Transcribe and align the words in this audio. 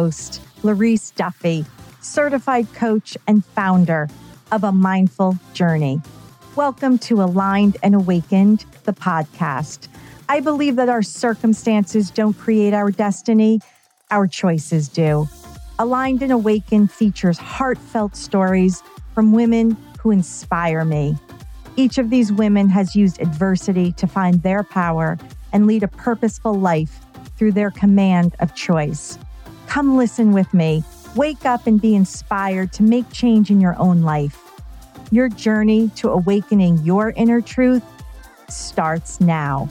Host, 0.00 0.40
Larice 0.62 1.14
Duffy, 1.14 1.66
certified 2.00 2.72
coach 2.72 3.18
and 3.26 3.44
founder 3.44 4.08
of 4.50 4.64
A 4.64 4.72
Mindful 4.72 5.38
Journey. 5.52 6.00
Welcome 6.56 6.96
to 7.00 7.20
Aligned 7.22 7.76
and 7.82 7.94
Awakened, 7.94 8.64
the 8.84 8.94
podcast. 8.94 9.88
I 10.26 10.40
believe 10.40 10.76
that 10.76 10.88
our 10.88 11.02
circumstances 11.02 12.10
don't 12.10 12.32
create 12.32 12.72
our 12.72 12.90
destiny, 12.90 13.60
our 14.10 14.26
choices 14.26 14.88
do. 14.88 15.28
Aligned 15.78 16.22
and 16.22 16.32
Awakened 16.32 16.90
features 16.90 17.36
heartfelt 17.36 18.16
stories 18.16 18.82
from 19.14 19.32
women 19.32 19.76
who 20.00 20.12
inspire 20.12 20.82
me. 20.86 21.14
Each 21.76 21.98
of 21.98 22.08
these 22.08 22.32
women 22.32 22.70
has 22.70 22.96
used 22.96 23.20
adversity 23.20 23.92
to 23.92 24.06
find 24.06 24.42
their 24.42 24.64
power 24.64 25.18
and 25.52 25.66
lead 25.66 25.82
a 25.82 25.88
purposeful 25.88 26.54
life 26.54 27.00
through 27.36 27.52
their 27.52 27.70
command 27.70 28.34
of 28.40 28.54
choice. 28.54 29.18
Come 29.70 29.96
listen 29.96 30.32
with 30.32 30.52
me. 30.52 30.82
Wake 31.14 31.46
up 31.46 31.68
and 31.68 31.80
be 31.80 31.94
inspired 31.94 32.72
to 32.72 32.82
make 32.82 33.08
change 33.12 33.52
in 33.52 33.60
your 33.60 33.78
own 33.78 34.02
life. 34.02 34.36
Your 35.12 35.28
journey 35.28 35.90
to 35.94 36.10
awakening 36.10 36.78
your 36.78 37.10
inner 37.10 37.40
truth 37.40 37.84
starts 38.48 39.20
now. 39.20 39.68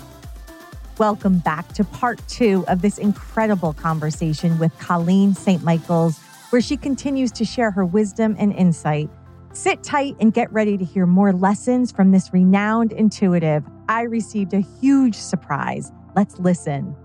Welcome 0.99 1.39
back 1.39 1.67
to 1.73 1.83
part 1.83 2.25
two 2.29 2.63
of 2.69 2.81
this 2.81 2.97
incredible 2.97 3.73
conversation 3.73 4.57
with 4.57 4.71
Colleen 4.79 5.33
St. 5.33 5.63
Michaels, 5.63 6.17
where 6.51 6.61
she 6.61 6.77
continues 6.77 7.33
to 7.33 7.43
share 7.43 7.69
her 7.69 7.83
wisdom 7.83 8.37
and 8.39 8.53
insight. 8.53 9.09
Sit 9.51 9.83
tight 9.83 10.15
and 10.21 10.33
get 10.33 10.49
ready 10.53 10.77
to 10.77 10.85
hear 10.85 11.07
more 11.07 11.33
lessons 11.33 11.91
from 11.91 12.13
this 12.13 12.31
renowned 12.31 12.93
intuitive. 12.93 13.65
I 13.89 14.03
received 14.03 14.53
a 14.53 14.61
huge 14.79 15.15
surprise. 15.15 15.91
Let's 16.15 16.39
listen. 16.39 16.95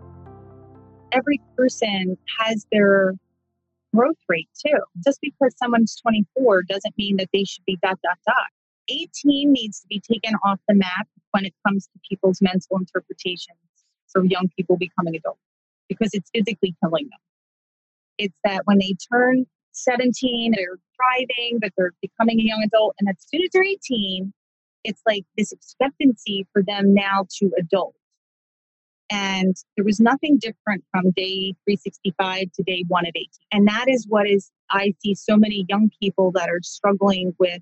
Every 1.14 1.40
person 1.56 2.18
has 2.38 2.66
their 2.72 3.14
growth 3.94 4.16
rate 4.28 4.48
too. 4.66 4.78
Just 5.04 5.20
because 5.20 5.54
someone's 5.56 5.96
24 6.00 6.64
doesn't 6.64 6.96
mean 6.98 7.16
that 7.16 7.28
they 7.32 7.44
should 7.44 7.64
be 7.64 7.78
dot, 7.82 7.98
dot, 8.02 8.18
dot. 8.26 8.46
18 8.88 9.52
needs 9.52 9.80
to 9.80 9.86
be 9.88 10.00
taken 10.00 10.34
off 10.44 10.60
the 10.68 10.74
map 10.74 11.08
when 11.30 11.46
it 11.46 11.54
comes 11.66 11.86
to 11.86 12.00
people's 12.08 12.42
mental 12.42 12.76
interpretations 12.76 13.56
for 14.08 14.24
young 14.24 14.48
people 14.56 14.76
becoming 14.76 15.16
adults 15.16 15.40
because 15.88 16.10
it's 16.12 16.30
physically 16.34 16.74
killing 16.82 17.04
them. 17.04 17.20
It's 18.18 18.38
that 18.44 18.62
when 18.64 18.78
they 18.78 18.94
turn 19.12 19.46
17, 19.72 20.52
they're 20.56 20.78
thriving, 20.96 21.58
but 21.60 21.72
they're 21.76 21.92
becoming 22.00 22.40
a 22.40 22.44
young 22.44 22.62
adult. 22.62 22.94
And 23.00 23.08
as 23.08 23.16
soon 23.26 23.42
as 23.42 23.50
they're 23.52 23.64
18, 23.64 24.32
it's 24.84 25.02
like 25.06 25.24
this 25.36 25.50
expectancy 25.52 26.46
for 26.52 26.62
them 26.62 26.94
now 26.94 27.26
to 27.38 27.50
adult. 27.58 27.94
And 29.10 29.54
there 29.76 29.84
was 29.84 30.00
nothing 30.00 30.38
different 30.38 30.82
from 30.90 31.10
day 31.10 31.54
365 31.64 32.52
to 32.54 32.62
day 32.62 32.84
one 32.88 33.06
of 33.06 33.12
18. 33.14 33.28
And 33.52 33.68
that 33.68 33.86
is 33.88 34.06
what 34.08 34.28
is, 34.28 34.50
I 34.70 34.94
see 35.00 35.14
so 35.14 35.36
many 35.36 35.66
young 35.68 35.90
people 36.00 36.32
that 36.32 36.48
are 36.48 36.60
struggling 36.62 37.34
with 37.38 37.60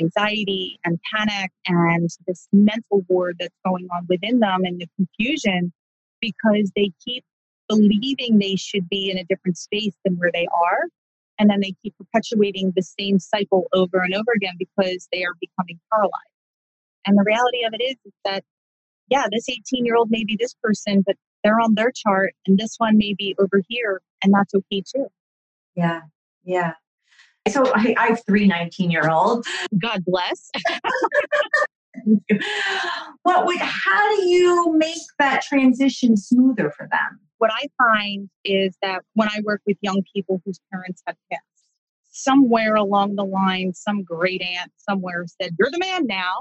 anxiety 0.00 0.78
and 0.84 0.98
panic 1.14 1.50
and 1.66 2.08
this 2.26 2.48
mental 2.52 3.04
war 3.08 3.32
that's 3.38 3.54
going 3.64 3.86
on 3.94 4.06
within 4.08 4.40
them 4.40 4.62
and 4.64 4.80
the 4.80 4.88
confusion 4.96 5.72
because 6.20 6.70
they 6.74 6.90
keep 7.04 7.24
believing 7.68 8.38
they 8.38 8.56
should 8.56 8.88
be 8.88 9.10
in 9.10 9.18
a 9.18 9.24
different 9.24 9.56
space 9.56 9.94
than 10.04 10.16
where 10.16 10.30
they 10.32 10.46
are. 10.52 10.88
And 11.38 11.48
then 11.48 11.60
they 11.60 11.74
keep 11.82 11.94
perpetuating 11.96 12.72
the 12.76 12.82
same 12.82 13.18
cycle 13.18 13.66
over 13.72 14.00
and 14.00 14.12
over 14.14 14.32
again 14.34 14.54
because 14.58 15.08
they 15.12 15.24
are 15.24 15.34
becoming 15.40 15.80
paralyzed. 15.90 16.14
And 17.06 17.16
the 17.16 17.24
reality 17.24 17.64
of 17.64 17.72
it 17.72 17.82
is, 17.82 17.96
is 18.04 18.12
that, 18.24 18.44
yeah, 19.10 19.26
this 19.30 19.48
18 19.48 19.84
year 19.84 19.96
old 19.96 20.10
may 20.10 20.24
be 20.24 20.36
this 20.38 20.54
person, 20.62 21.02
but 21.04 21.16
they're 21.42 21.60
on 21.60 21.74
their 21.74 21.90
chart 21.90 22.34
and 22.46 22.58
this 22.58 22.76
one 22.78 22.96
may 22.96 23.14
be 23.14 23.34
over 23.38 23.62
here, 23.68 24.00
and 24.22 24.32
that's 24.32 24.54
okay 24.54 24.82
too. 24.82 25.06
Yeah, 25.74 26.00
yeah. 26.44 26.74
So 27.48 27.72
I, 27.74 27.94
I 27.98 28.06
have 28.08 28.24
three 28.26 28.46
19 28.46 28.90
year 28.90 29.08
olds. 29.10 29.48
God 29.78 30.04
bless. 30.04 30.50
what 33.22 33.46
would 33.46 33.58
how 33.58 34.16
do 34.16 34.28
you 34.28 34.74
make 34.76 35.02
that 35.18 35.42
transition 35.42 36.16
smoother 36.16 36.70
for 36.70 36.88
them? 36.90 37.18
What 37.38 37.50
I 37.52 37.66
find 37.78 38.28
is 38.44 38.76
that 38.82 39.02
when 39.14 39.28
I 39.28 39.40
work 39.44 39.62
with 39.66 39.78
young 39.80 40.02
people 40.14 40.42
whose 40.44 40.60
parents 40.70 41.02
have 41.06 41.16
passed, 41.32 41.42
somewhere 42.10 42.74
along 42.74 43.16
the 43.16 43.24
line, 43.24 43.72
some 43.72 44.02
great 44.02 44.42
aunt 44.42 44.70
somewhere 44.76 45.24
said, 45.40 45.56
You're 45.58 45.70
the 45.70 45.78
man 45.78 46.06
now. 46.06 46.34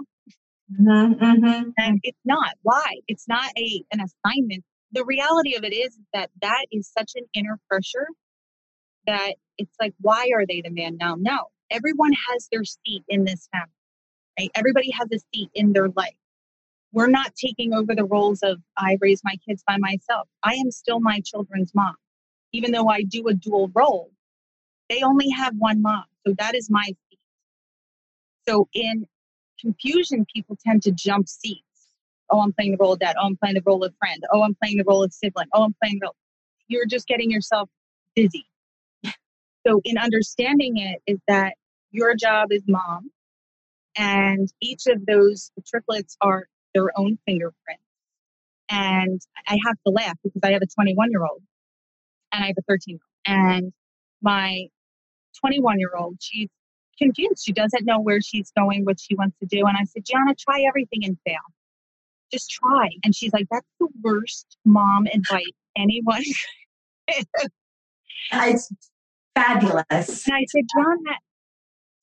Mm-hmm, 0.74 1.24
mm-hmm. 1.24 1.70
And 1.78 2.00
it's 2.04 2.20
not. 2.26 2.56
Why? 2.64 2.98
It's 3.08 3.28
not 3.28 3.52
a 3.58 3.84
an 3.92 4.02
assignment. 4.02 4.64
The 4.92 5.06
reality 5.06 5.56
of 5.56 5.64
it 5.64 5.74
is 5.74 5.98
that 6.14 6.30
that 6.42 6.66
is 6.72 6.92
such 6.98 7.14
an 7.16 7.26
inner 7.34 7.60
pressure 7.70 8.08
that 9.08 9.36
it's 9.58 9.76
like, 9.82 9.94
why 10.02 10.30
are 10.36 10.46
they 10.48 10.62
the 10.62 10.72
man 10.72 10.98
now? 10.98 11.16
No, 11.20 11.48
everyone 11.72 12.14
has 12.30 12.48
their 12.52 12.64
seat 12.66 13.04
in 13.10 13.26
this 13.26 13.48
family 13.52 13.68
right? 14.40 14.52
Everybody 14.56 14.92
has 14.92 15.10
a 15.14 15.20
seat 15.34 15.50
in 15.54 15.74
their 15.74 15.90
life. 15.90 16.16
We're 16.94 17.08
not 17.10 17.34
taking 17.36 17.74
over 17.74 17.96
the 17.96 18.06
roles 18.06 18.42
of 18.44 18.60
I 18.78 18.98
raise 19.02 19.22
my 19.24 19.36
kids 19.48 19.64
by 19.68 19.78
myself. 19.80 20.28
I 20.44 20.54
am 20.56 20.72
still 20.72 21.00
my 21.02 21.22
children's 21.26 21.74
mom. 21.76 21.96
Even 22.54 22.72
though 22.72 22.90
I 22.90 23.04
do 23.04 23.28
a 23.28 23.34
dual 23.36 23.72
role, 23.76 24.12
they 24.90 25.04
only 25.04 25.30
have 25.32 25.56
one 25.58 25.82
mom. 25.82 26.06
So 26.28 26.36
that 26.40 26.56
is 26.56 26.70
my 26.70 26.86
seat. 26.86 27.20
So 28.48 28.68
in 28.74 29.06
confusion, 29.60 30.26
people 30.34 30.58
tend 30.66 30.84
to 30.84 30.92
jump 30.92 31.28
seats. 31.28 31.64
Oh, 32.32 32.42
I'm 32.42 32.54
playing 32.54 32.72
the 32.72 32.78
role 32.80 32.94
of 32.94 33.00
dad. 33.00 33.16
Oh, 33.20 33.26
I'm 33.26 33.38
playing 33.38 33.56
the 33.56 33.64
role 33.66 33.84
of 33.84 33.94
friend. 34.00 34.24
Oh, 34.32 34.44
I'm 34.44 34.56
playing 34.62 34.78
the 34.78 34.84
role 34.88 35.04
of 35.04 35.14
sibling. 35.14 35.48
Oh, 35.54 35.64
I'm 35.64 35.76
playing 35.82 36.00
the. 36.02 36.12
You're 36.68 36.86
just 36.86 37.08
getting 37.08 37.32
yourself 37.32 37.70
busy. 38.16 38.46
So 39.68 39.82
in 39.84 39.98
understanding 39.98 40.78
it 40.78 41.02
is 41.08 41.20
that 41.28 41.56
your 41.92 42.16
job 42.16 42.52
is 42.52 42.64
mom 42.68 43.12
and 43.96 44.52
each 44.62 44.88
of 44.88 45.06
those 45.06 45.52
triplets 45.68 46.16
are 46.22 46.48
their 46.74 46.98
own 46.98 47.18
fingerprints. 47.26 47.84
And 48.70 49.22
I 49.48 49.58
have 49.66 49.76
to 49.86 49.92
laugh 49.92 50.18
because 50.24 50.42
I 50.44 50.52
have 50.54 50.62
a 50.62 50.68
21 50.68 51.12
year 51.12 51.24
old 51.24 51.42
and 52.32 52.44
I 52.44 52.48
have 52.48 52.56
a 52.58 52.62
13 52.68 52.96
year 52.96 53.00
old. 53.04 53.38
And 53.38 53.74
my 54.22 54.68
21 55.40 55.80
year 55.80 55.92
old, 55.98 56.18
she's 56.20 56.50
confused. 57.00 57.44
She 57.44 57.54
doesn't 57.54 57.86
know 57.86 58.00
where 58.00 58.22
she's 58.22 58.52
going, 58.58 58.86
what 58.86 59.00
she 59.00 59.16
wants 59.16 59.38
to 59.40 59.48
do. 59.48 59.66
And 59.66 59.76
I 59.78 59.86
said, 59.86 60.06
Gianna, 60.06 60.36
try 60.36 60.62
everything 60.68 61.04
and 61.04 61.18
fail. 61.26 61.38
Just 62.32 62.52
try. 62.52 62.90
And 63.04 63.16
she's 63.16 63.34
like, 63.34 63.48
that's 63.50 63.66
the 63.80 63.88
worst 64.04 64.58
mom 64.66 65.08
advice 65.14 65.44
anyone. 65.76 66.24
Uh, 68.32 68.44
it's 68.50 68.72
fabulous. 69.34 70.28
And 70.28 70.36
I 70.36 70.46
said, 70.48 70.64
Gianna, 70.76 71.18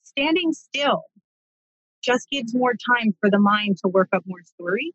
standing 0.02 0.52
still 0.52 1.04
just 2.02 2.28
gives 2.30 2.54
more 2.54 2.72
time 2.72 3.14
for 3.20 3.30
the 3.30 3.38
mind 3.38 3.76
to 3.82 3.88
work 3.88 4.08
up 4.12 4.22
more 4.26 4.42
story. 4.42 4.92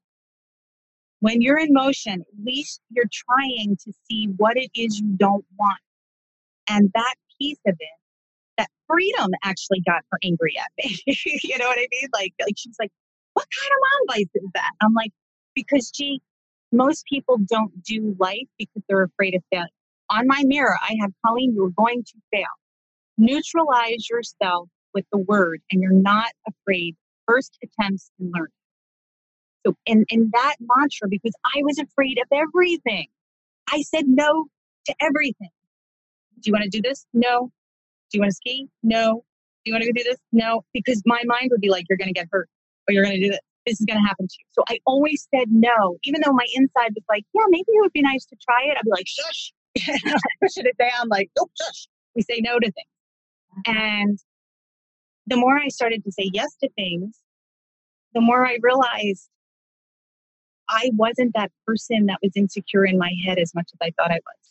When 1.19 1.41
you're 1.41 1.59
in 1.59 1.71
motion, 1.71 2.21
at 2.21 2.43
least 2.43 2.81
you're 2.89 3.09
trying 3.11 3.77
to 3.85 3.93
see 4.09 4.27
what 4.37 4.57
it 4.57 4.71
is 4.75 4.99
you 4.99 5.15
don't 5.17 5.45
want. 5.57 5.79
And 6.67 6.89
that 6.95 7.15
piece 7.39 7.59
of 7.67 7.75
it, 7.79 8.00
freedom 8.91 9.31
actually 9.43 9.81
got 9.85 10.03
her 10.11 10.19
angry 10.23 10.55
at 10.59 10.71
me. 10.77 10.99
you 11.43 11.57
know 11.57 11.67
what 11.67 11.77
I 11.77 11.87
mean? 11.91 12.09
Like, 12.13 12.33
like 12.41 12.55
she's 12.57 12.75
like, 12.79 12.91
what 13.33 13.45
kind 13.57 13.71
of 13.71 14.09
mom 14.09 14.17
is 14.19 14.51
that? 14.53 14.71
I'm 14.81 14.93
like, 14.93 15.11
because 15.55 15.91
she, 15.93 16.21
most 16.71 17.05
people 17.05 17.37
don't 17.37 17.83
do 17.83 18.15
life 18.19 18.47
because 18.57 18.81
they're 18.87 19.03
afraid 19.03 19.35
of 19.35 19.43
failing. 19.51 19.67
On 20.09 20.27
my 20.27 20.41
mirror, 20.45 20.75
I 20.81 20.95
have 21.01 21.11
Colleen, 21.25 21.53
you're 21.55 21.69
going 21.69 22.03
to 22.03 22.13
fail. 22.33 22.43
Neutralize 23.17 24.09
yourself 24.09 24.67
with 24.93 25.05
the 25.11 25.17
word 25.17 25.61
and 25.71 25.81
you're 25.81 25.93
not 25.93 26.31
afraid 26.47 26.95
first 27.27 27.57
attempts 27.63 28.11
and 28.19 28.31
learn. 28.35 28.47
So 29.65 29.75
in, 29.85 30.05
in 30.09 30.31
that 30.33 30.55
mantra, 30.59 31.07
because 31.07 31.33
I 31.45 31.61
was 31.63 31.77
afraid 31.77 32.17
of 32.19 32.27
everything, 32.31 33.07
I 33.71 33.83
said 33.83 34.05
no 34.07 34.47
to 34.87 34.95
everything. 34.99 35.49
Do 36.39 36.49
you 36.49 36.53
want 36.53 36.63
to 36.63 36.69
do 36.69 36.81
this? 36.81 37.05
No. 37.13 37.51
Do 38.11 38.17
you 38.17 38.21
want 38.21 38.31
to 38.31 38.35
ski? 38.35 38.67
No. 38.83 39.23
Do 39.63 39.69
you 39.69 39.73
want 39.73 39.83
to 39.83 39.91
go 39.91 39.97
do 39.97 40.03
this? 40.03 40.17
No. 40.31 40.63
Because 40.73 41.01
my 41.05 41.21
mind 41.25 41.49
would 41.51 41.61
be 41.61 41.69
like, 41.69 41.85
you're 41.89 41.97
going 41.97 42.09
to 42.09 42.13
get 42.13 42.27
hurt 42.31 42.49
or 42.87 42.93
you're 42.93 43.03
going 43.03 43.15
to 43.15 43.21
do 43.21 43.29
this. 43.29 43.39
This 43.65 43.79
is 43.79 43.85
going 43.85 44.01
to 44.01 44.07
happen 44.07 44.27
to 44.27 44.35
you. 44.39 44.45
So 44.51 44.63
I 44.67 44.79
always 44.85 45.27
said 45.33 45.47
no, 45.51 45.97
even 46.03 46.21
though 46.25 46.33
my 46.33 46.45
inside 46.55 46.91
was 46.95 47.03
like, 47.07 47.23
yeah, 47.33 47.43
maybe 47.49 47.65
it 47.67 47.81
would 47.81 47.93
be 47.93 48.01
nice 48.01 48.25
to 48.25 48.35
try 48.43 48.63
it. 48.63 48.77
I'd 48.77 48.83
be 48.83 48.91
like, 48.91 49.07
shush. 49.07 49.53
pushing 50.41 50.65
it 50.65 50.77
down, 50.77 51.07
like, 51.09 51.29
nope, 51.37 51.51
shush. 51.61 51.87
We 52.15 52.23
say 52.23 52.41
no 52.41 52.59
to 52.59 52.71
things. 52.71 53.67
And 53.67 54.19
the 55.27 55.37
more 55.37 55.57
I 55.57 55.67
started 55.67 56.03
to 56.03 56.11
say 56.11 56.29
yes 56.33 56.55
to 56.63 56.69
things, 56.75 57.19
the 58.13 58.21
more 58.21 58.45
I 58.45 58.57
realized 58.61 59.29
I 60.69 60.89
wasn't 60.93 61.33
that 61.35 61.51
person 61.65 62.07
that 62.07 62.19
was 62.21 62.31
insecure 62.35 62.85
in 62.85 62.97
my 62.97 63.11
head 63.25 63.37
as 63.37 63.53
much 63.53 63.69
as 63.73 63.77
I 63.81 63.91
thought 63.97 64.11
I 64.11 64.19
was. 64.19 64.50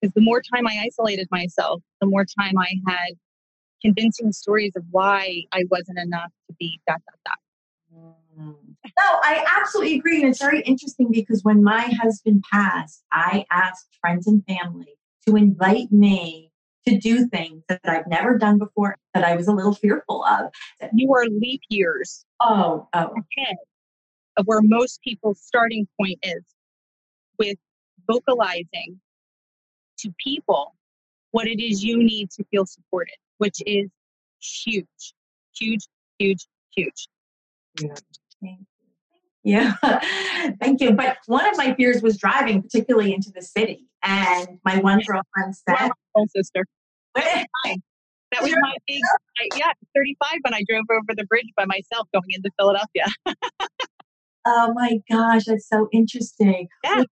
Because 0.00 0.14
the 0.14 0.20
more 0.20 0.40
time 0.40 0.66
I 0.66 0.80
isolated 0.84 1.28
myself, 1.30 1.82
the 2.00 2.06
more 2.06 2.24
time 2.24 2.58
I 2.58 2.74
had 2.86 3.14
convincing 3.82 4.32
stories 4.32 4.72
of 4.76 4.84
why 4.90 5.44
I 5.52 5.64
wasn't 5.70 5.98
enough 5.98 6.30
to 6.48 6.56
be 6.58 6.80
that, 6.86 7.00
that, 7.06 7.18
dot. 7.24 7.38
Mm. 8.38 8.56
No, 8.98 9.18
I 9.22 9.44
absolutely 9.58 9.96
agree. 9.98 10.20
And 10.20 10.30
it's 10.30 10.40
very 10.40 10.60
interesting 10.62 11.10
because 11.10 11.42
when 11.42 11.62
my 11.62 11.82
husband 12.00 12.44
passed, 12.50 13.02
I 13.12 13.44
asked 13.50 13.96
friends 14.00 14.26
and 14.26 14.44
family 14.46 14.94
to 15.26 15.36
invite 15.36 15.90
me 15.92 16.52
to 16.86 16.98
do 16.98 17.26
things 17.28 17.64
that 17.68 17.80
I've 17.84 18.06
never 18.06 18.38
done 18.38 18.58
before 18.58 18.96
that 19.14 19.24
I 19.24 19.36
was 19.36 19.48
a 19.48 19.52
little 19.52 19.74
fearful 19.74 20.24
of. 20.24 20.50
You 20.94 21.12
are 21.14 21.26
leap 21.26 21.60
years 21.68 22.24
Oh, 22.40 22.88
oh, 22.94 23.14
ahead 23.36 23.56
of 24.36 24.46
where 24.46 24.60
most 24.62 25.02
people's 25.02 25.40
starting 25.42 25.86
point 26.00 26.18
is 26.22 26.42
with 27.38 27.58
vocalizing 28.06 29.00
to 29.98 30.12
people 30.22 30.74
what 31.30 31.46
it 31.46 31.62
is 31.62 31.84
you 31.84 32.02
need 32.02 32.30
to 32.30 32.44
feel 32.44 32.66
supported, 32.66 33.14
which 33.38 33.60
is 33.66 33.90
huge, 34.40 35.14
huge, 35.56 35.86
huge, 36.18 36.46
huge. 36.74 37.08
Thank 37.78 37.98
you. 38.42 38.56
Yeah, 39.44 39.74
thank 40.60 40.80
you. 40.80 40.92
But 40.92 41.18
one 41.26 41.46
of 41.48 41.56
my 41.56 41.74
fears 41.74 42.02
was 42.02 42.18
driving, 42.18 42.62
particularly 42.62 43.14
into 43.14 43.30
the 43.34 43.42
city. 43.42 43.86
And 44.02 44.58
my 44.64 44.78
one 44.78 45.00
girlfriend 45.06 45.56
said, 45.68 45.90
my 46.14 46.24
sister. 46.34 46.64
That 48.30 48.42
was 48.42 48.52
my 48.60 48.74
big, 48.86 49.00
I, 49.38 49.48
yeah, 49.56 49.72
35 49.96 50.40
when 50.42 50.52
I 50.52 50.62
drove 50.68 50.84
over 50.90 51.14
the 51.16 51.24
bridge 51.24 51.46
by 51.56 51.64
myself 51.64 52.08
going 52.12 52.26
into 52.28 52.50
Philadelphia. 52.58 53.06
Oh 54.44 54.72
my 54.74 55.00
gosh, 55.10 55.44
that's 55.46 55.66
so 55.66 55.88
interesting. 55.92 56.68
Yeah. 56.84 57.04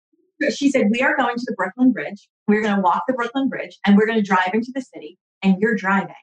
She 0.50 0.70
said, 0.70 0.88
We 0.90 1.00
are 1.00 1.16
going 1.16 1.36
to 1.36 1.44
the 1.46 1.54
Brooklyn 1.56 1.92
Bridge. 1.92 2.28
We're 2.46 2.62
going 2.62 2.76
to 2.76 2.80
walk 2.80 3.04
the 3.06 3.14
Brooklyn 3.14 3.48
Bridge 3.48 3.78
and 3.84 3.96
we're 3.96 4.06
going 4.06 4.18
to 4.18 4.26
drive 4.26 4.50
into 4.52 4.70
the 4.74 4.82
city, 4.82 5.18
and 5.42 5.56
you're 5.60 5.74
driving. 5.74 6.14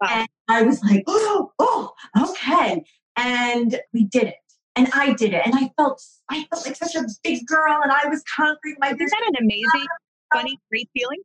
Wow. 0.00 0.08
And 0.10 0.28
I 0.48 0.62
was 0.62 0.82
like, 0.82 1.04
Oh, 1.06 1.52
oh, 1.58 1.92
okay. 2.20 2.84
And 3.16 3.80
we 3.92 4.04
did 4.04 4.24
it. 4.24 4.34
And 4.74 4.88
I 4.94 5.12
did 5.12 5.34
it. 5.34 5.42
And 5.44 5.54
I 5.54 5.70
felt 5.76 6.02
I 6.30 6.44
felt 6.50 6.66
like 6.66 6.76
such 6.76 6.94
a 6.94 7.04
big 7.22 7.46
girl 7.46 7.80
and 7.82 7.92
I 7.92 8.08
was 8.08 8.22
conquering 8.34 8.76
my 8.78 8.88
Isn't 8.88 8.98
that 8.98 9.28
an 9.28 9.36
amazing, 9.44 9.86
funny, 10.32 10.58
great 10.70 10.88
feeling? 10.94 11.18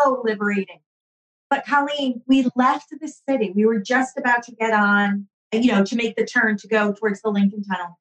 so 0.00 0.22
liberating. 0.24 0.80
But 1.50 1.66
Colleen, 1.66 2.22
we 2.26 2.48
left 2.56 2.86
the 2.98 3.08
city. 3.28 3.52
We 3.54 3.66
were 3.66 3.80
just 3.80 4.16
about 4.16 4.42
to 4.44 4.52
get 4.52 4.72
on, 4.72 5.26
you 5.52 5.70
know, 5.72 5.84
to 5.84 5.96
make 5.96 6.16
the 6.16 6.24
turn 6.24 6.56
to 6.58 6.68
go 6.68 6.92
towards 6.92 7.20
the 7.22 7.30
Lincoln 7.30 7.62
Tunnel. 7.62 7.98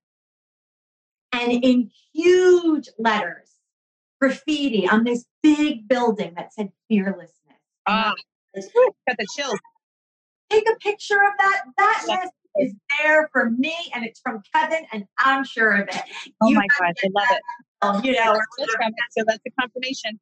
And 1.34 1.52
in 1.64 1.92
huge 2.14 2.90
letters, 2.98 3.50
graffiti 4.22 4.88
on 4.88 5.04
this 5.04 5.26
big 5.42 5.88
building 5.88 6.34
that 6.38 6.54
said 6.54 6.72
fearlessness. 6.88 7.32
Ah, 7.88 8.14
was 8.54 8.70
got 9.08 9.18
the 9.18 9.28
chills. 9.36 9.60
Take 10.50 10.70
a 10.70 10.76
picture 10.76 11.16
of 11.24 11.34
that. 11.40 11.64
That 11.78 12.06
Yeah. 12.08 12.16
message 12.16 12.32
is 12.58 12.74
there 13.00 13.30
for 13.32 13.50
me 13.50 13.76
and 13.96 14.06
it's 14.06 14.20
from 14.20 14.44
Kevin, 14.54 14.86
and 14.92 15.08
I'm 15.18 15.44
sure 15.44 15.72
of 15.82 15.90
it. 15.90 16.04
Oh 16.42 16.50
You 16.50 16.56
my 16.56 16.68
gosh, 16.80 16.94
I 17.04 17.08
love 17.14 17.28
it. 17.32 18.06
You 18.06 18.14
know, 18.14 18.34
or 18.34 18.40
That's 18.60 18.76
from 18.76 18.90
it, 18.90 18.96
so 19.12 19.24
that's 19.26 19.42
the 19.44 19.52
confirmation. 19.60 20.20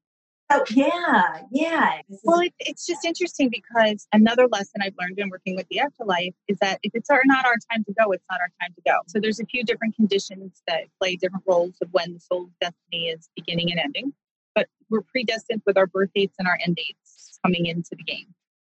So 0.51 0.63
yeah, 0.71 1.41
yeah. 1.51 2.01
Well, 2.23 2.39
it, 2.41 2.53
it's 2.59 2.85
just 2.85 3.05
interesting 3.05 3.49
because 3.49 4.07
another 4.13 4.47
lesson 4.47 4.81
I've 4.83 4.95
learned 4.99 5.19
in 5.19 5.29
working 5.29 5.55
with 5.55 5.67
the 5.69 5.79
afterlife 5.79 6.33
is 6.47 6.57
that 6.61 6.79
if 6.83 6.91
it's 6.95 7.09
our, 7.09 7.21
not 7.25 7.45
our 7.45 7.55
time 7.71 7.83
to 7.85 7.93
go, 7.93 8.11
it's 8.11 8.25
not 8.31 8.39
our 8.41 8.49
time 8.61 8.73
to 8.75 8.81
go. 8.85 8.95
So 9.07 9.19
there's 9.19 9.39
a 9.39 9.45
few 9.45 9.63
different 9.63 9.95
conditions 9.95 10.61
that 10.67 10.83
play 10.99 11.15
different 11.15 11.43
roles 11.47 11.75
of 11.81 11.89
when 11.91 12.13
the 12.13 12.19
soul's 12.19 12.51
destiny 12.61 13.07
is 13.09 13.29
beginning 13.35 13.71
and 13.71 13.79
ending. 13.79 14.13
But 14.55 14.67
we're 14.89 15.01
predestined 15.01 15.61
with 15.65 15.77
our 15.77 15.87
birth 15.87 16.09
dates 16.15 16.35
and 16.39 16.47
our 16.47 16.57
end 16.65 16.75
dates 16.77 17.39
coming 17.45 17.65
into 17.65 17.91
the 17.91 18.03
game. 18.03 18.27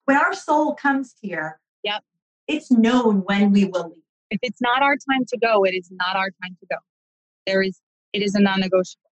when 0.06 0.18
our 0.18 0.34
soul 0.34 0.76
comes 0.76 1.16
here, 1.22 1.60
Yep. 1.84 2.04
it's 2.48 2.72
known 2.72 3.22
when 3.26 3.52
we 3.52 3.66
will 3.66 3.90
leave. 3.90 4.04
If 4.32 4.40
it's 4.42 4.62
not 4.62 4.82
our 4.82 4.96
time 4.96 5.26
to 5.30 5.38
go, 5.38 5.64
it 5.66 5.74
is 5.74 5.90
not 5.92 6.16
our 6.16 6.30
time 6.42 6.56
to 6.60 6.66
go. 6.70 6.78
There 7.46 7.62
is, 7.62 7.80
it 8.14 8.22
is 8.22 8.36
a 8.36 8.40
non-negotiable, 8.40 9.10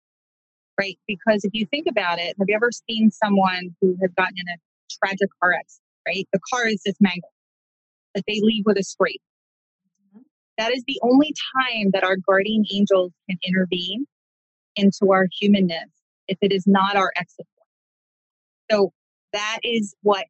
right? 0.81 0.97
Because 1.07 1.43
if 1.45 1.51
you 1.53 1.65
think 1.67 1.85
about 1.87 2.19
it, 2.19 2.35
have 2.39 2.47
you 2.47 2.55
ever 2.55 2.71
seen 2.89 3.11
someone 3.11 3.75
who 3.79 3.95
has 4.01 4.11
gotten 4.17 4.35
in 4.35 4.47
a 4.47 4.57
tragic 5.05 5.29
car 5.41 5.53
accident, 5.53 5.87
right? 6.07 6.27
The 6.33 6.39
car 6.51 6.67
is 6.67 6.81
just 6.85 6.97
mangled, 6.99 7.31
but 8.13 8.23
they 8.27 8.39
leave 8.41 8.63
with 8.65 8.77
a 8.77 8.83
scrape. 8.83 9.21
Mm-hmm. 10.15 10.21
That 10.57 10.73
is 10.73 10.83
the 10.87 10.99
only 11.03 11.33
time 11.55 11.91
that 11.93 12.03
our 12.03 12.17
guardian 12.17 12.63
angels 12.71 13.11
can 13.29 13.37
intervene 13.45 14.05
into 14.75 15.11
our 15.11 15.27
humanness 15.39 15.89
if 16.27 16.37
it 16.41 16.51
is 16.51 16.65
not 16.65 16.95
our 16.95 17.11
exit 17.15 17.45
point. 17.57 18.71
So 18.71 18.93
that 19.33 19.59
is 19.63 19.93
what 20.01 20.25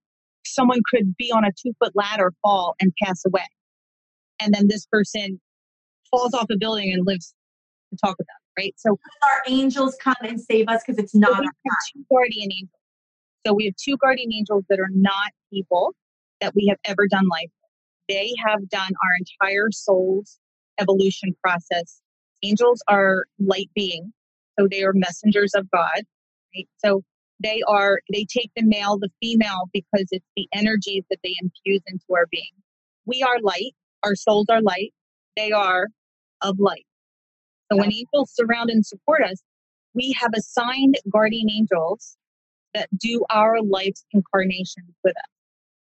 someone 0.45 0.81
could 0.89 1.15
be 1.15 1.31
on 1.31 1.45
a 1.45 1.51
two 1.51 1.73
foot 1.79 1.93
ladder, 1.95 2.33
fall, 2.41 2.75
and 2.81 2.91
pass 3.01 3.23
away. 3.25 3.47
And 4.41 4.53
then 4.53 4.67
this 4.67 4.85
person 4.87 5.39
falls 6.09 6.33
off 6.33 6.47
a 6.51 6.57
building 6.57 6.91
and 6.91 7.05
lives 7.05 7.33
to 7.91 7.97
talk 8.03 8.15
about 8.19 8.40
right? 8.57 8.73
So 8.77 8.99
Our 9.23 9.43
angels 9.47 9.97
come 10.01 10.15
and 10.21 10.39
save 10.39 10.67
us 10.67 10.83
because 10.85 11.01
it's 11.01 11.13
so 11.13 11.19
not 11.19 11.35
have 11.35 11.53
two 11.93 12.05
guardian 12.11 12.51
angels. 12.51 12.69
So 13.45 13.53
we 13.53 13.65
have 13.65 13.75
two 13.75 13.97
guardian 13.97 14.31
angels 14.33 14.65
that 14.69 14.79
are 14.79 14.91
not 14.91 15.31
people 15.51 15.93
that 16.41 16.53
we 16.55 16.67
have 16.67 16.77
ever 16.85 17.07
done 17.09 17.27
life 17.27 17.49
with. 17.61 18.15
They 18.15 18.33
have 18.45 18.69
done 18.69 18.91
our 19.03 19.11
entire 19.19 19.69
soul's 19.71 20.37
evolution 20.79 21.35
process. 21.43 22.01
Angels 22.43 22.81
are 22.87 23.25
light 23.39 23.69
beings, 23.75 24.11
so 24.59 24.67
they 24.69 24.83
are 24.83 24.93
messengers 24.93 25.53
of 25.55 25.69
God. 25.71 26.03
Right? 26.55 26.67
So 26.83 27.03
they 27.39 27.61
are 27.67 27.99
they 28.11 28.25
take 28.25 28.51
the 28.55 28.63
male, 28.63 28.97
the 28.99 29.09
female, 29.21 29.69
because 29.73 30.07
it's 30.11 30.25
the 30.35 30.47
energies 30.53 31.03
that 31.09 31.19
they 31.23 31.35
infuse 31.41 31.81
into 31.87 32.05
our 32.11 32.27
being. 32.31 32.51
We 33.05 33.23
are 33.23 33.39
light, 33.41 33.73
our 34.03 34.15
souls 34.15 34.47
are 34.49 34.61
light, 34.61 34.93
they 35.35 35.51
are 35.51 35.87
of 36.41 36.59
light. 36.59 36.85
So 37.71 37.77
when 37.77 37.93
angels 37.93 38.33
surround 38.33 38.69
and 38.69 38.85
support 38.85 39.23
us, 39.23 39.41
we 39.93 40.15
have 40.19 40.31
assigned 40.35 40.95
guardian 41.09 41.49
angels 41.49 42.17
that 42.73 42.89
do 42.97 43.23
our 43.29 43.61
life's 43.61 44.05
incarnations 44.11 44.93
with 45.03 45.15
us. 45.17 45.29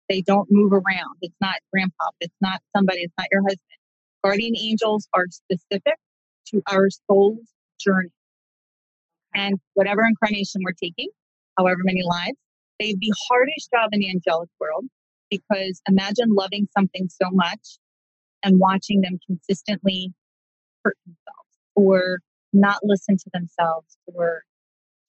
They 0.10 0.22
don't 0.22 0.48
move 0.52 0.74
around. 0.74 1.16
It's 1.22 1.36
not 1.42 1.56
grandpa. 1.72 2.10
It's 2.20 2.36
not 2.42 2.62
somebody. 2.76 3.02
It's 3.02 3.14
not 3.18 3.28
your 3.32 3.42
husband. 3.42 3.60
Guardian 4.24 4.56
angels 4.58 5.08
are 5.14 5.26
specific 5.30 5.96
to 6.48 6.62
our 6.70 6.90
soul's 7.10 7.40
journey. 7.80 8.12
And 9.34 9.60
whatever 9.74 10.04
incarnation 10.04 10.62
we're 10.64 10.74
taking, 10.74 11.10
however 11.58 11.80
many 11.84 12.04
lives, 12.04 12.38
they 12.80 12.90
have 12.90 13.00
the 13.00 13.14
hardest 13.28 13.70
job 13.74 13.90
in 13.94 14.02
the 14.02 14.10
angelic 14.10 14.50
world 14.60 14.86
because 15.30 15.82
imagine 15.88 16.34
loving 16.34 16.68
something 16.78 17.08
so 17.10 17.30
much 17.32 17.80
and 18.44 18.60
watching 18.60 19.02
them 19.02 19.18
consistently 19.28 20.14
hurt 20.84 20.98
themselves 21.06 21.41
or 21.82 22.20
not 22.54 22.78
listen 22.84 23.18
to 23.18 23.30
themselves 23.34 23.98
or 24.06 24.44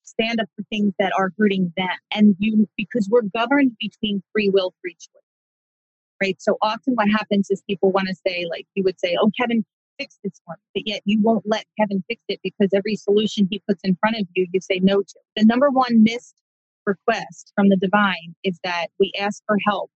stand 0.03 0.39
up 0.39 0.47
for 0.55 0.63
things 0.69 0.93
that 0.99 1.11
are 1.17 1.29
hurting 1.37 1.73
them. 1.77 1.87
And 2.11 2.35
you, 2.39 2.67
because 2.77 3.07
we're 3.09 3.21
governed 3.35 3.71
between 3.79 4.21
free 4.31 4.49
will, 4.49 4.73
free 4.81 4.93
choice. 4.93 5.21
Right. 6.21 6.41
So 6.41 6.57
often 6.61 6.93
what 6.93 7.09
happens 7.09 7.47
is 7.49 7.61
people 7.67 7.91
want 7.91 8.07
to 8.07 8.15
say, 8.25 8.45
like, 8.49 8.65
you 8.75 8.83
would 8.83 8.99
say, 8.99 9.17
oh, 9.19 9.29
Kevin, 9.37 9.65
fix 9.99 10.17
this 10.23 10.39
me. 10.47 10.55
But 10.73 10.87
yet 10.87 11.01
you 11.05 11.21
won't 11.21 11.43
let 11.45 11.65
Kevin 11.77 12.03
fix 12.07 12.21
it 12.29 12.39
because 12.43 12.69
every 12.73 12.95
solution 12.95 13.47
he 13.49 13.61
puts 13.67 13.81
in 13.83 13.97
front 13.97 14.17
of 14.17 14.27
you, 14.35 14.47
you 14.53 14.61
say 14.61 14.79
no 14.81 15.01
to. 15.01 15.19
The 15.35 15.45
number 15.45 15.69
one 15.69 16.03
missed 16.03 16.35
request 16.85 17.51
from 17.55 17.69
the 17.69 17.77
divine 17.77 18.35
is 18.43 18.59
that 18.63 18.87
we 18.99 19.11
ask 19.19 19.41
for 19.47 19.57
help. 19.65 19.89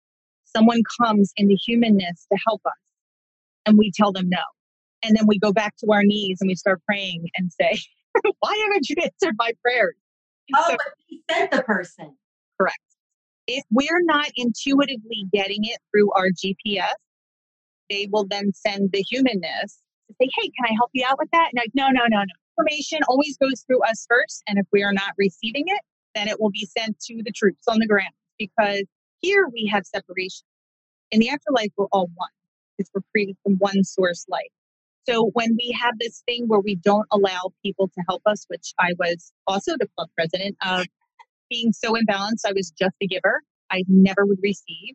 Someone 0.45 0.83
comes 1.01 1.33
in 1.37 1.49
the 1.49 1.57
humanness 1.57 2.27
to 2.33 2.39
help 2.47 2.63
us, 2.65 2.73
and 3.67 3.77
we 3.77 3.91
tell 3.95 4.13
them 4.13 4.29
no. 4.29 4.39
And 5.05 5.17
then 5.17 5.27
we 5.27 5.39
go 5.39 5.53
back 5.53 5.77
to 5.79 5.87
our 5.93 6.03
knees 6.03 6.39
and 6.41 6.49
we 6.49 6.55
start 6.55 6.81
praying 6.87 7.29
and 7.37 7.51
say, 7.53 7.79
Why 8.41 8.57
haven't 8.67 8.89
you 8.89 8.97
answered 9.03 9.35
my 9.39 9.53
prayers? 9.63 9.95
Oh, 10.55 10.65
So- 10.69 10.77
but 10.77 10.95
he 11.07 11.23
sent 11.31 11.51
the 11.51 11.63
person. 11.63 12.17
Correct. 12.61 12.79
If 13.47 13.63
we're 13.71 14.03
not 14.05 14.31
intuitively 14.37 15.27
getting 15.33 15.65
it 15.65 15.79
through 15.93 16.11
our 16.13 16.29
GPS, 16.31 16.95
they 17.91 18.09
will 18.11 18.27
then 18.27 18.53
send 18.55 18.91
the 18.93 19.03
humanness 19.03 19.79
to 20.09 20.15
say, 20.21 20.29
Hey, 20.41 20.51
can 20.57 20.71
I 20.71 20.73
help 20.75 20.91
you 20.95 21.05
out 21.09 21.19
with 21.19 21.29
that? 21.33 21.51
And 21.53 21.59
like, 21.61 21.73
no, 21.75 21.89
no, 21.89 22.05
no, 22.09 22.19
no. 22.19 22.25
Information 22.59 23.01
always 23.09 23.37
goes 23.37 23.63
through 23.67 23.83
us 23.83 24.07
first. 24.09 24.43
And 24.49 24.59
if 24.59 24.67
we 24.73 24.83
are 24.83 24.93
not 24.93 25.13
receiving 25.19 25.65
it, 25.67 25.81
then 26.15 26.29
it 26.29 26.41
will 26.41 26.51
be 26.51 26.67
sent 26.79 26.99
to 27.01 27.21
the 27.25 27.33
troops 27.33 27.65
on 27.69 27.81
the 27.81 27.87
ground 27.87 28.13
because 28.39 28.85
here 29.21 29.49
we 29.53 29.69
have 29.73 29.85
separation. 29.85 30.47
In 31.11 31.21
the 31.21 31.29
afterlife, 31.29 31.71
we're 31.77 31.87
all 31.93 32.09
one 32.15 32.29
because 32.79 32.91
we're 32.95 33.03
created 33.13 33.37
from 33.43 33.55
one 33.57 33.83
source 33.85 34.25
light. 34.29 34.51
So 35.09 35.31
when 35.35 35.57
we 35.59 35.77
have 35.81 35.95
this 35.99 36.23
thing 36.27 36.49
where 36.49 36.61
we 36.61 36.77
don't 36.77 37.07
allow 37.11 37.53
people 37.63 37.89
to 37.89 38.05
help 38.09 38.23
us, 38.27 38.47
which 38.49 38.73
I 38.79 38.95
was 38.99 39.33
also 39.47 39.73
the 39.79 39.89
club 39.97 40.09
president 40.17 40.57
of 40.65 40.87
being 41.51 41.73
so 41.73 41.93
imbalanced, 41.93 42.47
I 42.47 42.53
was 42.55 42.71
just 42.71 42.95
a 43.03 43.07
giver. 43.07 43.43
I 43.71 43.85
never 43.89 44.25
would 44.25 44.39
receive. 44.43 44.95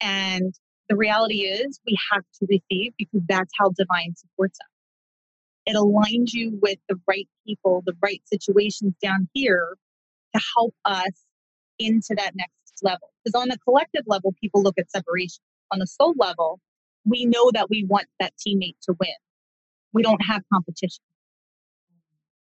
And 0.00 0.54
the 0.88 0.96
reality 0.96 1.42
is 1.42 1.80
we 1.86 1.98
have 2.12 2.24
to 2.40 2.46
receive 2.48 2.92
because 2.98 3.20
that's 3.28 3.52
how 3.58 3.70
divine 3.76 4.14
supports 4.16 4.58
us. 4.60 4.66
It 5.66 5.76
aligns 5.76 6.32
you 6.32 6.58
with 6.62 6.78
the 6.88 6.96
right 7.06 7.28
people, 7.46 7.82
the 7.84 7.96
right 8.02 8.22
situations 8.24 8.94
down 9.02 9.28
here 9.34 9.76
to 10.34 10.42
help 10.56 10.74
us 10.84 11.12
into 11.78 12.14
that 12.16 12.32
next 12.34 12.52
level. 12.82 13.10
Because 13.22 13.40
on 13.40 13.48
the 13.48 13.58
collective 13.58 14.04
level, 14.06 14.34
people 14.40 14.62
look 14.62 14.78
at 14.78 14.90
separation. 14.90 15.42
On 15.70 15.78
the 15.78 15.86
soul 15.86 16.14
level, 16.18 16.60
we 17.04 17.26
know 17.26 17.50
that 17.52 17.68
we 17.68 17.84
want 17.84 18.06
that 18.18 18.32
teammate 18.36 18.76
to 18.82 18.94
win. 18.98 19.10
We 19.92 20.02
don't 20.02 20.20
have 20.28 20.42
competition. 20.52 21.02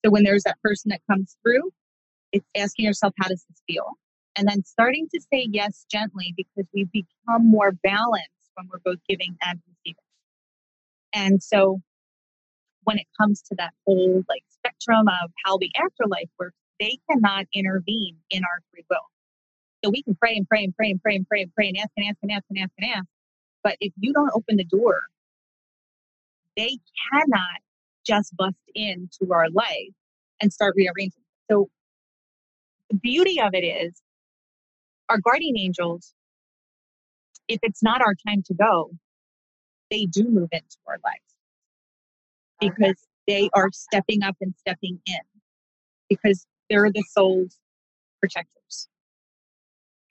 So 0.05 0.11
when 0.11 0.23
there's 0.23 0.43
that 0.43 0.57
person 0.63 0.89
that 0.89 1.01
comes 1.09 1.37
through, 1.43 1.71
It's 2.31 2.45
asking 2.55 2.85
yourself, 2.85 3.13
how 3.19 3.29
does 3.29 3.45
this 3.49 3.61
feel? 3.67 3.93
And 4.35 4.47
then 4.47 4.63
starting 4.65 5.07
to 5.13 5.21
say 5.33 5.47
yes 5.49 5.85
gently 5.89 6.33
because 6.35 6.67
we 6.73 6.85
become 6.85 7.49
more 7.49 7.71
balanced 7.71 8.51
when 8.55 8.67
we're 8.71 8.79
both 8.83 8.99
giving 9.07 9.37
and 9.41 9.59
receiving. 9.67 10.03
And 11.13 11.41
so 11.41 11.81
when 12.83 12.97
it 12.99 13.07
comes 13.19 13.41
to 13.43 13.55
that 13.57 13.73
whole 13.85 14.23
like 14.29 14.43
spectrum 14.49 15.07
of 15.07 15.31
how 15.45 15.57
the 15.57 15.71
afterlife 15.77 16.29
works, 16.37 16.57
they 16.79 16.97
cannot 17.09 17.45
intervene 17.53 18.17
in 18.29 18.43
our 18.43 18.61
free 18.71 18.85
will. 18.89 19.07
So 19.83 19.91
we 19.91 20.03
can 20.03 20.15
pray 20.15 20.35
and 20.35 20.47
pray 20.47 20.65
and 20.65 20.75
pray 20.75 20.91
and 20.91 21.01
pray 21.01 21.15
and 21.15 21.27
pray 21.27 21.41
and 21.43 21.53
pray 21.55 21.69
and 21.69 21.77
ask 21.77 21.89
and 21.97 22.07
ask 22.07 22.17
and 22.21 22.31
ask 22.31 22.45
and 22.49 22.59
ask 22.59 22.71
and 22.77 22.91
ask. 22.91 23.07
But 23.63 23.77
if 23.79 23.93
you 23.97 24.13
don't 24.13 24.31
open 24.35 24.57
the 24.57 24.65
door, 24.65 25.01
they 26.55 26.77
cannot 27.11 27.61
just 28.05 28.35
bust 28.35 28.55
into 28.73 29.31
our 29.31 29.49
life 29.49 29.93
and 30.41 30.51
start 30.53 30.75
rearranging. 30.77 31.23
So 31.49 31.69
the 32.89 32.97
beauty 32.97 33.39
of 33.41 33.53
it 33.53 33.63
is 33.63 34.01
our 35.09 35.17
guardian 35.19 35.57
angels, 35.57 36.13
if 37.47 37.59
it's 37.63 37.83
not 37.83 38.01
our 38.01 38.13
time 38.27 38.43
to 38.47 38.53
go, 38.53 38.91
they 39.91 40.05
do 40.05 40.23
move 40.23 40.49
into 40.51 40.77
our 40.87 40.97
lives 41.03 41.35
because 42.59 43.05
they 43.27 43.49
are 43.53 43.69
stepping 43.71 44.23
up 44.23 44.35
and 44.41 44.53
stepping 44.57 44.99
in 45.05 45.19
because 46.09 46.45
they're 46.69 46.91
the 46.91 47.03
soul's 47.11 47.57
protectors. 48.19 48.87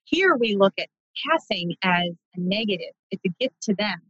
Here 0.05 0.37
we 0.37 0.57
look 0.57 0.75
at 0.79 0.89
passing 1.29 1.75
as 1.83 2.11
a 2.37 2.41
negative. 2.41 2.95
It's 3.11 3.25
a 3.25 3.31
gift 3.41 3.61
to 3.63 3.75
them 3.75 4.01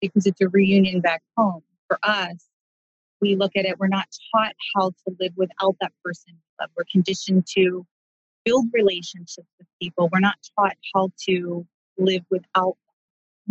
because 0.00 0.26
it's 0.26 0.40
a 0.40 0.48
reunion 0.48 1.00
back 1.00 1.22
home. 1.36 1.62
For 1.88 1.98
us, 2.02 2.46
we 3.20 3.36
look 3.36 3.52
at 3.56 3.64
it, 3.64 3.78
we're 3.78 3.88
not 3.88 4.08
taught 4.34 4.54
how 4.74 4.90
to 4.90 5.16
live 5.20 5.32
without 5.36 5.76
that 5.80 5.92
person 6.04 6.38
We're 6.76 6.84
conditioned 6.90 7.46
to 7.56 7.86
build 8.44 8.66
relationships 8.72 9.48
with 9.58 9.68
people. 9.80 10.08
We're 10.12 10.20
not 10.20 10.36
taught 10.58 10.76
how 10.94 11.10
to 11.28 11.66
live 11.98 12.22
without 12.30 12.76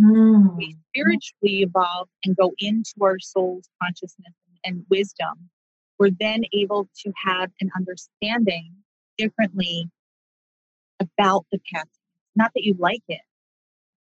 Mm. 0.00 0.56
We 0.56 0.76
spiritually 0.90 1.62
evolve 1.62 2.08
and 2.24 2.36
go 2.36 2.52
into 2.58 2.94
our 3.02 3.18
soul's 3.18 3.68
consciousness 3.82 4.34
and 4.64 4.84
wisdom. 4.90 5.48
We're 5.98 6.10
then 6.18 6.42
able 6.52 6.88
to 7.04 7.12
have 7.24 7.50
an 7.60 7.70
understanding 7.74 8.74
differently 9.16 9.88
about 11.00 11.46
the 11.50 11.58
past. 11.72 11.88
Not 12.34 12.50
that 12.54 12.64
you 12.64 12.76
like 12.78 13.02
it, 13.08 13.22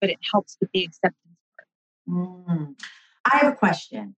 but 0.01 0.09
it 0.09 0.17
helps 0.31 0.57
with 0.59 0.69
the 0.73 0.83
acceptance. 0.83 1.24
Mm. 2.09 2.75
I 3.25 3.37
have 3.37 3.53
a 3.53 3.55
question. 3.55 4.15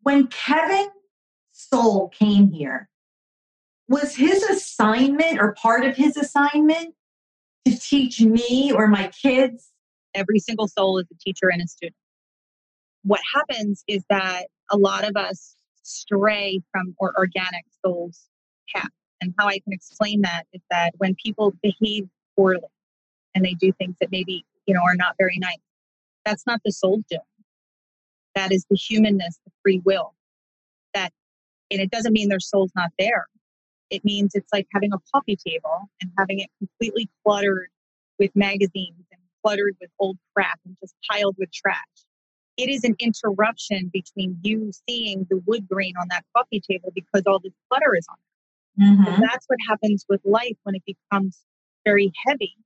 When 0.00 0.26
Kevin 0.26 0.88
Soul 1.52 2.08
came 2.08 2.50
here, 2.50 2.88
was 3.88 4.16
his 4.16 4.42
assignment 4.42 5.38
or 5.38 5.54
part 5.54 5.84
of 5.84 5.96
his 5.96 6.16
assignment 6.16 6.94
to 7.66 7.78
teach 7.78 8.20
me 8.20 8.72
or 8.72 8.88
my 8.88 9.10
kids? 9.22 9.70
Every 10.14 10.38
single 10.38 10.68
soul 10.68 10.98
is 10.98 11.06
a 11.10 11.16
teacher 11.18 11.50
and 11.50 11.62
a 11.62 11.66
student. 11.66 11.96
What 13.04 13.20
happens 13.34 13.82
is 13.88 14.04
that 14.10 14.46
a 14.70 14.76
lot 14.76 15.04
of 15.04 15.16
us 15.16 15.56
stray 15.82 16.60
from 16.70 16.94
our 17.00 17.12
organic 17.16 17.64
soul's 17.84 18.28
path. 18.74 18.88
And 19.20 19.34
how 19.38 19.46
I 19.46 19.58
can 19.60 19.72
explain 19.72 20.22
that 20.22 20.44
is 20.52 20.60
that 20.70 20.92
when 20.98 21.14
people 21.22 21.52
behave 21.62 22.08
poorly 22.36 22.60
and 23.34 23.44
they 23.44 23.54
do 23.54 23.72
things 23.72 23.96
that 24.00 24.10
maybe, 24.10 24.44
you 24.66 24.74
know, 24.74 24.80
are 24.80 24.96
not 24.96 25.14
very 25.18 25.38
nice, 25.38 25.58
that's 26.24 26.46
not 26.46 26.60
the 26.64 26.72
soul 26.72 27.02
doing. 27.10 27.20
That 28.34 28.52
is 28.52 28.64
the 28.70 28.76
humanness, 28.76 29.38
the 29.44 29.52
free 29.62 29.80
will. 29.84 30.14
That, 30.94 31.12
and 31.70 31.80
it 31.80 31.90
doesn't 31.90 32.12
mean 32.12 32.28
their 32.28 32.40
soul's 32.40 32.72
not 32.74 32.90
there. 32.98 33.26
It 33.90 34.04
means 34.04 34.32
it's 34.34 34.52
like 34.52 34.66
having 34.72 34.92
a 34.92 34.98
coffee 35.14 35.36
table 35.36 35.90
and 36.00 36.10
having 36.18 36.40
it 36.40 36.48
completely 36.58 37.10
cluttered 37.24 37.68
with 38.18 38.30
magazines 38.34 39.04
and 39.10 39.20
cluttered 39.44 39.76
with 39.80 39.90
old 39.98 40.16
crap 40.34 40.58
and 40.64 40.76
just 40.80 40.94
piled 41.10 41.36
with 41.38 41.52
trash. 41.52 41.76
It 42.56 42.68
is 42.68 42.84
an 42.84 42.96
interruption 43.00 43.90
between 43.92 44.38
you 44.42 44.70
seeing 44.88 45.26
the 45.28 45.42
wood 45.46 45.68
grain 45.68 45.94
on 46.00 46.06
that 46.10 46.24
coffee 46.34 46.60
table 46.60 46.92
because 46.94 47.22
all 47.26 47.38
this 47.38 47.52
clutter 47.68 47.94
is 47.96 48.06
on 48.08 48.16
it. 48.16 48.32
Mm-hmm. 48.80 49.20
that's 49.20 49.44
what 49.48 49.58
happens 49.68 50.06
with 50.08 50.22
life 50.24 50.56
when 50.62 50.74
it 50.74 50.82
becomes 50.86 51.38
very 51.84 52.10
heavy 52.26 52.56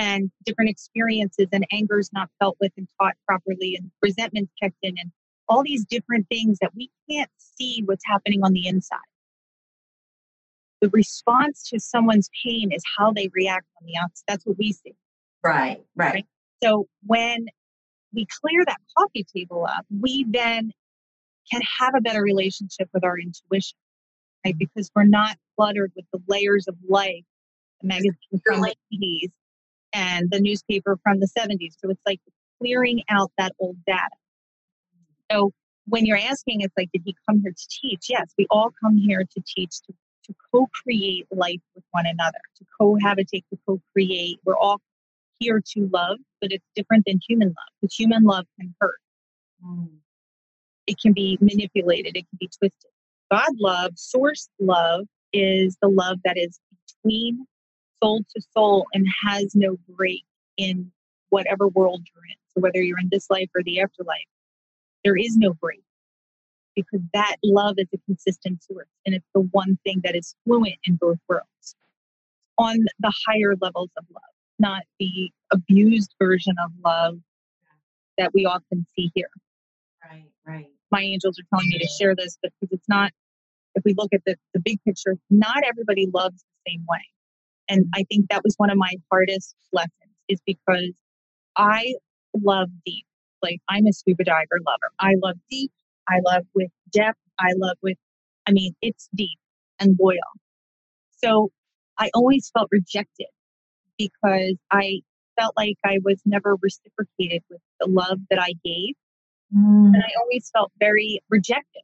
and 0.00 0.30
different 0.46 0.70
experiences 0.70 1.46
and 1.52 1.66
anger 1.70 1.98
is 1.98 2.10
not 2.14 2.30
felt 2.38 2.56
with 2.58 2.72
and 2.78 2.88
taught 2.98 3.14
properly 3.26 3.76
and 3.76 3.90
resentment 4.02 4.48
kept 4.60 4.76
in 4.82 4.94
and 4.98 5.12
all 5.46 5.62
these 5.62 5.84
different 5.84 6.26
things 6.30 6.58
that 6.62 6.72
we 6.74 6.90
can't 7.08 7.28
see 7.36 7.82
what's 7.84 8.04
happening 8.06 8.40
on 8.42 8.54
the 8.54 8.66
inside. 8.66 8.98
The 10.80 10.88
response 10.88 11.68
to 11.68 11.78
someone's 11.78 12.30
pain 12.42 12.72
is 12.72 12.82
how 12.96 13.12
they 13.12 13.28
react 13.34 13.66
on 13.78 13.86
the 13.86 13.98
outside. 13.98 14.24
That's 14.26 14.46
what 14.46 14.56
we 14.56 14.72
see. 14.72 14.94
Right, 15.44 15.82
right. 15.94 16.24
So 16.62 16.88
when 17.04 17.46
we 18.14 18.26
clear 18.40 18.64
that 18.64 18.78
coffee 18.96 19.26
table 19.36 19.66
up, 19.68 19.84
we 20.00 20.24
then 20.30 20.72
can 21.52 21.60
have 21.78 21.94
a 21.94 22.00
better 22.00 22.22
relationship 22.22 22.88
with 22.94 23.04
our 23.04 23.18
intuition, 23.18 23.76
right? 24.46 24.56
Because 24.56 24.90
we're 24.94 25.04
not 25.04 25.36
cluttered 25.58 25.92
with 25.94 26.06
the 26.10 26.20
layers 26.26 26.68
of 26.68 26.76
life, 26.88 27.24
the 27.82 27.88
magazine 27.88 28.14
from 28.46 28.62
the 28.62 28.74
80s 28.94 29.30
and 29.92 30.30
the 30.30 30.40
newspaper 30.40 30.98
from 31.02 31.20
the 31.20 31.28
70s. 31.36 31.74
So 31.78 31.90
it's 31.90 32.02
like 32.06 32.20
clearing 32.60 33.02
out 33.08 33.30
that 33.38 33.52
old 33.58 33.76
data. 33.86 34.00
So 35.30 35.52
when 35.86 36.06
you're 36.06 36.18
asking, 36.18 36.60
it's 36.60 36.74
like, 36.76 36.90
did 36.92 37.02
he 37.04 37.14
come 37.28 37.40
here 37.42 37.52
to 37.52 37.68
teach? 37.68 38.06
Yes, 38.08 38.32
we 38.38 38.46
all 38.50 38.70
come 38.82 38.96
here 38.96 39.24
to 39.24 39.42
teach, 39.46 39.80
to, 39.86 39.94
to 40.24 40.34
co 40.52 40.68
create 40.82 41.26
life 41.30 41.60
with 41.74 41.84
one 41.90 42.06
another, 42.06 42.38
to 42.56 42.64
cohabitate, 42.80 43.44
to 43.50 43.58
co 43.66 43.80
create. 43.92 44.38
We're 44.44 44.56
all 44.56 44.80
here 45.38 45.60
to 45.74 45.88
love, 45.92 46.18
but 46.40 46.52
it's 46.52 46.64
different 46.76 47.04
than 47.06 47.18
human 47.26 47.48
love 47.48 47.54
because 47.80 47.94
human 47.94 48.24
love 48.24 48.44
can 48.58 48.74
hurt. 48.80 49.00
Mm. 49.64 49.88
It 50.86 50.96
can 51.00 51.12
be 51.12 51.38
manipulated, 51.40 52.16
it 52.16 52.26
can 52.28 52.38
be 52.38 52.48
twisted. 52.48 52.90
God 53.30 53.50
love, 53.58 53.92
source 53.96 54.48
love, 54.58 55.06
is 55.32 55.76
the 55.80 55.88
love 55.88 56.18
that 56.24 56.36
is 56.36 56.58
between 57.04 57.46
soul 58.02 58.24
to 58.34 58.42
soul 58.52 58.86
and 58.92 59.06
has 59.22 59.54
no 59.54 59.78
break 59.88 60.24
in 60.56 60.90
whatever 61.30 61.68
world 61.68 62.06
you're 62.14 62.24
in. 62.24 62.36
So 62.54 62.60
whether 62.60 62.82
you're 62.82 62.98
in 62.98 63.08
this 63.10 63.30
life 63.30 63.48
or 63.54 63.62
the 63.62 63.80
afterlife, 63.80 64.18
there 65.04 65.16
is 65.16 65.36
no 65.36 65.54
break 65.54 65.82
because 66.74 67.00
that 67.14 67.36
love 67.44 67.74
is 67.78 67.88
a 67.94 67.98
consistent 68.06 68.62
source 68.62 68.88
and 69.04 69.14
it's 69.14 69.28
the 69.34 69.40
one 69.52 69.78
thing 69.84 70.00
that 70.04 70.14
is 70.14 70.34
fluent 70.44 70.76
in 70.84 70.96
both 70.96 71.18
worlds 71.28 71.74
on 72.58 72.76
the 73.00 73.12
higher 73.26 73.54
levels 73.60 73.90
of 73.96 74.04
love 74.12 74.22
not 74.60 74.82
the 75.00 75.32
abused 75.52 76.14
version 76.22 76.54
of 76.62 76.70
love 76.84 77.18
that 78.18 78.30
we 78.34 78.44
often 78.44 78.86
see 78.94 79.10
here. 79.14 79.30
Right, 80.08 80.30
right. 80.46 80.68
My 80.92 81.00
angels 81.00 81.38
are 81.40 81.44
telling 81.50 81.70
me 81.70 81.78
to 81.78 81.88
share 81.98 82.14
this 82.14 82.36
because 82.42 82.68
it's 82.70 82.88
not, 82.88 83.10
if 83.74 83.82
we 83.84 83.94
look 83.96 84.12
at 84.12 84.20
the, 84.26 84.36
the 84.52 84.60
big 84.60 84.78
picture, 84.84 85.16
not 85.30 85.64
everybody 85.66 86.08
loves 86.12 86.42
the 86.42 86.70
same 86.70 86.84
way. 86.88 87.00
And 87.70 87.86
I 87.94 88.04
think 88.10 88.26
that 88.30 88.42
was 88.44 88.54
one 88.56 88.68
of 88.68 88.76
my 88.76 88.92
hardest 89.10 89.54
lessons 89.72 89.92
is 90.28 90.40
because 90.44 90.92
I 91.56 91.94
love 92.34 92.68
deep. 92.84 93.06
Like 93.42 93.60
I'm 93.68 93.86
a 93.86 93.92
scuba 93.92 94.24
diver 94.24 94.58
lover. 94.66 94.92
I 94.98 95.14
love 95.22 95.36
deep. 95.50 95.72
I 96.08 96.18
love 96.26 96.44
with 96.54 96.70
depth. 96.92 97.18
I 97.38 97.52
love 97.56 97.76
with, 97.82 97.96
I 98.46 98.52
mean, 98.52 98.74
it's 98.82 99.08
deep 99.14 99.38
and 99.78 99.96
loyal. 100.00 100.18
So 101.22 101.50
I 101.96 102.10
always 102.14 102.50
felt 102.52 102.68
rejected 102.70 103.28
because 103.96 104.56
I 104.70 105.00
felt 105.38 105.54
like 105.56 105.76
I 105.84 105.98
was 106.04 106.20
never 106.26 106.56
reciprocated 106.60 107.42
with 107.48 107.60
the 107.78 107.86
love 107.88 108.18
that 108.30 108.40
I 108.40 108.54
gave. 108.64 108.94
Mm. 109.56 109.94
And 109.94 109.96
I 109.96 110.10
always 110.20 110.50
felt 110.52 110.72
very 110.80 111.20
rejected. 111.30 111.82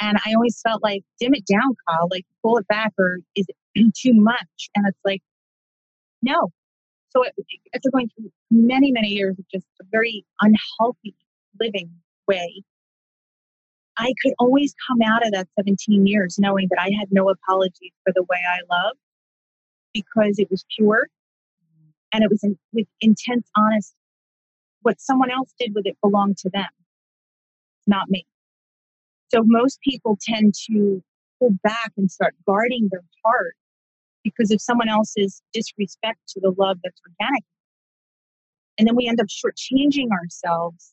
And 0.00 0.18
I 0.26 0.34
always 0.34 0.60
felt 0.66 0.82
like, 0.82 1.02
dim 1.18 1.34
it 1.34 1.44
down, 1.46 1.76
Kyle, 1.88 2.08
like 2.10 2.24
pull 2.42 2.56
it 2.58 2.66
back, 2.68 2.92
or 2.98 3.18
is 3.36 3.44
it 3.48 3.56
too 3.76 4.14
much? 4.14 4.70
And 4.74 4.86
it's 4.86 4.98
like, 5.04 5.22
no. 6.22 6.50
So 7.10 7.22
it, 7.24 7.34
after 7.74 7.90
going 7.90 8.08
through 8.08 8.30
many, 8.50 8.92
many 8.92 9.08
years 9.08 9.38
of 9.38 9.44
just 9.52 9.66
a 9.80 9.84
very 9.90 10.24
unhealthy 10.40 11.14
living 11.58 11.90
way, 12.28 12.62
I 13.96 14.12
could 14.22 14.32
always 14.38 14.74
come 14.86 14.98
out 15.02 15.26
of 15.26 15.32
that 15.32 15.48
17 15.58 16.06
years 16.06 16.38
knowing 16.38 16.68
that 16.70 16.80
I 16.80 16.90
had 16.98 17.08
no 17.10 17.28
apologies 17.28 17.92
for 18.04 18.12
the 18.14 18.22
way 18.22 18.38
I 18.48 18.60
love 18.70 18.96
because 19.92 20.38
it 20.38 20.48
was 20.50 20.64
pure 20.76 21.08
and 22.12 22.22
it 22.22 22.30
was 22.30 22.42
in, 22.42 22.58
with 22.72 22.86
intense 23.00 23.48
honesty. 23.56 23.96
What 24.82 25.00
someone 25.00 25.30
else 25.30 25.52
did 25.58 25.74
with 25.74 25.86
it 25.86 25.96
belonged 26.02 26.38
to 26.38 26.50
them, 26.50 26.68
not 27.86 28.08
me. 28.08 28.24
So 29.32 29.42
most 29.44 29.80
people 29.82 30.16
tend 30.20 30.54
to 30.70 31.02
pull 31.38 31.50
back 31.62 31.92
and 31.96 32.10
start 32.10 32.34
guarding 32.46 32.88
their 32.90 33.04
heart 33.24 33.56
because 34.24 34.50
of 34.50 34.60
someone 34.60 34.88
else's 34.88 35.42
disrespect 35.52 36.20
to 36.28 36.40
the 36.40 36.54
love 36.58 36.78
that's 36.82 37.00
organic. 37.06 37.44
And 38.78 38.86
then 38.86 38.96
we 38.96 39.08
end 39.08 39.20
up 39.20 39.26
shortchanging 39.26 40.08
ourselves 40.10 40.92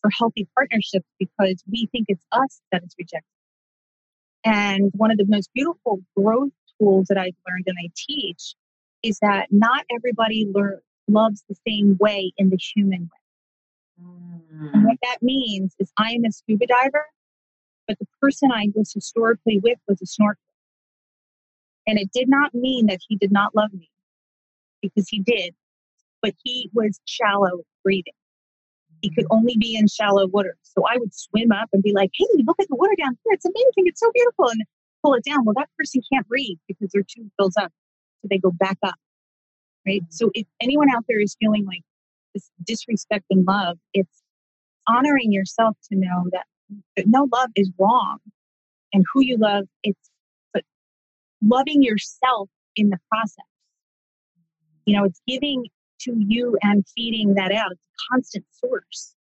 for 0.00 0.10
healthy 0.16 0.48
partnerships 0.54 1.06
because 1.18 1.62
we 1.70 1.88
think 1.92 2.06
it's 2.08 2.24
us 2.32 2.60
that 2.72 2.82
is 2.84 2.94
rejected. 2.98 3.24
And 4.44 4.90
one 4.94 5.10
of 5.10 5.18
the 5.18 5.26
most 5.28 5.50
beautiful 5.54 6.00
growth 6.16 6.52
tools 6.80 7.06
that 7.08 7.18
I've 7.18 7.36
learned 7.48 7.64
and 7.66 7.76
I 7.84 7.90
teach 7.94 8.54
is 9.02 9.18
that 9.20 9.48
not 9.50 9.84
everybody 9.94 10.46
loves 11.08 11.44
the 11.48 11.56
same 11.66 11.96
way 12.00 12.32
in 12.36 12.50
the 12.50 12.58
human 12.74 13.02
way. 13.02 14.04
Mm. 14.04 14.74
And 14.74 14.84
what 14.84 14.98
that 15.02 15.18
means 15.22 15.74
is 15.78 15.92
I 15.96 16.12
am 16.12 16.24
a 16.24 16.32
scuba 16.32 16.66
diver, 16.66 17.06
but 17.86 17.98
the 17.98 18.06
person 18.20 18.50
I 18.52 18.68
was 18.74 18.92
historically 18.92 19.58
with 19.58 19.78
was 19.88 20.00
a 20.02 20.04
snorkeler. 20.04 20.47
And 21.88 21.98
it 21.98 22.12
did 22.12 22.28
not 22.28 22.54
mean 22.54 22.86
that 22.86 22.98
he 23.08 23.16
did 23.16 23.32
not 23.32 23.56
love 23.56 23.72
me 23.72 23.90
because 24.82 25.08
he 25.08 25.20
did, 25.20 25.54
but 26.20 26.34
he 26.44 26.70
was 26.74 27.00
shallow 27.06 27.62
breathing. 27.82 28.12
He 29.00 29.10
could 29.10 29.24
mm. 29.24 29.36
only 29.36 29.56
be 29.58 29.74
in 29.74 29.88
shallow 29.88 30.26
water. 30.26 30.54
So 30.62 30.84
I 30.86 30.98
would 30.98 31.14
swim 31.14 31.50
up 31.50 31.70
and 31.72 31.82
be 31.82 31.92
like, 31.94 32.10
hey, 32.14 32.26
look 32.46 32.60
at 32.60 32.68
the 32.68 32.76
water 32.76 32.94
down 32.98 33.16
here. 33.24 33.32
It's 33.32 33.46
amazing. 33.46 33.86
It's 33.86 34.00
so 34.00 34.10
beautiful. 34.14 34.48
And 34.50 34.62
pull 35.02 35.14
it 35.14 35.24
down. 35.24 35.46
Well, 35.46 35.54
that 35.56 35.70
person 35.78 36.02
can't 36.12 36.28
breathe 36.28 36.58
because 36.68 36.90
their 36.92 37.02
tube 37.02 37.30
fills 37.38 37.56
up. 37.56 37.72
So 38.20 38.28
they 38.30 38.38
go 38.38 38.50
back 38.50 38.76
up. 38.82 38.96
Right. 39.86 40.02
Mm. 40.02 40.12
So 40.12 40.30
if 40.34 40.46
anyone 40.60 40.88
out 40.94 41.04
there 41.08 41.20
is 41.20 41.36
feeling 41.40 41.64
like 41.64 41.82
this 42.34 42.50
disrespect 42.64 43.24
and 43.30 43.46
love, 43.46 43.78
it's 43.94 44.22
honoring 44.86 45.32
yourself 45.32 45.78
to 45.90 45.98
know 45.98 46.26
that, 46.32 46.44
that 46.96 47.06
no 47.06 47.28
love 47.32 47.48
is 47.56 47.70
wrong 47.78 48.18
and 48.92 49.06
who 49.12 49.22
you 49.22 49.38
love, 49.38 49.64
it's 49.82 50.10
loving 51.42 51.82
yourself 51.82 52.48
in 52.76 52.90
the 52.90 52.98
process. 53.10 53.44
You 54.86 54.96
know, 54.96 55.04
it's 55.04 55.20
giving 55.26 55.66
to 56.02 56.14
you 56.16 56.56
and 56.62 56.84
feeding 56.94 57.34
that 57.34 57.52
out. 57.52 57.72
It's 57.72 57.82
a 57.82 58.14
constant 58.14 58.44
source. 58.52 59.14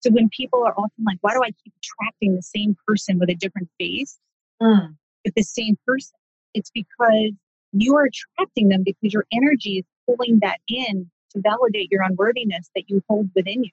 So 0.00 0.10
when 0.10 0.28
people 0.28 0.62
are 0.64 0.74
often 0.76 1.04
like, 1.04 1.18
why 1.22 1.32
do 1.32 1.40
I 1.42 1.50
keep 1.64 1.72
attracting 1.82 2.36
the 2.36 2.42
same 2.42 2.76
person 2.86 3.18
with 3.18 3.30
a 3.30 3.34
different 3.34 3.68
face 3.78 4.18
mm. 4.62 4.94
with 5.24 5.34
the 5.34 5.42
same 5.42 5.76
person? 5.86 6.18
It's 6.54 6.70
because 6.70 7.32
you 7.72 7.96
are 7.96 8.04
attracting 8.04 8.68
them 8.68 8.82
because 8.84 9.12
your 9.12 9.26
energy 9.32 9.78
is 9.78 9.84
pulling 10.06 10.38
that 10.40 10.58
in 10.68 11.10
to 11.30 11.40
validate 11.40 11.90
your 11.90 12.02
unworthiness 12.02 12.70
that 12.74 12.84
you 12.88 13.02
hold 13.08 13.28
within 13.34 13.64
you. 13.64 13.70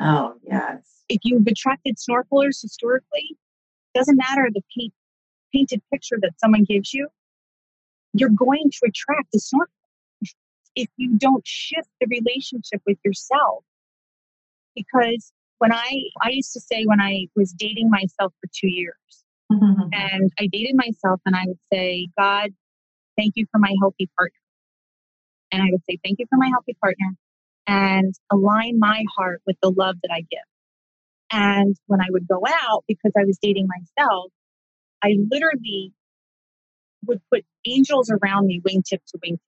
Oh, 0.00 0.34
yes. 0.42 1.04
If 1.08 1.20
you've 1.24 1.46
attracted 1.46 1.96
snorkelers 1.96 2.60
historically, 2.62 3.36
doesn't 3.94 4.16
matter 4.16 4.48
the 4.52 4.62
paint, 4.76 4.94
painted 5.52 5.82
picture 5.92 6.18
that 6.20 6.32
someone 6.38 6.64
gives 6.64 6.92
you, 6.92 7.08
you're 8.12 8.30
going 8.30 8.70
to 8.70 8.88
attract 8.88 9.34
a 9.34 9.38
snorkeler 9.38 10.30
if 10.76 10.88
you 10.96 11.16
don't 11.18 11.46
shift 11.46 11.88
the 12.00 12.06
relationship 12.08 12.80
with 12.86 12.98
yourself. 13.04 13.64
Because 14.74 15.32
when 15.58 15.72
I, 15.72 15.90
I 16.22 16.30
used 16.30 16.52
to 16.52 16.60
say 16.60 16.84
when 16.84 17.00
I 17.00 17.26
was 17.36 17.52
dating 17.52 17.90
myself 17.90 18.32
for 18.40 18.48
two 18.54 18.68
years, 18.68 18.94
mm-hmm. 19.52 19.88
and 19.92 20.32
I 20.38 20.46
dated 20.50 20.76
myself, 20.76 21.20
and 21.26 21.34
I 21.34 21.44
would 21.46 21.58
say, 21.72 22.08
God, 22.16 22.50
thank 23.18 23.34
you 23.36 23.46
for 23.50 23.58
my 23.58 23.74
healthy 23.80 24.08
partner. 24.16 24.38
And 25.52 25.62
I 25.62 25.66
would 25.70 25.82
say, 25.90 25.98
thank 26.04 26.20
you 26.20 26.26
for 26.30 26.38
my 26.38 26.48
healthy 26.48 26.76
partner, 26.80 27.16
and 27.66 28.14
align 28.30 28.78
my 28.78 29.04
heart 29.16 29.42
with 29.46 29.56
the 29.60 29.70
love 29.70 29.96
that 30.02 30.12
I 30.12 30.20
give. 30.20 30.40
And 31.32 31.76
when 31.86 32.00
I 32.00 32.06
would 32.10 32.26
go 32.26 32.40
out, 32.48 32.84
because 32.88 33.12
I 33.18 33.24
was 33.24 33.38
dating 33.42 33.68
myself, 33.68 34.32
I 35.02 35.16
literally 35.30 35.92
would 37.06 37.20
put 37.32 37.44
angels 37.66 38.10
around 38.10 38.46
me, 38.46 38.60
wingtip 38.60 39.00
to 39.08 39.18
wingtip. 39.18 39.38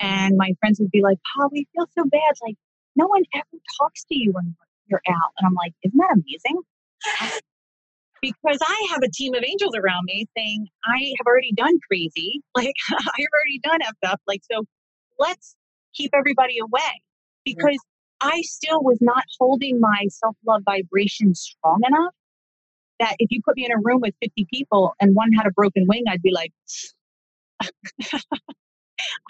And 0.00 0.36
my 0.36 0.54
friends 0.60 0.80
would 0.80 0.90
be 0.90 1.02
like, 1.02 1.18
"Oh, 1.38 1.48
we 1.52 1.66
feel 1.74 1.86
so 1.96 2.04
bad. 2.04 2.34
Like, 2.42 2.56
no 2.96 3.06
one 3.06 3.22
ever 3.34 3.62
talks 3.78 4.04
to 4.04 4.14
you 4.14 4.32
when 4.32 4.54
you're 4.86 5.02
out. 5.08 5.32
And 5.38 5.46
I'm 5.46 5.54
like, 5.54 5.72
Isn't 5.82 5.98
that 5.98 6.14
amazing? 6.14 7.40
because 8.22 8.58
I 8.62 8.86
have 8.90 9.00
a 9.02 9.10
team 9.10 9.34
of 9.34 9.42
angels 9.44 9.74
around 9.76 10.04
me 10.04 10.26
saying, 10.36 10.68
I 10.84 11.12
have 11.18 11.26
already 11.26 11.52
done 11.52 11.78
crazy. 11.88 12.42
Like, 12.54 12.74
I've 12.90 13.32
already 13.34 13.60
done 13.62 13.80
effed 13.80 14.10
up. 14.10 14.20
Like, 14.28 14.42
so 14.50 14.64
let's 15.18 15.56
keep 15.94 16.10
everybody 16.14 16.58
away. 16.58 17.02
Because 17.44 17.78
yeah. 18.22 18.30
I 18.30 18.40
still 18.42 18.82
was 18.82 18.98
not 19.00 19.24
holding 19.40 19.80
my 19.80 20.06
self 20.08 20.36
love 20.46 20.62
vibration 20.64 21.34
strong 21.34 21.80
enough 21.84 22.14
that 23.02 23.16
if 23.18 23.30
you 23.32 23.40
put 23.44 23.56
me 23.56 23.64
in 23.64 23.72
a 23.72 23.78
room 23.82 24.00
with 24.00 24.14
50 24.22 24.46
people 24.52 24.94
and 25.00 25.14
one 25.14 25.32
had 25.32 25.46
a 25.46 25.50
broken 25.50 25.86
wing, 25.88 26.04
I'd 26.08 26.22
be 26.22 26.32
like, 26.32 26.52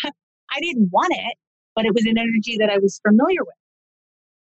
I 0.04 0.61
didn't 0.61 0.90
want 0.92 1.12
it, 1.16 1.37
but 1.74 1.87
it 1.87 1.94
was 1.94 2.04
an 2.04 2.18
energy 2.18 2.58
that 2.58 2.68
I 2.68 2.78
was 2.78 3.00
familiar 3.06 3.40
with. 3.40 3.54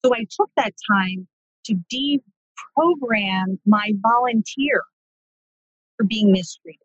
So 0.05 0.13
I 0.15 0.27
took 0.37 0.51
that 0.57 0.73
time 0.91 1.29
to 1.67 1.77
deprogram 1.95 3.59
my 3.67 3.93
volunteer 4.03 4.83
for 5.97 6.05
being 6.05 6.33
mistreated. 6.33 6.81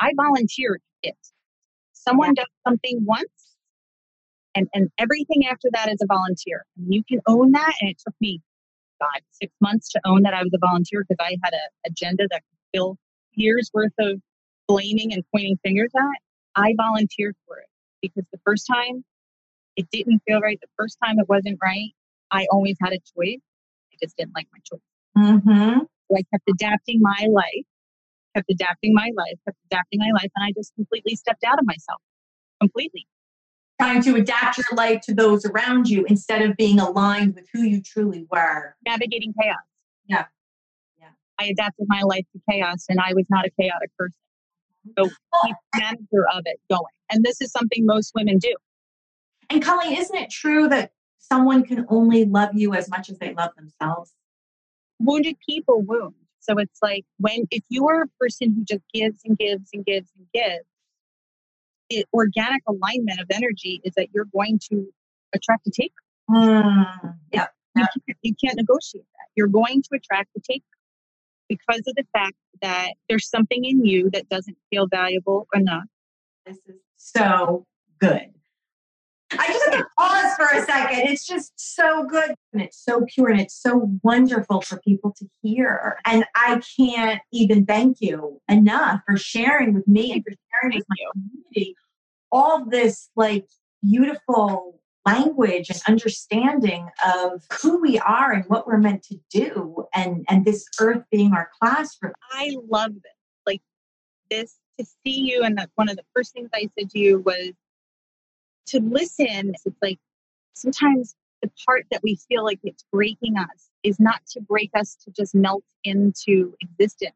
I 0.00 0.12
volunteered 0.16 0.80
it. 1.02 1.16
Someone 1.92 2.32
yeah. 2.34 2.44
does 2.44 2.50
something 2.66 3.04
once, 3.04 3.56
and, 4.54 4.68
and 4.72 4.90
everything 4.98 5.46
after 5.50 5.68
that 5.72 5.90
is 5.90 5.98
a 6.02 6.06
volunteer. 6.06 6.64
And 6.78 6.94
you 6.94 7.02
can 7.06 7.20
own 7.26 7.52
that. 7.52 7.74
And 7.80 7.90
it 7.90 7.98
took 8.04 8.14
me, 8.20 8.40
God, 9.04 9.22
six 9.32 9.52
months 9.60 9.90
to 9.90 10.00
own 10.04 10.22
that 10.22 10.34
I 10.34 10.42
was 10.42 10.52
a 10.54 10.58
volunteer 10.58 11.04
because 11.06 11.22
I 11.24 11.36
had 11.44 11.52
an 11.52 11.60
agenda 11.86 12.24
that 12.30 12.42
could 12.42 12.78
fill 12.78 12.96
years 13.32 13.70
worth 13.74 13.92
of 13.98 14.20
blaming 14.68 15.12
and 15.12 15.22
pointing 15.32 15.58
fingers 15.62 15.90
at. 15.96 16.20
I 16.56 16.74
volunteered 16.76 17.34
for 17.46 17.58
it 17.58 17.68
because 18.00 18.24
the 18.32 18.38
first 18.44 18.66
time 18.66 19.04
it 19.76 19.86
didn't 19.90 20.22
feel 20.26 20.40
right. 20.40 20.58
The 20.60 20.68
first 20.78 20.98
time 21.04 21.18
it 21.18 21.28
wasn't 21.28 21.58
right. 21.62 21.90
I 22.30 22.46
always 22.50 22.76
had 22.80 22.92
a 22.92 22.98
choice. 22.98 23.40
I 23.92 23.96
just 24.02 24.16
didn't 24.16 24.34
like 24.34 24.48
my 24.52 24.60
choice. 24.64 24.80
Mm-hmm. 25.16 25.78
So 25.80 26.16
I 26.16 26.22
kept 26.32 26.44
adapting 26.48 27.00
my 27.00 27.26
life, 27.32 27.66
kept 28.34 28.50
adapting 28.50 28.92
my 28.94 29.10
life, 29.16 29.38
kept 29.46 29.58
adapting 29.70 30.00
my 30.00 30.10
life, 30.14 30.30
and 30.36 30.44
I 30.44 30.52
just 30.56 30.74
completely 30.74 31.16
stepped 31.16 31.44
out 31.44 31.58
of 31.58 31.66
myself. 31.66 32.00
Completely. 32.60 33.06
Trying 33.84 34.02
to 34.04 34.14
adapt 34.14 34.56
your 34.56 34.66
life 34.72 35.02
to 35.02 35.14
those 35.14 35.44
around 35.44 35.90
you 35.90 36.06
instead 36.08 36.40
of 36.40 36.56
being 36.56 36.80
aligned 36.80 37.34
with 37.34 37.46
who 37.52 37.60
you 37.60 37.82
truly 37.82 38.26
were. 38.30 38.74
Navigating 38.86 39.34
chaos. 39.38 39.56
Yeah. 40.06 40.24
Yeah. 40.98 41.08
I 41.38 41.48
adapted 41.48 41.84
my 41.86 42.00
life 42.00 42.24
to 42.32 42.40
chaos 42.50 42.86
and 42.88 42.98
I 42.98 43.12
was 43.12 43.26
not 43.28 43.44
a 43.44 43.50
chaotic 43.60 43.90
person. 43.98 44.14
So 44.96 45.10
keep 45.44 45.56
manager 45.76 46.26
of 46.32 46.44
it 46.46 46.58
going. 46.70 46.80
And 47.10 47.22
this 47.22 47.42
is 47.42 47.52
something 47.52 47.84
most 47.84 48.12
women 48.14 48.38
do. 48.38 48.54
And 49.50 49.62
Colleen, 49.62 49.98
isn't 49.98 50.16
it 50.16 50.30
true 50.30 50.66
that 50.70 50.92
someone 51.18 51.62
can 51.62 51.84
only 51.90 52.24
love 52.24 52.54
you 52.54 52.72
as 52.72 52.88
much 52.88 53.10
as 53.10 53.18
they 53.18 53.34
love 53.34 53.50
themselves? 53.54 54.14
Wounded 54.98 55.36
people 55.46 55.82
wound. 55.82 56.14
So 56.40 56.56
it's 56.56 56.78
like 56.80 57.04
when 57.18 57.46
if 57.50 57.64
you 57.68 57.86
are 57.88 58.00
a 58.00 58.08
person 58.18 58.54
who 58.54 58.64
just 58.64 58.84
gives 58.94 59.20
and 59.26 59.36
gives 59.36 59.68
and 59.74 59.84
gives 59.84 60.08
and 60.16 60.26
gives, 60.32 60.64
it 61.90 62.06
organic 62.12 62.62
alignment 62.66 63.20
of 63.20 63.26
energy 63.30 63.80
is 63.84 63.92
that 63.96 64.08
you're 64.14 64.26
going 64.34 64.58
to 64.70 64.86
attract 65.34 65.66
a 65.66 65.70
taker. 65.70 65.94
Mm, 66.30 67.16
yeah. 67.32 67.46
You 67.76 67.86
can't, 68.06 68.18
you 68.22 68.34
can't 68.42 68.56
negotiate 68.56 69.04
that. 69.14 69.26
You're 69.36 69.48
going 69.48 69.82
to 69.82 69.88
attract 69.96 70.30
a 70.36 70.40
taker 70.40 70.64
because 71.48 71.82
of 71.86 71.94
the 71.96 72.04
fact 72.12 72.36
that 72.62 72.92
there's 73.08 73.28
something 73.28 73.64
in 73.64 73.84
you 73.84 74.10
that 74.10 74.28
doesn't 74.28 74.56
feel 74.70 74.86
valuable 74.86 75.46
enough. 75.54 75.84
This 76.46 76.58
is 76.66 76.76
so 76.96 77.66
good. 77.98 78.30
I 79.38 79.46
just 79.46 79.64
have 79.64 79.78
to 79.78 79.86
pause 79.98 80.34
for 80.36 80.56
a 80.56 80.64
second. 80.64 81.08
It's 81.10 81.26
just 81.26 81.52
so 81.56 82.04
good 82.04 82.34
and 82.52 82.62
it's 82.62 82.82
so 82.82 83.04
pure 83.08 83.28
and 83.28 83.40
it's 83.40 83.60
so 83.60 83.90
wonderful 84.02 84.60
for 84.60 84.78
people 84.80 85.14
to 85.18 85.26
hear. 85.42 85.98
And 86.04 86.24
I 86.34 86.60
can't 86.76 87.20
even 87.32 87.66
thank 87.66 88.00
you 88.00 88.40
enough 88.48 89.00
for 89.06 89.16
sharing 89.16 89.74
with 89.74 89.86
me 89.88 90.12
and 90.12 90.24
for 90.24 90.32
sharing 90.50 90.76
with 90.76 90.86
my 90.88 90.96
community 91.12 91.76
all 92.34 92.64
this 92.64 93.10
like 93.14 93.46
beautiful 93.82 94.80
language 95.06 95.70
and 95.70 95.80
understanding 95.86 96.88
of 97.06 97.44
who 97.60 97.80
we 97.80 97.98
are 97.98 98.32
and 98.32 98.44
what 98.48 98.66
we're 98.66 98.78
meant 98.78 99.02
to 99.02 99.16
do 99.30 99.84
and 99.94 100.24
and 100.28 100.44
this 100.44 100.66
earth 100.80 101.04
being 101.10 101.32
our 101.32 101.50
classroom 101.60 102.12
i 102.32 102.56
love 102.68 102.94
this 102.94 103.12
like 103.46 103.60
this 104.30 104.56
to 104.78 104.86
see 105.04 105.20
you 105.20 105.42
and 105.44 105.58
that 105.58 105.70
one 105.74 105.90
of 105.90 105.96
the 105.96 106.02
first 106.14 106.32
things 106.32 106.48
i 106.54 106.68
said 106.78 106.88
to 106.88 106.98
you 106.98 107.18
was 107.20 107.52
to 108.66 108.80
listen 108.80 109.52
it's 109.64 109.76
like 109.82 109.98
sometimes 110.54 111.14
the 111.42 111.50
part 111.66 111.84
that 111.90 112.02
we 112.02 112.18
feel 112.28 112.44
like 112.44 112.60
it's 112.62 112.84
breaking 112.92 113.36
us 113.36 113.70
is 113.82 114.00
not 114.00 114.20
to 114.26 114.40
break 114.40 114.70
us 114.74 114.96
to 115.04 115.10
just 115.10 115.34
melt 115.34 115.64
into 115.84 116.54
existence 116.60 117.12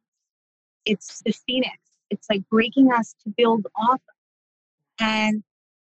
it's 0.84 1.22
the 1.24 1.32
phoenix 1.32 1.76
it's 2.10 2.26
like 2.30 2.42
breaking 2.50 2.90
us 2.92 3.14
to 3.22 3.30
build 3.36 3.66
off 3.76 4.00
and 5.00 5.42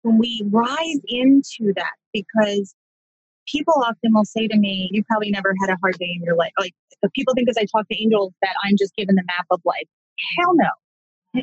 when 0.03 0.17
we 0.17 0.43
rise 0.49 0.99
into 1.07 1.73
that, 1.75 1.93
because 2.13 2.75
people 3.47 3.73
often 3.77 4.13
will 4.13 4.25
say 4.25 4.47
to 4.47 4.57
me, 4.57 4.89
You 4.91 5.03
probably 5.03 5.31
never 5.31 5.53
had 5.61 5.69
a 5.69 5.77
hard 5.81 5.97
day 5.97 6.13
in 6.15 6.23
your 6.23 6.35
life. 6.35 6.51
Like, 6.59 6.73
people 7.13 7.33
think 7.33 7.49
as 7.49 7.57
I 7.57 7.65
talk 7.65 7.87
to 7.89 8.01
angels 8.01 8.33
that 8.41 8.53
I'm 8.63 8.75
just 8.77 8.95
given 8.95 9.15
the 9.15 9.23
map 9.25 9.45
of 9.49 9.61
life. 9.65 9.87
Hell 10.37 10.53
no. 10.55 11.41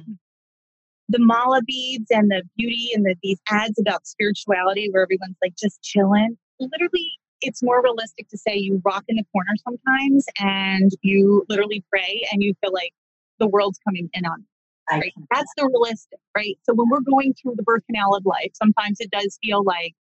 The 1.11 1.19
mala 1.19 1.61
beads 1.67 2.07
and 2.11 2.31
the 2.31 2.43
beauty 2.57 2.91
and 2.95 3.05
the, 3.05 3.17
these 3.23 3.39
ads 3.51 3.79
about 3.81 4.07
spirituality 4.07 4.89
where 4.91 5.03
everyone's 5.03 5.37
like 5.43 5.55
just 5.61 5.83
chilling. 5.83 6.39
Literally, 6.61 7.11
it's 7.41 7.63
more 7.63 7.83
realistic 7.83 8.29
to 8.29 8.39
say 8.39 8.57
you 8.57 8.81
rock 8.85 9.05
in 9.09 9.17
the 9.17 9.25
corner 9.33 9.55
sometimes 9.65 10.27
and 10.39 10.91
you 11.03 11.45
literally 11.49 11.85
pray 11.91 12.27
and 12.33 12.43
you 12.43 12.55
feel 12.63 12.73
like 12.73 12.93
the 13.39 13.49
world's 13.49 13.79
coming 13.87 14.09
in 14.13 14.25
on 14.25 14.45
Right? 14.91 15.13
That's 15.31 15.53
the 15.57 15.67
realistic, 15.67 16.19
right? 16.37 16.59
So 16.65 16.75
when 16.75 16.89
we're 16.91 17.01
going 17.01 17.35
through 17.35 17.55
the 17.57 17.63
birth 17.63 17.83
canal 17.87 18.15
of 18.15 18.27
life, 18.27 18.51
sometimes 18.55 18.97
it 18.99 19.11
does 19.11 19.39
feel 19.43 19.63
like 19.63 19.95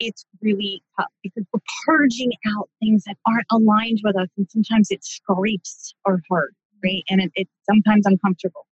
it's 0.00 0.26
really 0.42 0.82
tough 0.98 1.10
because 1.22 1.44
we're 1.52 1.60
purging 1.86 2.32
out 2.54 2.68
things 2.80 3.04
that 3.04 3.16
aren't 3.26 3.46
aligned 3.50 4.00
with 4.04 4.16
us. 4.16 4.28
And 4.36 4.46
sometimes 4.50 4.88
it 4.90 5.04
scrapes 5.04 5.94
our 6.04 6.20
heart, 6.28 6.52
right? 6.84 7.02
And 7.08 7.22
it, 7.22 7.32
it's 7.34 7.50
sometimes 7.70 8.06
uncomfortable. 8.06 8.66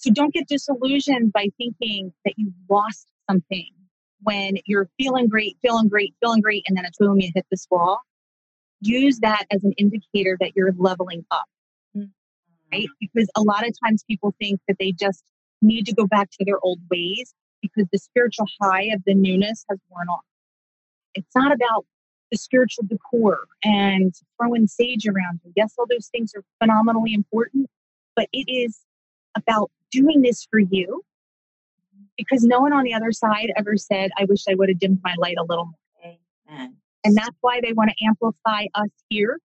So 0.00 0.10
don't 0.10 0.32
get 0.32 0.48
disillusioned 0.48 1.30
by 1.30 1.48
thinking 1.58 2.14
that 2.24 2.32
you've 2.38 2.54
lost 2.70 3.06
something 3.30 3.68
when 4.22 4.54
you're 4.64 4.88
feeling 4.98 5.28
great, 5.28 5.58
feeling 5.60 5.88
great, 5.88 6.14
feeling 6.22 6.40
great, 6.40 6.64
and 6.66 6.76
then 6.76 6.86
it's 6.86 6.96
boom, 6.96 7.20
you 7.20 7.30
hit 7.34 7.44
this 7.50 7.66
wall. 7.70 8.00
Use 8.80 9.18
that 9.18 9.44
as 9.50 9.62
an 9.62 9.72
indicator 9.76 10.38
that 10.40 10.52
you're 10.56 10.72
leveling 10.78 11.26
up, 11.30 11.44
right? 11.94 12.06
Mm-hmm. 12.84 12.84
Because 12.98 13.28
a 13.36 13.42
lot 13.42 13.68
of 13.68 13.74
times 13.84 14.02
people 14.08 14.34
think 14.40 14.60
that 14.68 14.78
they 14.80 14.90
just 14.90 15.22
need 15.60 15.84
to 15.84 15.94
go 15.94 16.06
back 16.06 16.30
to 16.30 16.44
their 16.46 16.58
old 16.62 16.80
ways 16.90 17.34
because 17.60 17.84
the 17.92 17.98
spiritual 17.98 18.46
high 18.62 18.84
of 18.94 19.02
the 19.04 19.12
newness 19.12 19.66
has 19.68 19.78
worn 19.90 20.08
off. 20.08 20.24
It's 21.14 21.34
not 21.34 21.52
about 21.52 21.84
the 22.30 22.38
spiritual 22.38 22.84
decor 22.88 23.40
and 23.62 24.14
throwing 24.38 24.66
sage 24.66 25.06
around 25.06 25.40
you. 25.44 25.52
Yes, 25.56 25.74
all 25.78 25.84
those 25.90 26.08
things 26.08 26.32
are 26.34 26.44
phenomenally 26.58 27.12
important, 27.12 27.68
but 28.16 28.28
it 28.32 28.50
is 28.50 28.80
about 29.36 29.70
doing 29.90 30.22
this 30.22 30.46
for 30.50 30.58
you 30.58 31.02
because 32.16 32.44
no 32.44 32.60
one 32.60 32.72
on 32.72 32.84
the 32.84 32.94
other 32.94 33.12
side 33.12 33.50
ever 33.56 33.76
said, 33.76 34.10
I 34.18 34.24
wish 34.24 34.44
I 34.48 34.54
would 34.54 34.68
have 34.68 34.78
dimmed 34.78 35.00
my 35.02 35.14
light 35.18 35.36
a 35.38 35.44
little 35.48 35.66
more. 35.66 36.16
Amen. 36.48 36.76
And 37.04 37.16
that's 37.16 37.36
why 37.40 37.60
they 37.62 37.72
want 37.72 37.90
to 37.90 38.06
amplify 38.06 38.66
us 38.74 38.90
here 39.08 39.38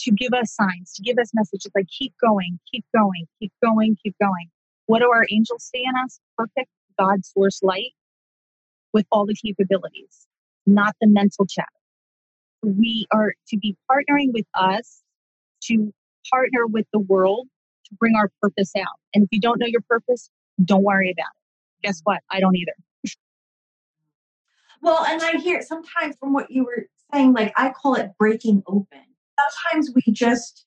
to 0.00 0.10
give 0.10 0.32
us 0.32 0.54
signs, 0.54 0.92
to 0.94 1.02
give 1.02 1.18
us 1.18 1.30
messages 1.34 1.70
like 1.74 1.86
keep 1.88 2.14
going, 2.20 2.58
keep 2.72 2.84
going, 2.94 3.26
keep 3.38 3.52
going, 3.62 3.96
keep 4.02 4.14
going. 4.20 4.50
What 4.86 5.00
do 5.00 5.10
our 5.10 5.26
angels 5.30 5.70
say 5.74 5.82
in 5.82 5.92
us? 6.04 6.20
Perfect 6.36 6.68
God 6.98 7.24
source 7.24 7.62
light 7.62 7.92
with 8.92 9.06
all 9.10 9.26
the 9.26 9.34
capabilities, 9.34 10.26
not 10.66 10.94
the 11.00 11.08
mental 11.08 11.46
chatter. 11.46 11.68
We 12.62 13.06
are 13.12 13.34
to 13.48 13.58
be 13.58 13.76
partnering 13.90 14.32
with 14.32 14.46
us 14.54 15.02
to 15.64 15.92
partner 16.30 16.66
with 16.66 16.86
the 16.92 17.00
world 17.00 17.48
to 17.94 17.98
bring 17.98 18.14
our 18.16 18.30
purpose 18.40 18.72
out. 18.76 18.98
And 19.14 19.24
if 19.24 19.28
you 19.32 19.40
don't 19.40 19.58
know 19.58 19.66
your 19.66 19.82
purpose, 19.88 20.30
don't 20.64 20.82
worry 20.82 21.10
about 21.10 21.30
it. 21.34 21.86
Guess 21.86 22.00
what? 22.04 22.20
I 22.30 22.40
don't 22.40 22.56
either. 22.56 22.74
Well, 24.82 25.04
and 25.06 25.22
I 25.22 25.38
hear 25.38 25.62
sometimes 25.62 26.16
from 26.18 26.32
what 26.32 26.50
you 26.50 26.64
were 26.64 26.86
saying, 27.12 27.32
like 27.32 27.52
I 27.56 27.70
call 27.70 27.94
it 27.94 28.12
breaking 28.18 28.62
open. 28.66 29.00
Sometimes 29.38 29.90
we 29.94 30.12
just 30.12 30.66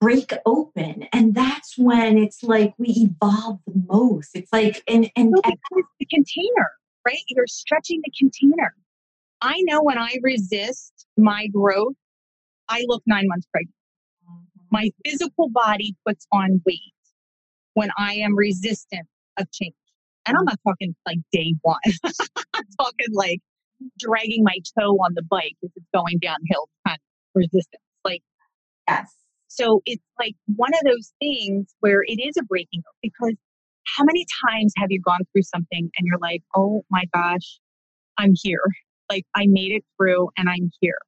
break 0.00 0.32
open 0.46 1.08
and 1.12 1.34
that's 1.34 1.76
when 1.76 2.18
it's 2.18 2.42
like 2.42 2.72
we 2.78 2.88
evolve 2.88 3.58
the 3.66 3.82
most 3.88 4.30
it's 4.34 4.52
like 4.52 4.82
and 4.86 5.10
and, 5.16 5.34
and 5.44 5.56
the 5.98 6.06
container 6.06 6.70
right 7.04 7.18
you're 7.28 7.48
stretching 7.48 8.00
the 8.04 8.12
container 8.16 8.74
i 9.40 9.56
know 9.62 9.82
when 9.82 9.98
i 9.98 10.16
resist 10.22 11.06
my 11.16 11.48
growth 11.48 11.94
i 12.68 12.84
look 12.86 13.02
nine 13.06 13.24
months 13.26 13.46
pregnant 13.52 13.74
my 14.70 14.90
physical 15.04 15.48
body 15.50 15.96
puts 16.06 16.26
on 16.32 16.60
weight 16.66 16.92
when 17.74 17.90
I 17.96 18.14
am 18.14 18.36
resistant 18.36 19.06
of 19.38 19.50
change. 19.52 19.74
And 20.26 20.36
I'm 20.36 20.44
not 20.44 20.58
talking 20.66 20.94
like 21.06 21.18
day 21.32 21.54
one. 21.62 21.78
I'm 22.04 22.64
talking 22.78 23.06
like 23.12 23.40
dragging 23.98 24.42
my 24.44 24.58
toe 24.78 24.96
on 24.96 25.14
the 25.14 25.22
bike 25.22 25.56
if 25.62 25.70
it's 25.76 25.86
going 25.94 26.18
downhill 26.20 26.68
kind 26.86 26.96
of 26.96 27.00
resistance. 27.34 27.82
Like, 28.04 28.22
yes. 28.88 29.14
So 29.48 29.80
it's 29.86 30.02
like 30.18 30.34
one 30.56 30.70
of 30.74 30.80
those 30.84 31.12
things 31.20 31.74
where 31.80 32.02
it 32.02 32.20
is 32.20 32.36
a 32.38 32.42
breaking 32.44 32.82
because 33.02 33.34
how 33.96 34.04
many 34.04 34.26
times 34.46 34.72
have 34.76 34.88
you 34.90 35.00
gone 35.00 35.20
through 35.32 35.42
something 35.42 35.90
and 35.96 36.06
you're 36.06 36.18
like, 36.20 36.42
oh 36.54 36.84
my 36.90 37.04
gosh, 37.14 37.58
I'm 38.18 38.32
here. 38.34 38.62
Like 39.08 39.24
I 39.34 39.46
made 39.48 39.72
it 39.72 39.84
through 39.96 40.28
and 40.36 40.48
I'm 40.50 40.70
here. 40.80 40.98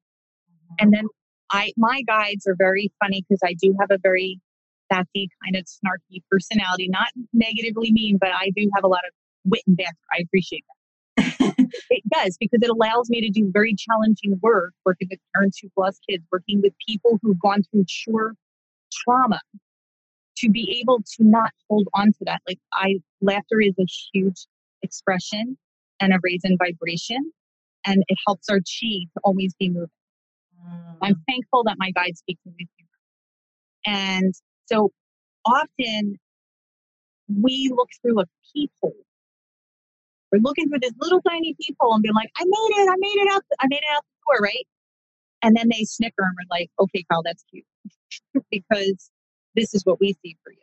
Mm-hmm. 0.49 0.75
And 0.79 0.93
then 0.93 1.05
I 1.51 1.73
my 1.77 2.03
guides 2.07 2.47
are 2.47 2.55
very 2.57 2.91
funny 3.03 3.25
because 3.27 3.41
I 3.43 3.53
do 3.53 3.75
have 3.79 3.89
a 3.91 3.97
very 4.01 4.39
sassy 4.91 5.29
kind 5.43 5.55
of 5.55 5.65
snarky 5.65 6.21
personality, 6.29 6.87
not 6.89 7.07
negatively 7.33 7.91
mean, 7.91 8.17
but 8.19 8.29
I 8.29 8.51
do 8.55 8.69
have 8.75 8.83
a 8.83 8.87
lot 8.87 9.01
of 9.07 9.13
wit 9.45 9.61
and 9.67 9.77
banter. 9.77 9.91
I 10.11 10.21
appreciate 10.23 10.63
that. 10.67 10.75
it 11.89 12.03
does 12.09 12.37
because 12.39 12.59
it 12.61 12.69
allows 12.69 13.09
me 13.09 13.21
to 13.21 13.29
do 13.29 13.49
very 13.51 13.75
challenging 13.75 14.39
work, 14.41 14.73
working 14.85 15.07
with 15.09 15.19
parents 15.33 15.59
who've 15.59 15.71
lost 15.77 16.01
kids, 16.09 16.23
working 16.31 16.61
with 16.61 16.73
people 16.87 17.19
who've 17.21 17.39
gone 17.39 17.63
through 17.71 17.85
sure 17.87 18.35
trauma 18.91 19.39
to 20.37 20.49
be 20.49 20.79
able 20.81 20.99
to 20.99 21.23
not 21.23 21.51
hold 21.69 21.87
on 21.93 22.07
to 22.07 22.25
that. 22.25 22.41
Like 22.47 22.59
I 22.73 22.95
laughter 23.21 23.61
is 23.61 23.75
a 23.79 23.85
huge 24.13 24.47
expression 24.81 25.57
and 25.99 26.13
a 26.13 26.17
raise 26.23 26.41
in 26.43 26.57
vibration 26.57 27.31
and 27.85 28.03
it 28.07 28.17
helps 28.25 28.49
our 28.49 28.57
chi 28.57 29.05
to 29.13 29.19
always 29.23 29.53
be 29.59 29.69
moving. 29.69 29.89
Mm. 30.71 30.97
I'm 31.01 31.23
thankful 31.27 31.63
that 31.65 31.75
my 31.77 31.91
guide 31.91 32.17
speaks 32.17 32.41
with 32.45 32.55
humor. 32.57 32.89
And 33.85 34.33
so 34.67 34.91
often 35.45 36.17
we 37.27 37.71
look 37.75 37.89
through 38.01 38.21
a 38.21 38.25
peephole. 38.53 38.95
We're 40.31 40.41
looking 40.41 40.69
through 40.69 40.79
this 40.81 40.93
little 40.99 41.21
tiny 41.21 41.55
peephole 41.59 41.93
and 41.93 42.03
be 42.03 42.11
like, 42.13 42.29
I 42.37 42.43
made 42.45 42.83
it, 42.83 42.89
I 42.89 42.95
made 42.97 43.21
it 43.21 43.33
out, 43.33 43.43
I 43.59 43.67
made 43.69 43.77
it 43.77 43.95
out 43.95 44.03
the 44.03 44.33
door, 44.33 44.43
right? 44.43 44.67
And 45.43 45.55
then 45.55 45.69
they 45.69 45.83
snicker 45.83 46.23
and 46.23 46.35
we're 46.37 46.55
like, 46.55 46.69
okay, 46.79 47.03
Carl, 47.11 47.23
that's 47.23 47.43
cute. 47.51 47.65
because 48.51 49.11
this 49.55 49.73
is 49.73 49.83
what 49.85 49.99
we 49.99 50.13
see 50.23 50.37
for 50.43 50.51
you. 50.51 50.59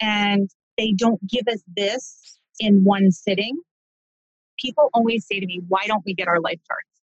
And 0.00 0.50
they 0.78 0.92
don't 0.92 1.20
give 1.26 1.48
us 1.48 1.62
this 1.76 2.38
in 2.60 2.84
one 2.84 3.10
sitting. 3.10 3.58
People 4.58 4.90
always 4.94 5.26
say 5.26 5.40
to 5.40 5.46
me, 5.46 5.60
why 5.68 5.86
don't 5.86 6.04
we 6.04 6.14
get 6.14 6.28
our 6.28 6.40
life 6.40 6.60
charts? 6.66 6.95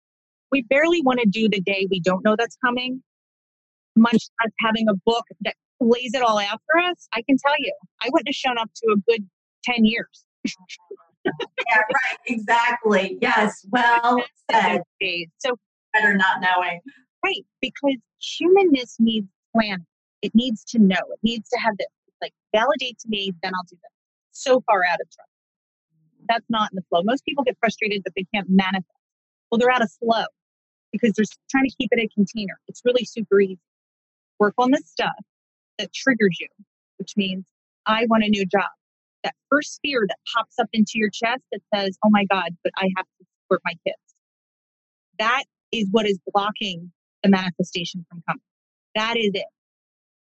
We 0.53 0.61
barely 0.61 1.01
want 1.01 1.19
to 1.19 1.25
do 1.25 1.49
the 1.49 1.59
day 1.61 1.87
we 1.89 1.99
don't 1.99 2.23
know 2.23 2.35
that's 2.37 2.55
coming, 2.63 3.01
much 3.95 4.13
as 4.13 4.51
having 4.59 4.87
a 4.87 4.93
book 5.03 5.25
that 5.41 5.55
lays 5.81 6.13
it 6.13 6.21
all 6.21 6.37
out 6.37 6.61
for 6.71 6.79
us. 6.79 7.07
I 7.11 7.23
can 7.23 7.37
tell 7.43 7.55
you, 7.57 7.73
I 8.01 8.09
wouldn't 8.11 8.27
have 8.27 8.35
shown 8.35 8.59
up 8.59 8.69
to 8.75 8.93
a 8.93 9.11
good 9.11 9.27
10 9.63 9.83
years. 9.83 10.25
yeah, 11.25 11.31
right. 11.75 12.17
Exactly. 12.27 13.17
Yes. 13.19 13.65
Well 13.71 14.23
said. 14.51 14.81
So 15.39 15.57
better 15.91 16.15
not 16.15 16.39
knowing. 16.39 16.79
Right. 17.25 17.43
Because 17.59 17.97
humanness 18.19 18.97
needs 18.99 19.27
planning. 19.55 19.87
It 20.21 20.33
needs 20.35 20.63
to 20.65 20.79
know. 20.79 20.95
It 20.95 21.19
needs 21.23 21.49
to 21.49 21.59
have 21.59 21.75
this. 21.77 21.87
Like 22.21 22.33
validate 22.55 22.99
to 22.99 23.09
me, 23.09 23.33
then 23.41 23.51
I'll 23.55 23.65
do 23.69 23.75
that. 23.81 23.89
So 24.31 24.61
far 24.67 24.83
out 24.85 24.99
of 25.01 25.07
trust. 25.09 25.29
That's 26.29 26.45
not 26.49 26.71
in 26.71 26.75
the 26.75 26.83
flow. 26.89 27.01
Most 27.03 27.25
people 27.25 27.43
get 27.43 27.57
frustrated 27.59 28.03
that 28.05 28.13
they 28.15 28.25
can't 28.33 28.47
manifest. 28.49 28.85
Well, 29.51 29.59
they're 29.59 29.71
out 29.71 29.81
of 29.81 29.91
flow 29.91 30.25
because 30.93 31.11
they're 31.13 31.25
trying 31.49 31.65
to 31.65 31.75
keep 31.77 31.89
it 31.91 31.99
a 31.99 32.07
container. 32.15 32.57
It's 32.69 32.81
really 32.85 33.03
super 33.03 33.41
easy. 33.41 33.59
Work 34.39 34.53
on 34.57 34.71
the 34.71 34.81
stuff 34.85 35.11
that 35.77 35.91
triggers 35.93 36.37
you, 36.39 36.47
which 36.97 37.13
means 37.17 37.43
I 37.85 38.05
want 38.09 38.23
a 38.23 38.29
new 38.29 38.45
job. 38.45 38.69
That 39.23 39.33
first 39.49 39.79
fear 39.83 40.05
that 40.07 40.17
pops 40.33 40.59
up 40.59 40.67
into 40.71 40.93
your 40.95 41.09
chest 41.09 41.41
that 41.51 41.61
says, 41.73 41.97
oh 42.05 42.09
my 42.09 42.25
God, 42.25 42.51
but 42.63 42.71
I 42.77 42.89
have 42.95 43.05
to 43.05 43.25
support 43.43 43.61
my 43.65 43.73
kids. 43.85 43.97
That 45.19 45.43
is 45.71 45.87
what 45.91 46.05
is 46.05 46.19
blocking 46.33 46.91
the 47.23 47.29
manifestation 47.29 48.05
from 48.09 48.23
coming. 48.27 48.41
That 48.95 49.17
is 49.17 49.31
it. 49.33 49.45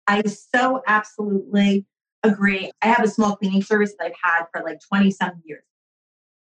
I 0.08 0.22
so 0.24 0.82
absolutely 0.86 1.86
agree. 2.24 2.72
I 2.82 2.88
have 2.88 3.04
a 3.04 3.08
small 3.08 3.36
cleaning 3.36 3.63
service 3.63 3.94
that 3.98 4.06
I've 4.06 4.13
had 4.22 4.46
for 4.52 4.62
like 4.63 4.80
20 4.88 5.12
some 5.12 5.42
years. 5.46 5.63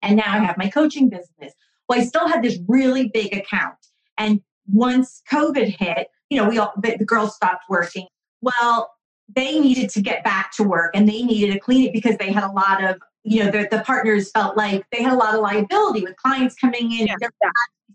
And 0.01 0.17
now 0.17 0.27
I 0.27 0.37
have 0.39 0.57
my 0.57 0.69
coaching 0.69 1.09
business. 1.09 1.53
Well, 1.87 1.99
I 1.99 2.03
still 2.03 2.27
had 2.27 2.43
this 2.43 2.59
really 2.67 3.09
big 3.13 3.33
account. 3.33 3.75
And 4.17 4.41
once 4.71 5.21
COVID 5.31 5.75
hit, 5.77 6.07
you 6.29 6.37
know, 6.37 6.49
we 6.49 6.57
all, 6.57 6.73
the, 6.81 6.97
the 6.97 7.05
girls 7.05 7.35
stopped 7.35 7.65
working. 7.69 8.07
Well, 8.41 8.91
they 9.33 9.59
needed 9.59 9.89
to 9.91 10.01
get 10.01 10.23
back 10.23 10.51
to 10.57 10.63
work 10.63 10.91
and 10.95 11.07
they 11.07 11.23
needed 11.23 11.53
to 11.53 11.59
clean 11.59 11.87
it 11.87 11.93
because 11.93 12.17
they 12.17 12.31
had 12.31 12.43
a 12.43 12.51
lot 12.51 12.83
of, 12.83 12.97
you 13.23 13.43
know, 13.43 13.51
the, 13.51 13.67
the 13.71 13.81
partners 13.83 14.31
felt 14.31 14.55
like 14.55 14.85
they 14.91 15.01
had 15.01 15.13
a 15.13 15.15
lot 15.15 15.33
of 15.33 15.41
liability 15.41 16.01
with 16.01 16.15
clients 16.17 16.55
coming 16.55 16.91
in 16.91 17.07
yeah. 17.07 17.15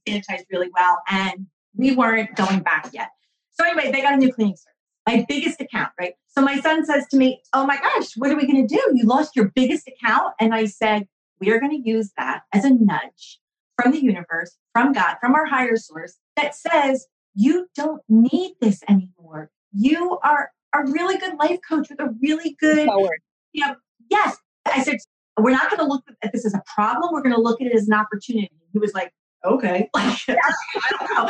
and 0.06 0.22
sanitized 0.22 0.44
really 0.50 0.70
well. 0.74 1.00
And 1.08 1.46
we 1.76 1.94
weren't 1.94 2.34
going 2.34 2.60
back 2.60 2.90
yet. 2.92 3.10
So 3.52 3.64
anyway, 3.64 3.92
they 3.92 4.02
got 4.02 4.14
a 4.14 4.16
new 4.16 4.32
cleaning 4.32 4.56
service, 4.56 4.74
my 5.06 5.24
biggest 5.28 5.60
account, 5.60 5.92
right? 6.00 6.14
So 6.26 6.40
my 6.40 6.58
son 6.60 6.84
says 6.84 7.06
to 7.08 7.16
me, 7.16 7.42
Oh 7.52 7.66
my 7.66 7.76
gosh, 7.76 8.12
what 8.16 8.30
are 8.30 8.36
we 8.36 8.46
going 8.46 8.66
to 8.66 8.74
do? 8.74 8.82
You 8.94 9.04
lost 9.04 9.36
your 9.36 9.52
biggest 9.54 9.88
account. 9.88 10.34
And 10.40 10.54
I 10.54 10.66
said, 10.66 11.06
We 11.40 11.50
are 11.50 11.60
going 11.60 11.80
to 11.80 11.88
use 11.88 12.10
that 12.16 12.42
as 12.52 12.64
a 12.64 12.70
nudge 12.70 13.38
from 13.80 13.92
the 13.92 14.02
universe, 14.02 14.56
from 14.72 14.92
God, 14.92 15.16
from 15.20 15.34
our 15.34 15.46
higher 15.46 15.76
source 15.76 16.18
that 16.36 16.54
says, 16.54 17.06
you 17.34 17.68
don't 17.74 18.02
need 18.08 18.54
this 18.60 18.82
anymore. 18.88 19.50
You 19.72 20.18
are 20.22 20.50
a 20.74 20.84
really 20.90 21.16
good 21.18 21.34
life 21.38 21.60
coach 21.68 21.88
with 21.90 22.00
a 22.00 22.14
really 22.22 22.56
good, 22.60 22.86
Forward. 22.86 23.20
you 23.52 23.66
know, 23.66 23.74
yes. 24.10 24.36
I 24.66 24.82
said, 24.82 24.96
we're 25.38 25.52
not 25.52 25.70
going 25.70 25.80
to 25.80 25.86
look 25.86 26.04
at 26.22 26.32
this 26.32 26.44
as 26.44 26.54
a 26.54 26.62
problem. 26.74 27.10
We're 27.12 27.22
going 27.22 27.34
to 27.34 27.40
look 27.40 27.60
at 27.60 27.66
it 27.66 27.74
as 27.74 27.88
an 27.88 27.94
opportunity. 27.94 28.50
He 28.72 28.78
was 28.78 28.92
like, 28.94 29.12
okay. 29.44 29.88
I 29.96 30.18
don't 30.98 31.14
know. 31.14 31.28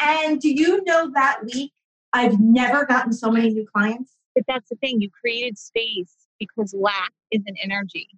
And 0.00 0.40
do 0.40 0.52
you 0.52 0.82
know 0.84 1.10
that 1.14 1.40
week, 1.52 1.72
I've 2.12 2.38
never 2.38 2.84
gotten 2.86 3.12
so 3.12 3.30
many 3.30 3.50
new 3.50 3.66
clients? 3.74 4.12
But 4.34 4.44
that's 4.46 4.68
the 4.68 4.76
thing. 4.76 5.00
You 5.00 5.10
created 5.10 5.58
space 5.58 6.14
because 6.38 6.74
lack 6.74 7.12
is 7.30 7.42
an 7.46 7.54
energy, 7.62 8.08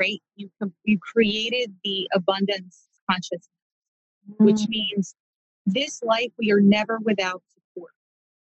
right? 0.00 0.20
You, 0.36 0.50
you 0.84 0.98
created 0.98 1.74
the 1.84 2.08
abundance 2.14 2.86
consciousness, 3.12 3.48
which 4.38 4.60
mm. 4.62 4.68
means 4.68 5.14
this 5.66 6.02
life 6.02 6.30
we 6.38 6.50
are 6.50 6.60
never 6.60 6.98
without 7.04 7.42
support. 7.54 7.92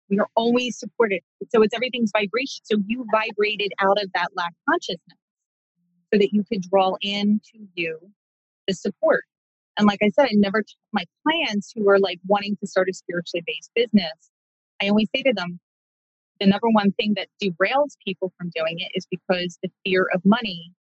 We 0.09 0.19
are 0.19 0.29
always 0.37 0.79
supported. 0.79 1.21
So 1.51 1.63
it's 1.63 1.75
everything's 1.75 2.13
vibration. 2.13 2.65
So 2.65 2.79
you 2.87 3.07
vibrated 3.11 3.73
out 3.81 4.03
of 4.03 4.11
that 4.15 4.29
lack 4.35 4.53
consciousness 4.69 5.19
so 6.13 6.19
that 6.19 6.33
you 6.33 6.45
could 6.45 6.63
draw 6.63 6.95
into 7.01 7.67
you 7.75 7.99
the 8.67 8.75
support. 8.75 9.25
And 9.77 9.87
like 9.87 9.99
I 10.03 10.11
said, 10.11 10.27
I 10.27 10.35
never 10.35 10.63
tell 10.63 10.77
my 10.93 11.05
clients 11.27 11.73
who 11.75 11.89
are 11.89 11.99
like 11.99 12.21
wanting 12.27 12.57
to 12.61 12.67
start 12.67 12.89
a 12.89 12.95
spiritually 12.95 13.43
based 13.47 13.71
business, 13.75 14.31
I 14.81 14.89
always 14.89 15.09
say 15.15 15.23
to 15.23 15.33
them, 15.33 15.59
the 16.41 16.47
number 16.47 16.69
one 16.71 16.93
thing 16.93 17.15
that 17.17 17.29
derails 17.43 17.97
people 18.05 18.33
from 18.39 18.51
doing 18.55 18.79
it 18.79 18.91
is 18.95 19.07
because 19.11 19.59
the 19.63 19.71
fear 19.85 20.09
of 20.13 20.23
money 20.25 20.73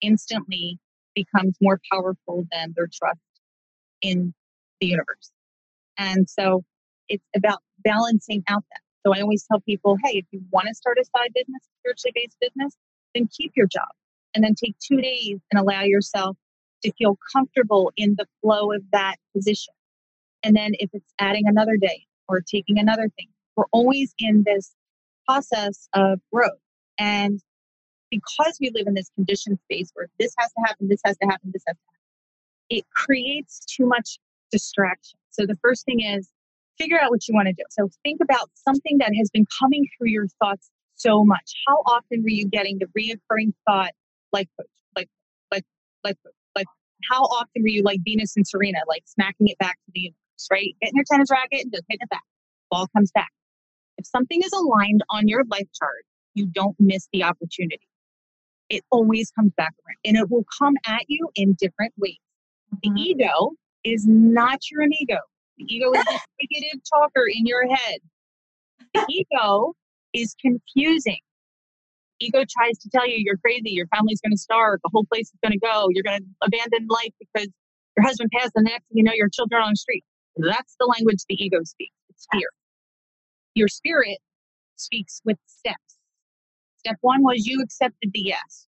instantly 0.00 0.78
becomes 1.14 1.56
more 1.60 1.80
powerful 1.92 2.46
than 2.52 2.74
their 2.76 2.88
trust 2.92 3.20
in 4.00 4.34
the 4.80 4.86
universe. 4.86 5.30
And 5.98 6.28
so 6.28 6.64
it's 7.08 7.24
about 7.36 7.60
balancing 7.84 8.42
out 8.48 8.64
that. 8.70 8.80
So 9.04 9.14
I 9.14 9.20
always 9.20 9.44
tell 9.50 9.60
people, 9.60 9.96
hey, 10.04 10.18
if 10.18 10.26
you 10.30 10.40
want 10.50 10.68
to 10.68 10.74
start 10.74 10.98
a 10.98 11.04
side 11.04 11.30
business, 11.34 11.62
spiritually 11.80 12.12
based 12.14 12.36
business, 12.40 12.76
then 13.14 13.28
keep 13.36 13.52
your 13.56 13.66
job 13.66 13.88
and 14.34 14.42
then 14.42 14.54
take 14.54 14.76
two 14.78 15.00
days 15.00 15.38
and 15.50 15.60
allow 15.60 15.82
yourself 15.82 16.36
to 16.82 16.92
feel 16.92 17.18
comfortable 17.32 17.92
in 17.96 18.14
the 18.16 18.26
flow 18.40 18.72
of 18.72 18.82
that 18.92 19.16
position. 19.34 19.74
And 20.42 20.56
then 20.56 20.72
if 20.74 20.90
it's 20.92 21.12
adding 21.18 21.46
another 21.46 21.76
day 21.76 22.06
or 22.28 22.40
taking 22.40 22.78
another 22.78 23.08
thing, 23.16 23.28
we're 23.56 23.66
always 23.72 24.14
in 24.18 24.42
this 24.44 24.72
process 25.26 25.88
of 25.92 26.20
growth. 26.32 26.58
And 26.98 27.40
because 28.12 28.58
we 28.60 28.70
live 28.74 28.86
in 28.86 28.94
this 28.94 29.10
conditioned 29.16 29.58
space 29.64 29.90
where 29.94 30.06
this 30.20 30.34
has 30.38 30.50
to 30.52 30.62
happen, 30.66 30.88
this 30.88 31.00
has 31.04 31.16
to 31.16 31.26
happen, 31.26 31.50
this 31.52 31.62
has 31.66 31.74
to 31.74 31.82
happen, 31.88 32.78
it 32.78 32.84
creates 32.94 33.64
too 33.64 33.86
much 33.86 34.18
distraction. 34.50 35.18
So 35.30 35.46
the 35.46 35.56
first 35.62 35.86
thing 35.86 36.00
is 36.00 36.28
figure 36.78 37.00
out 37.00 37.10
what 37.10 37.26
you 37.26 37.34
want 37.34 37.46
to 37.48 37.54
do. 37.54 37.62
So 37.70 37.88
think 38.04 38.20
about 38.22 38.50
something 38.54 38.98
that 38.98 39.12
has 39.16 39.30
been 39.30 39.46
coming 39.58 39.86
through 39.96 40.10
your 40.10 40.26
thoughts 40.42 40.70
so 40.94 41.24
much. 41.24 41.54
How 41.66 41.76
often 41.86 42.22
were 42.22 42.28
you 42.28 42.46
getting 42.46 42.78
the 42.78 42.86
reoccurring 42.98 43.54
thought, 43.66 43.92
like 44.32 44.48
like, 44.94 45.08
like, 45.50 45.64
like, 46.04 46.16
like, 46.54 46.66
how 47.10 47.22
often 47.22 47.62
were 47.62 47.68
you 47.68 47.82
like 47.82 48.00
Venus 48.04 48.36
and 48.36 48.46
Serena, 48.46 48.78
like 48.86 49.04
smacking 49.06 49.48
it 49.48 49.58
back 49.58 49.76
to 49.86 49.92
the 49.94 50.00
universe, 50.00 50.48
right? 50.50 50.76
Getting 50.82 50.96
your 50.96 51.04
tennis 51.10 51.30
racket 51.30 51.62
and 51.62 51.72
just 51.72 51.84
hitting 51.88 52.02
it 52.02 52.10
back. 52.10 52.22
Ball 52.70 52.88
comes 52.94 53.10
back. 53.12 53.30
If 53.96 54.06
something 54.06 54.42
is 54.42 54.52
aligned 54.52 55.02
on 55.08 55.28
your 55.28 55.44
life 55.50 55.68
chart, 55.74 56.04
you 56.34 56.46
don't 56.46 56.76
miss 56.78 57.08
the 57.12 57.22
opportunity. 57.24 57.86
It 58.72 58.82
always 58.90 59.30
comes 59.32 59.52
back 59.58 59.74
around 59.86 59.98
and 60.02 60.16
it 60.16 60.30
will 60.30 60.46
come 60.58 60.74
at 60.86 61.02
you 61.06 61.28
in 61.36 61.54
different 61.60 61.92
ways. 61.98 62.16
The 62.82 62.88
mm-hmm. 62.88 62.96
ego 62.96 63.50
is 63.84 64.06
not 64.06 64.60
your 64.70 64.82
ego. 64.84 65.18
The 65.58 65.66
ego 65.68 65.92
is 65.92 66.00
a 66.00 66.18
negative 66.42 66.80
talker 66.90 67.24
in 67.30 67.44
your 67.44 67.68
head. 67.68 67.98
The 68.94 69.04
ego 69.10 69.74
is 70.14 70.34
confusing. 70.40 71.18
Ego 72.18 72.44
tries 72.48 72.78
to 72.78 72.88
tell 72.88 73.06
you 73.06 73.16
you're 73.18 73.36
crazy, 73.36 73.72
your 73.72 73.88
family's 73.88 74.22
going 74.22 74.32
to 74.32 74.38
starve, 74.38 74.80
the 74.82 74.90
whole 74.90 75.04
place 75.04 75.26
is 75.26 75.38
going 75.42 75.52
to 75.52 75.58
go, 75.58 75.88
you're 75.90 76.04
going 76.04 76.20
to 76.20 76.26
abandon 76.40 76.86
life 76.88 77.12
because 77.18 77.48
your 77.94 78.06
husband 78.06 78.30
passed, 78.32 78.52
and 78.54 78.64
the 78.64 78.70
next 78.70 78.86
you 78.90 79.02
know, 79.02 79.12
your 79.12 79.28
children 79.28 79.60
are 79.60 79.64
on 79.64 79.72
the 79.72 79.76
street. 79.76 80.04
That's 80.36 80.76
the 80.80 80.86
language 80.86 81.24
the 81.28 81.34
ego 81.34 81.58
speaks. 81.64 81.94
It's 82.08 82.26
fear. 82.32 82.48
Your 83.54 83.68
spirit 83.68 84.16
speaks 84.76 85.20
with 85.26 85.36
steps. 85.46 85.91
Step 86.84 86.96
one 87.00 87.22
was 87.22 87.46
you 87.46 87.62
accepted 87.62 88.10
the 88.12 88.20
yes. 88.20 88.66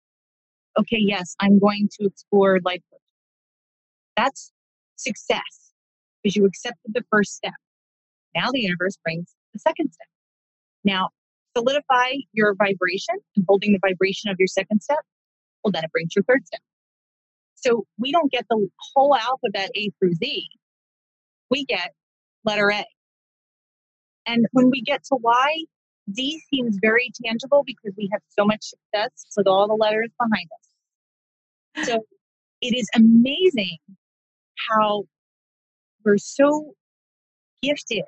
Okay, 0.78 0.98
yes, 1.00 1.34
I'm 1.40 1.58
going 1.58 1.88
to 1.98 2.06
explore 2.06 2.60
life. 2.64 2.80
That's 4.16 4.52
success 4.96 5.72
because 6.22 6.36
you 6.36 6.46
accepted 6.46 6.92
the 6.94 7.02
first 7.10 7.34
step. 7.34 7.54
Now 8.34 8.50
the 8.52 8.60
universe 8.60 8.96
brings 9.02 9.34
the 9.52 9.58
second 9.58 9.92
step. 9.92 10.06
Now, 10.84 11.08
solidify 11.56 12.12
your 12.32 12.54
vibration 12.54 13.16
and 13.36 13.44
holding 13.48 13.72
the 13.72 13.80
vibration 13.80 14.30
of 14.30 14.36
your 14.38 14.46
second 14.46 14.80
step. 14.80 15.00
Well, 15.62 15.72
then 15.72 15.84
it 15.84 15.92
brings 15.92 16.14
your 16.14 16.24
third 16.24 16.46
step. 16.46 16.60
So 17.56 17.84
we 17.98 18.12
don't 18.12 18.30
get 18.30 18.44
the 18.48 18.68
whole 18.94 19.16
alphabet 19.16 19.70
A 19.74 19.90
through 19.98 20.14
Z. 20.14 20.46
We 21.50 21.64
get 21.64 21.92
letter 22.44 22.70
A. 22.70 22.84
And 24.26 24.46
when 24.52 24.70
we 24.70 24.82
get 24.82 25.02
to 25.04 25.16
Y, 25.20 25.64
D 26.12 26.40
seems 26.52 26.78
very 26.80 27.10
tangible 27.24 27.62
because 27.64 27.92
we 27.96 28.08
have 28.12 28.20
so 28.28 28.44
much 28.44 28.62
success 28.62 29.26
with 29.36 29.46
all 29.46 29.66
the 29.66 29.74
letters 29.74 30.10
behind 30.18 30.48
us. 30.58 31.88
So 31.88 32.04
it 32.60 32.76
is 32.76 32.88
amazing 32.94 33.78
how 34.70 35.04
we're 36.04 36.18
so 36.18 36.74
gifted 37.62 38.04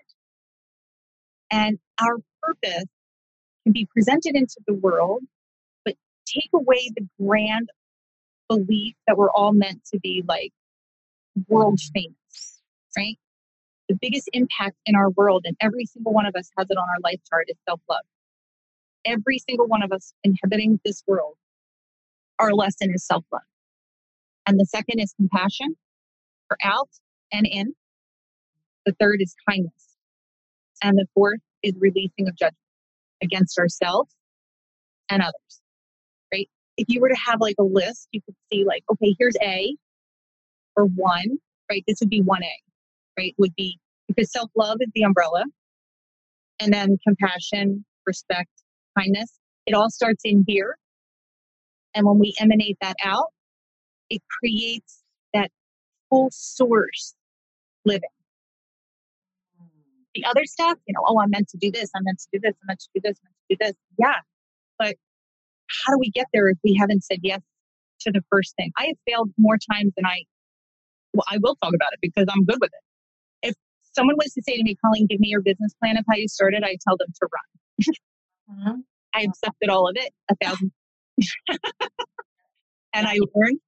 and 1.51 1.79
our 2.01 2.17
purpose 2.43 2.85
can 3.65 3.73
be 3.73 3.89
presented 3.93 4.35
into 4.35 4.57
the 4.67 4.75
world, 4.75 5.23
but 5.85 5.95
take 6.27 6.51
away 6.55 6.91
the 6.95 7.07
grand 7.21 7.71
belief 8.49 8.95
that 9.07 9.17
we're 9.17 9.31
all 9.31 9.53
meant 9.53 9.85
to 9.93 9.99
be 9.99 10.23
like 10.29 10.53
world 11.49 11.81
famous, 11.95 12.63
right? 12.97 13.19
The 13.89 13.97
biggest 14.01 14.29
impact 14.33 14.77
in 14.87 14.95
our 14.97 15.11
world, 15.11 15.43
and 15.45 15.57
every 15.61 15.87
single 15.87 16.13
one 16.13 16.27
of 16.27 16.35
us 16.37 16.51
has 16.57 16.67
it 16.71 16.77
on 16.77 16.85
our 16.95 17.01
life 17.03 17.21
chart, 17.29 17.47
is 17.49 17.57
self 17.69 17.81
love. 17.89 18.03
Every 19.05 19.39
single 19.39 19.67
one 19.67 19.83
of 19.83 19.93
us 19.93 20.13
inhabiting 20.25 20.81
this 20.85 21.03
world, 21.07 21.37
our 22.39 22.53
lesson 22.53 22.91
is 22.93 23.05
self 23.07 23.25
love. 23.33 23.43
And 24.47 24.59
the 24.59 24.67
second 24.67 25.01
is 25.01 25.13
compassion 25.15 25.77
for 26.49 26.57
out 26.63 26.89
and 27.33 27.47
in. 27.47 27.75
The 28.85 28.95
third 29.01 29.21
is 29.21 29.35
kindness. 29.49 29.97
And 30.83 30.97
the 30.97 31.07
fourth 31.15 31.41
is 31.63 31.73
releasing 31.79 32.29
of 32.29 32.37
judgment 32.37 32.57
against 33.23 33.59
ourselves 33.59 34.15
and 35.09 35.23
others. 35.23 35.61
Right? 36.33 36.49
If 36.77 36.87
you 36.89 37.01
were 37.01 37.09
to 37.09 37.17
have 37.27 37.41
like 37.41 37.57
a 37.59 37.65
list, 37.65 38.09
you 38.13 38.21
could 38.23 38.37
see 38.53 38.65
like, 38.65 38.85
okay, 38.93 39.17
here's 39.19 39.37
A 39.43 39.75
or 40.77 40.85
one, 40.85 41.39
right? 41.71 41.83
This 41.87 41.99
would 42.01 42.11
be 42.11 42.23
1A 42.23 42.66
right, 43.17 43.35
would 43.39 43.55
be 43.57 43.79
because 44.09 44.31
self 44.33 44.51
love 44.57 44.79
is 44.81 44.89
the 44.95 45.03
umbrella, 45.03 45.45
and 46.61 46.73
then 46.73 46.99
compassion, 47.07 47.85
respect, 48.07 48.51
kindness. 48.97 49.39
It 49.67 49.75
all 49.75 49.91
starts 49.91 50.23
in 50.25 50.45
here. 50.47 50.77
And 51.95 52.07
when 52.07 52.19
we 52.19 52.35
emanate 52.39 52.77
that 52.83 52.97
out, 53.03 53.33
it 54.11 54.23
creates 54.39 55.03
that 55.33 55.51
full 56.11 56.29
source 56.31 57.15
living. 57.85 58.03
The 60.15 60.25
other 60.25 60.45
stuff, 60.45 60.79
you 60.87 60.95
know, 60.95 61.03
oh, 61.07 61.21
I'm 61.21 61.31
meant 61.31 61.49
to 61.49 61.59
do 61.59 61.71
this, 61.71 61.91
I'm 61.95 62.05
meant 62.05 62.21
to 62.21 62.29
do 62.33 62.41
this, 62.43 62.55
I'm 62.63 62.67
meant 62.69 62.81
to 62.81 62.89
do 62.95 63.01
this, 63.03 63.19
I'm 63.23 63.29
meant 63.29 63.37
to 63.51 63.57
do 63.57 63.67
this. 63.67 63.75
Yeah. 63.99 64.21
But 64.79 64.97
how 65.85 65.93
do 65.93 65.99
we 65.99 66.11
get 66.11 66.27
there 66.33 66.49
if 66.49 66.59
we 66.65 66.75
haven't 66.75 67.05
said 67.05 67.19
yes 67.23 67.41
to 68.01 68.13
the 68.13 68.23
first 68.31 68.55
thing? 68.57 68.73
I 68.79 68.87
have 68.87 68.97
failed 69.07 69.31
more 69.39 69.59
times 69.73 69.93
than 69.97 70.07
I, 70.07 70.23
well, 71.13 71.25
I 71.31 71.39
will 71.39 71.57
talk 71.57 71.75
about 71.75 71.93
it 71.93 71.99
because 72.01 72.27
I'm 72.31 72.45
good 72.45 72.59
with 72.61 72.71
it 72.73 72.86
someone 73.97 74.17
was 74.17 74.33
to 74.35 74.43
say 74.43 74.57
to 74.57 74.63
me, 74.63 74.77
Colleen, 74.85 75.07
give 75.07 75.21
me 75.21 75.29
your 75.29 75.41
business 75.41 75.75
plan 75.83 75.97
of 75.97 76.05
how 76.09 76.17
you 76.17 76.29
started, 76.29 76.63
I 76.63 76.77
tell 76.87 76.97
them 76.97 77.09
to 77.09 77.29
run. 77.33 77.97
mm-hmm. 78.51 78.81
I 79.15 79.23
accepted 79.23 79.71
all 79.71 79.89
of 79.89 79.97
it, 79.97 80.13
a 80.31 80.37
thousand. 80.45 80.71
and 82.93 83.07
I 83.07 83.17
learned 83.35 83.59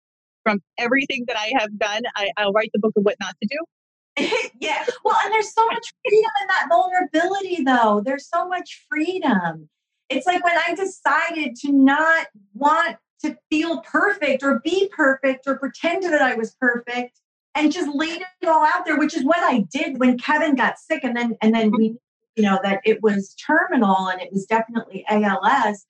from 0.44 0.60
everything 0.78 1.24
that 1.28 1.36
I 1.38 1.52
have 1.58 1.76
done. 1.78 2.02
I, 2.16 2.30
I'll 2.36 2.52
write 2.52 2.70
the 2.72 2.80
book 2.80 2.92
of 2.96 3.04
what 3.04 3.16
not 3.20 3.34
to 3.42 3.48
do. 3.48 4.28
yeah. 4.60 4.84
Well, 5.04 5.16
and 5.24 5.32
there's 5.32 5.52
so 5.52 5.66
much 5.66 5.92
freedom 6.04 6.30
in 6.42 6.48
that 6.48 6.66
vulnerability, 6.68 7.62
though. 7.64 8.02
There's 8.04 8.28
so 8.28 8.46
much 8.46 8.84
freedom. 8.88 9.68
It's 10.08 10.26
like 10.26 10.44
when 10.44 10.56
I 10.66 10.74
decided 10.74 11.54
to 11.56 11.72
not 11.72 12.26
want 12.54 12.96
to 13.24 13.36
feel 13.50 13.80
perfect 13.80 14.42
or 14.42 14.60
be 14.60 14.90
perfect 14.94 15.46
or 15.46 15.58
pretend 15.58 16.02
that 16.04 16.22
I 16.22 16.34
was 16.34 16.54
perfect 16.60 17.20
and 17.54 17.72
just 17.72 17.88
laid 17.94 18.22
it 18.40 18.48
all 18.48 18.64
out 18.64 18.84
there, 18.84 18.98
which 18.98 19.14
is 19.16 19.24
what 19.24 19.38
I 19.40 19.64
did 19.72 19.98
when 19.98 20.18
Kevin 20.18 20.54
got 20.54 20.78
sick. 20.78 21.02
And 21.04 21.16
then, 21.16 21.36
and 21.42 21.54
then 21.54 21.70
we, 21.70 21.96
you 22.36 22.42
know, 22.42 22.58
that 22.62 22.80
it 22.84 23.02
was 23.02 23.34
terminal 23.34 24.08
and 24.08 24.20
it 24.20 24.32
was 24.32 24.46
definitely 24.46 25.04
ALS. 25.08 25.86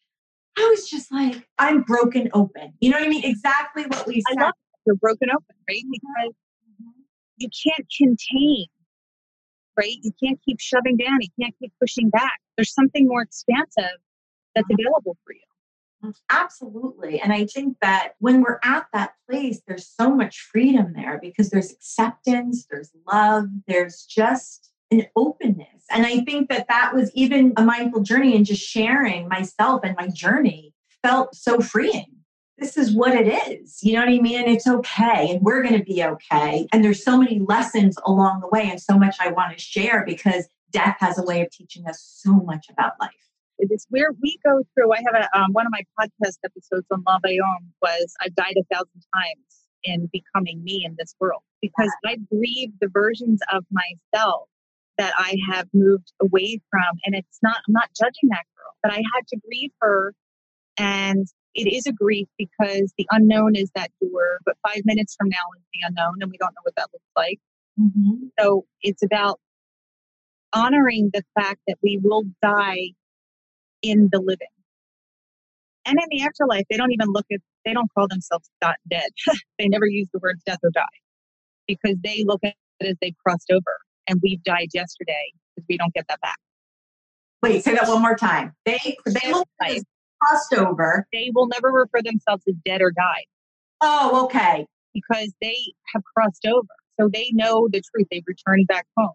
I 0.57 0.67
was 0.71 0.89
just 0.89 1.13
like, 1.13 1.47
I'm 1.59 1.83
broken 1.83 2.31
open. 2.33 2.73
You 2.81 2.91
know 2.91 2.99
what 2.99 3.07
I 3.07 3.11
mean? 3.11 3.25
Exactly 3.25 3.85
what 3.85 4.07
we 4.07 4.23
said. 4.29 4.39
I 4.39 4.47
love 4.47 4.55
You're 4.87 4.97
broken 4.97 5.29
open, 5.31 5.57
right? 5.69 5.85
Because 5.91 6.33
mm-hmm. 6.83 6.91
you 7.37 7.49
can't 7.49 7.87
contain, 7.97 8.67
right? 9.77 9.97
You 10.03 10.11
can't 10.23 10.41
keep 10.45 10.61
shoving 10.61 10.97
down. 10.97 11.19
You 11.21 11.29
can't 11.41 11.55
keep 11.61 11.73
pushing 11.81 12.11
back. 12.11 12.41
There's 12.57 12.73
something 12.73 13.07
more 13.07 13.23
expansive 13.23 13.99
that's 14.55 14.67
mm-hmm. 14.67 14.81
available 14.81 15.17
for 15.25 15.33
you. 15.33 15.48
Absolutely. 16.31 17.21
And 17.21 17.33
I 17.33 17.47
think 17.47 17.77
that 17.83 18.15
when 18.19 18.43
we're 18.43 18.61
at 18.63 18.87
that 18.93 19.15
place, 19.29 19.61
there's 19.67 19.87
so 19.87 20.15
much 20.15 20.41
freedom 20.41 20.93
there 20.95 21.19
because 21.21 21.51
there's 21.51 21.73
acceptance, 21.73 22.67
there's 22.71 22.91
love, 23.11 23.47
there's 23.67 24.05
just 24.05 24.71
an 24.91 25.07
openness. 25.17 25.85
And 25.91 26.07
I 26.07 26.21
think 26.21 26.49
that 26.51 26.69
that 26.69 26.95
was 26.95 27.11
even 27.15 27.53
a 27.57 27.65
mindful 27.65 28.03
journey 28.03 28.37
and 28.37 28.47
just 28.47 28.63
sharing 28.63 29.29
myself 29.29 29.81
and 29.85 29.97
my 29.97 30.09
journey 30.09 30.73
felt 31.03 31.35
so 31.35 31.61
freeing. 31.61 32.07
This 32.59 32.77
is 32.77 32.93
what 32.93 33.15
it 33.15 33.29
is. 33.51 33.79
You 33.83 33.95
know 33.95 34.01
what 34.01 34.09
I 34.09 34.19
mean? 34.19 34.41
And 34.41 34.49
it's 34.49 34.67
okay. 34.67 35.31
And 35.31 35.43
we're 35.43 35.63
going 35.63 35.79
to 35.79 35.85
be 35.85 36.03
okay. 36.03 36.67
And 36.73 36.85
there's 36.85 37.05
so 37.05 37.17
many 37.17 37.39
lessons 37.39 37.97
along 38.05 38.41
the 38.41 38.49
way 38.49 38.69
and 38.69 38.81
so 38.81 38.99
much 38.99 39.17
I 39.21 39.31
want 39.31 39.57
to 39.57 39.63
share 39.63 40.05
because 40.05 40.49
death 40.73 40.97
has 40.99 41.19
a 41.19 41.23
way 41.23 41.41
of 41.41 41.51
teaching 41.51 41.87
us 41.87 42.03
so 42.03 42.33
much 42.33 42.67
about 42.69 42.95
life. 43.01 43.28
It's 43.59 43.87
where 43.91 44.11
we 44.23 44.39
go 44.45 44.63
through. 44.75 44.93
I 44.93 44.99
have 44.99 45.15
a 45.15 45.39
um, 45.39 45.53
one 45.53 45.67
of 45.67 45.73
my 45.73 45.83
podcast 45.99 46.39
episodes 46.45 46.87
on 46.91 47.03
La 47.07 47.19
Bayonne 47.23 47.73
was 47.83 48.15
I've 48.21 48.35
died 48.35 48.55
a 48.57 48.75
thousand 48.75 49.03
times 49.15 49.59
in 49.85 50.09
becoming 50.13 50.63
me 50.63 50.85
in 50.85 50.97
this 50.99 51.15
world 51.21 51.43
because 51.61 51.91
I 52.05 52.17
grieve 52.33 52.73
the 52.81 52.89
versions 52.89 53.41
of 53.53 53.65
myself 53.71 54.49
that 54.99 55.13
I 55.17 55.37
have 55.51 55.69
moved 55.73 56.13
away 56.21 56.61
from. 56.71 56.99
And 57.05 57.15
it's 57.15 57.39
not, 57.43 57.57
I'm 57.69 57.73
not 57.73 57.89
judging 57.97 58.31
that 58.31 58.45
girl, 58.57 58.75
but 58.83 58.93
I 58.93 58.97
had 58.97 59.27
to 59.29 59.39
grieve 59.47 59.71
her. 59.81 60.13
And 60.77 61.27
it 61.55 61.73
is 61.73 61.87
a 61.87 61.93
grief 61.93 62.29
because 62.37 62.93
the 62.99 63.07
unknown 63.11 63.57
is 63.57 63.71
that 63.75 63.91
door, 64.01 64.39
but 64.45 64.57
five 64.67 64.83
minutes 64.85 65.15
from 65.17 65.29
now 65.29 65.45
is 65.57 65.65
the 65.73 65.81
unknown, 65.89 66.15
and 66.21 66.31
we 66.31 66.37
don't 66.37 66.51
know 66.51 66.63
what 66.63 66.75
that 66.77 66.89
looks 66.93 67.05
like. 67.17 67.39
Mm-hmm. 67.81 68.27
So 68.39 68.65
it's 68.83 69.03
about 69.03 69.41
honoring 70.53 71.11
the 71.13 71.25
fact 71.35 71.61
that 71.67 71.79
we 71.83 71.99
will 72.03 72.25
die 72.43 72.91
in 73.83 74.09
the 74.13 74.21
living. 74.21 74.49
And 75.85 75.97
in 75.99 76.07
the 76.11 76.23
afterlife, 76.23 76.65
they 76.69 76.77
don't 76.77 76.93
even 76.93 77.09
look 77.13 77.27
at, 77.33 77.41
they 77.65 77.73
don't 77.73 77.91
call 77.95 78.09
themselves 78.09 78.51
dead. 78.61 79.09
they 79.59 79.69
never 79.69 79.87
use 79.87 80.09
the 80.13 80.21
words 80.23 80.43
death 80.45 80.59
or 80.63 80.71
die 80.71 80.83
because 81.67 81.97
they 82.03 82.25
look 82.27 82.41
at 82.45 82.55
it 82.81 82.87
as 82.89 82.97
they 83.01 83.15
crossed 83.25 83.51
over 83.51 83.79
and 84.07 84.21
we've 84.23 84.43
died 84.43 84.69
yesterday 84.75 85.33
because 85.55 85.67
we 85.69 85.77
don't 85.77 85.95
get 85.95 86.07
that 86.09 86.21
back. 86.21 86.37
Wait, 87.43 87.63
say 87.63 87.75
that 87.75 87.89
one 87.89 88.03
more 88.03 88.17
time. 88.17 88.53
They 88.67 88.97
they 89.07 89.33
will 89.33 89.45
crossed 90.21 90.55
over. 90.55 91.07
They 91.13 91.31
will 91.33 91.47
never 91.47 91.69
refer 91.69 92.03
themselves 92.03 92.43
as 92.49 92.55
dead 92.65 92.81
or 92.83 92.91
died. 92.91 93.27
Oh, 93.81 94.25
okay. 94.25 94.67
Because 94.93 95.33
they 95.41 95.57
have 95.95 96.03
crossed 96.17 96.47
over. 96.47 96.67
So 97.01 97.09
they 97.13 97.31
know 97.33 97.69
the 97.71 97.81
truth. 97.95 98.09
They've 98.11 98.25
returned 98.27 98.67
back 98.67 98.87
home. 98.97 99.13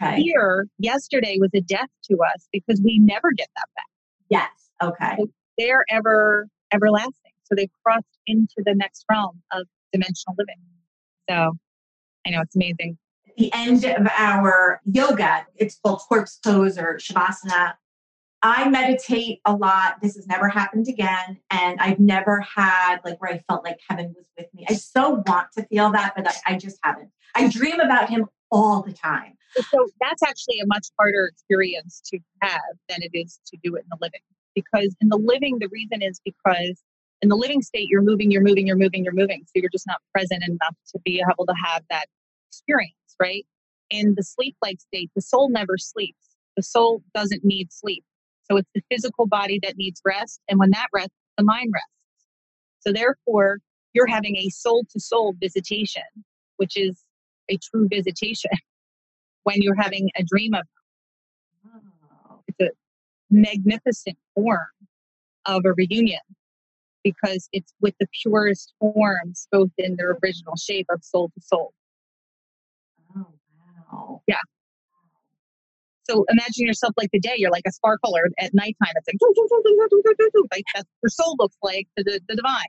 Okay. 0.00 0.22
Here, 0.22 0.66
yesterday 0.78 1.36
was 1.38 1.50
a 1.54 1.60
death 1.60 1.90
to 2.10 2.16
us 2.34 2.48
because 2.52 2.80
we 2.82 2.98
never 2.98 3.30
get 3.36 3.48
that 3.56 3.66
back. 3.76 3.84
Okay. 4.82 5.16
So 5.18 5.26
they're 5.58 5.84
ever 5.90 6.48
everlasting. 6.72 7.32
So 7.44 7.54
they've 7.56 7.70
crossed 7.84 8.06
into 8.26 8.62
the 8.64 8.74
next 8.74 9.04
realm 9.10 9.42
of 9.52 9.66
dimensional 9.92 10.36
living. 10.38 10.60
So 11.28 11.56
I 12.26 12.30
know 12.30 12.40
it's 12.42 12.54
amazing 12.54 12.96
the 13.40 13.50
end 13.54 13.84
of 13.84 14.06
our 14.18 14.80
yoga, 14.84 15.46
it's 15.56 15.78
called 15.82 16.00
corpse 16.00 16.38
pose 16.44 16.78
or 16.78 16.98
shavasana. 16.98 17.74
I 18.42 18.68
meditate 18.68 19.40
a 19.44 19.54
lot. 19.54 20.00
This 20.02 20.16
has 20.16 20.26
never 20.26 20.48
happened 20.48 20.88
again. 20.88 21.38
And 21.50 21.78
I've 21.80 21.98
never 21.98 22.40
had 22.40 22.98
like 23.04 23.20
where 23.20 23.32
I 23.32 23.38
felt 23.48 23.64
like 23.64 23.78
heaven 23.88 24.14
was 24.16 24.26
with 24.38 24.46
me. 24.54 24.66
I 24.68 24.74
so 24.74 25.22
want 25.26 25.48
to 25.56 25.64
feel 25.64 25.90
that, 25.92 26.12
but 26.16 26.28
I, 26.28 26.54
I 26.54 26.58
just 26.58 26.78
haven't. 26.82 27.10
I 27.34 27.48
dream 27.48 27.80
about 27.80 28.08
him 28.08 28.26
all 28.50 28.82
the 28.82 28.92
time. 28.92 29.34
So 29.70 29.86
that's 30.00 30.22
actually 30.22 30.60
a 30.60 30.66
much 30.66 30.88
harder 30.98 31.26
experience 31.26 32.02
to 32.06 32.18
have 32.42 32.60
than 32.88 33.02
it 33.02 33.10
is 33.14 33.40
to 33.46 33.58
do 33.62 33.74
it 33.74 33.80
in 33.80 33.88
the 33.90 33.98
living. 34.00 34.20
Because 34.54 34.94
in 35.00 35.08
the 35.08 35.18
living, 35.18 35.58
the 35.60 35.68
reason 35.70 36.02
is 36.02 36.20
because 36.24 36.82
in 37.22 37.28
the 37.28 37.36
living 37.36 37.62
state, 37.62 37.86
you're 37.88 38.02
moving, 38.02 38.30
you're 38.30 38.42
moving, 38.42 38.66
you're 38.66 38.76
moving, 38.76 39.04
you're 39.04 39.12
moving. 39.12 39.44
So 39.46 39.52
you're 39.56 39.70
just 39.70 39.86
not 39.86 39.98
present 40.12 40.42
enough 40.46 40.76
to 40.92 40.98
be 41.04 41.20
able 41.20 41.46
to 41.46 41.54
have 41.66 41.82
that 41.90 42.06
experience 42.48 42.94
right? 43.20 43.46
In 43.90 44.14
the 44.16 44.24
sleep 44.24 44.56
like 44.62 44.80
state, 44.80 45.10
the 45.14 45.22
soul 45.22 45.50
never 45.50 45.76
sleeps. 45.76 46.36
The 46.56 46.62
soul 46.62 47.02
doesn't 47.14 47.44
need 47.44 47.68
sleep. 47.70 48.02
So 48.50 48.56
it's 48.56 48.70
the 48.74 48.82
physical 48.90 49.26
body 49.26 49.60
that 49.62 49.76
needs 49.76 50.00
rest. 50.04 50.40
And 50.48 50.58
when 50.58 50.70
that 50.70 50.86
rests, 50.92 51.14
the 51.36 51.44
mind 51.44 51.70
rests. 51.72 52.26
So 52.80 52.92
therefore, 52.92 53.58
you're 53.92 54.06
having 54.06 54.36
a 54.36 54.48
soul 54.48 54.84
to 54.90 55.00
soul 55.00 55.34
visitation, 55.38 56.02
which 56.56 56.76
is 56.76 57.04
a 57.48 57.58
true 57.58 57.86
visitation 57.88 58.50
when 59.44 59.56
you're 59.58 59.80
having 59.80 60.08
a 60.16 60.24
dream 60.24 60.54
of 60.54 60.62
magnificent 63.30 64.16
form 64.34 64.58
of 65.46 65.62
a 65.64 65.72
reunion 65.72 66.20
because 67.02 67.48
it's 67.52 67.72
with 67.80 67.94
the 67.98 68.06
purest 68.22 68.74
forms 68.78 69.48
both 69.50 69.70
in 69.78 69.96
their 69.96 70.18
original 70.22 70.56
shape 70.56 70.86
of 70.90 71.02
soul 71.02 71.30
to 71.34 71.40
soul 71.40 71.72
Oh, 73.16 73.26
Wow. 73.90 74.22
Yeah. 74.26 74.36
So 76.08 76.24
imagine 76.28 76.66
yourself 76.66 76.94
like 76.96 77.10
the 77.12 77.20
day, 77.20 77.34
you're 77.36 77.50
like 77.50 77.64
a 77.66 77.72
sparkle, 77.72 78.16
or 78.16 78.28
at 78.38 78.52
nighttime, 78.52 78.92
it's 78.96 79.06
like, 79.06 79.16
doo, 79.20 79.32
doo, 79.36 80.30
doo, 80.34 80.46
like 80.52 80.64
that's 80.74 80.88
your 81.02 81.10
soul 81.10 81.36
looks 81.38 81.56
like 81.62 81.86
to 81.96 82.04
the, 82.04 82.20
the 82.28 82.36
divine. 82.36 82.64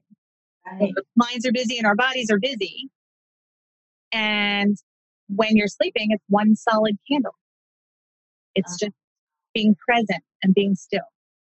Right. 0.80 0.94
minds 1.16 1.46
are 1.48 1.52
busy 1.52 1.78
and 1.80 1.88
our 1.88 1.96
bodies 1.96 2.30
are 2.30 2.38
busy. 2.40 2.90
And 4.12 4.78
when 5.28 5.56
you're 5.56 5.68
sleeping, 5.68 6.10
it's 6.12 6.24
one 6.30 6.56
solid 6.56 6.98
candle. 7.10 7.34
It's 8.54 8.74
uh-huh. 8.74 8.88
just 8.88 8.96
being 9.54 9.76
present 9.88 10.24
and 10.44 10.54
being 10.54 10.76
still. 10.76 11.02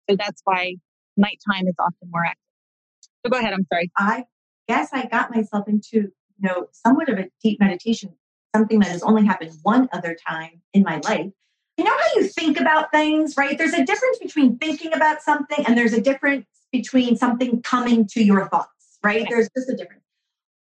So 0.09 0.15
that's 0.17 0.41
why 0.45 0.75
nighttime 1.17 1.67
is 1.67 1.75
often 1.79 2.09
more 2.11 2.25
active. 2.25 2.39
So 3.25 3.29
go 3.29 3.39
ahead. 3.39 3.53
I'm 3.53 3.65
sorry. 3.71 3.91
I 3.97 4.25
guess 4.67 4.89
I 4.93 5.05
got 5.05 5.33
myself 5.33 5.67
into, 5.67 5.97
you 5.97 6.11
know, 6.41 6.67
somewhat 6.71 7.09
of 7.09 7.19
a 7.19 7.27
deep 7.41 7.59
meditation 7.59 8.13
something 8.55 8.79
that 8.79 8.89
has 8.89 9.03
only 9.03 9.25
happened 9.25 9.51
one 9.63 9.89
other 9.91 10.15
time 10.27 10.61
in 10.73 10.83
my 10.83 10.99
life. 11.03 11.27
You 11.77 11.83
know 11.83 11.91
how 11.91 12.07
you 12.15 12.27
think 12.27 12.59
about 12.59 12.91
things, 12.91 13.35
right? 13.35 13.57
There's 13.57 13.73
a 13.73 13.83
difference 13.83 14.19
between 14.19 14.57
thinking 14.57 14.93
about 14.93 15.21
something 15.21 15.65
and 15.65 15.77
there's 15.77 15.93
a 15.93 16.01
difference 16.01 16.45
between 16.71 17.15
something 17.17 17.61
coming 17.63 18.07
to 18.09 18.23
your 18.23 18.47
thoughts, 18.49 18.99
right? 19.03 19.25
There's 19.27 19.49
just 19.55 19.69
a 19.69 19.75
difference. 19.75 20.03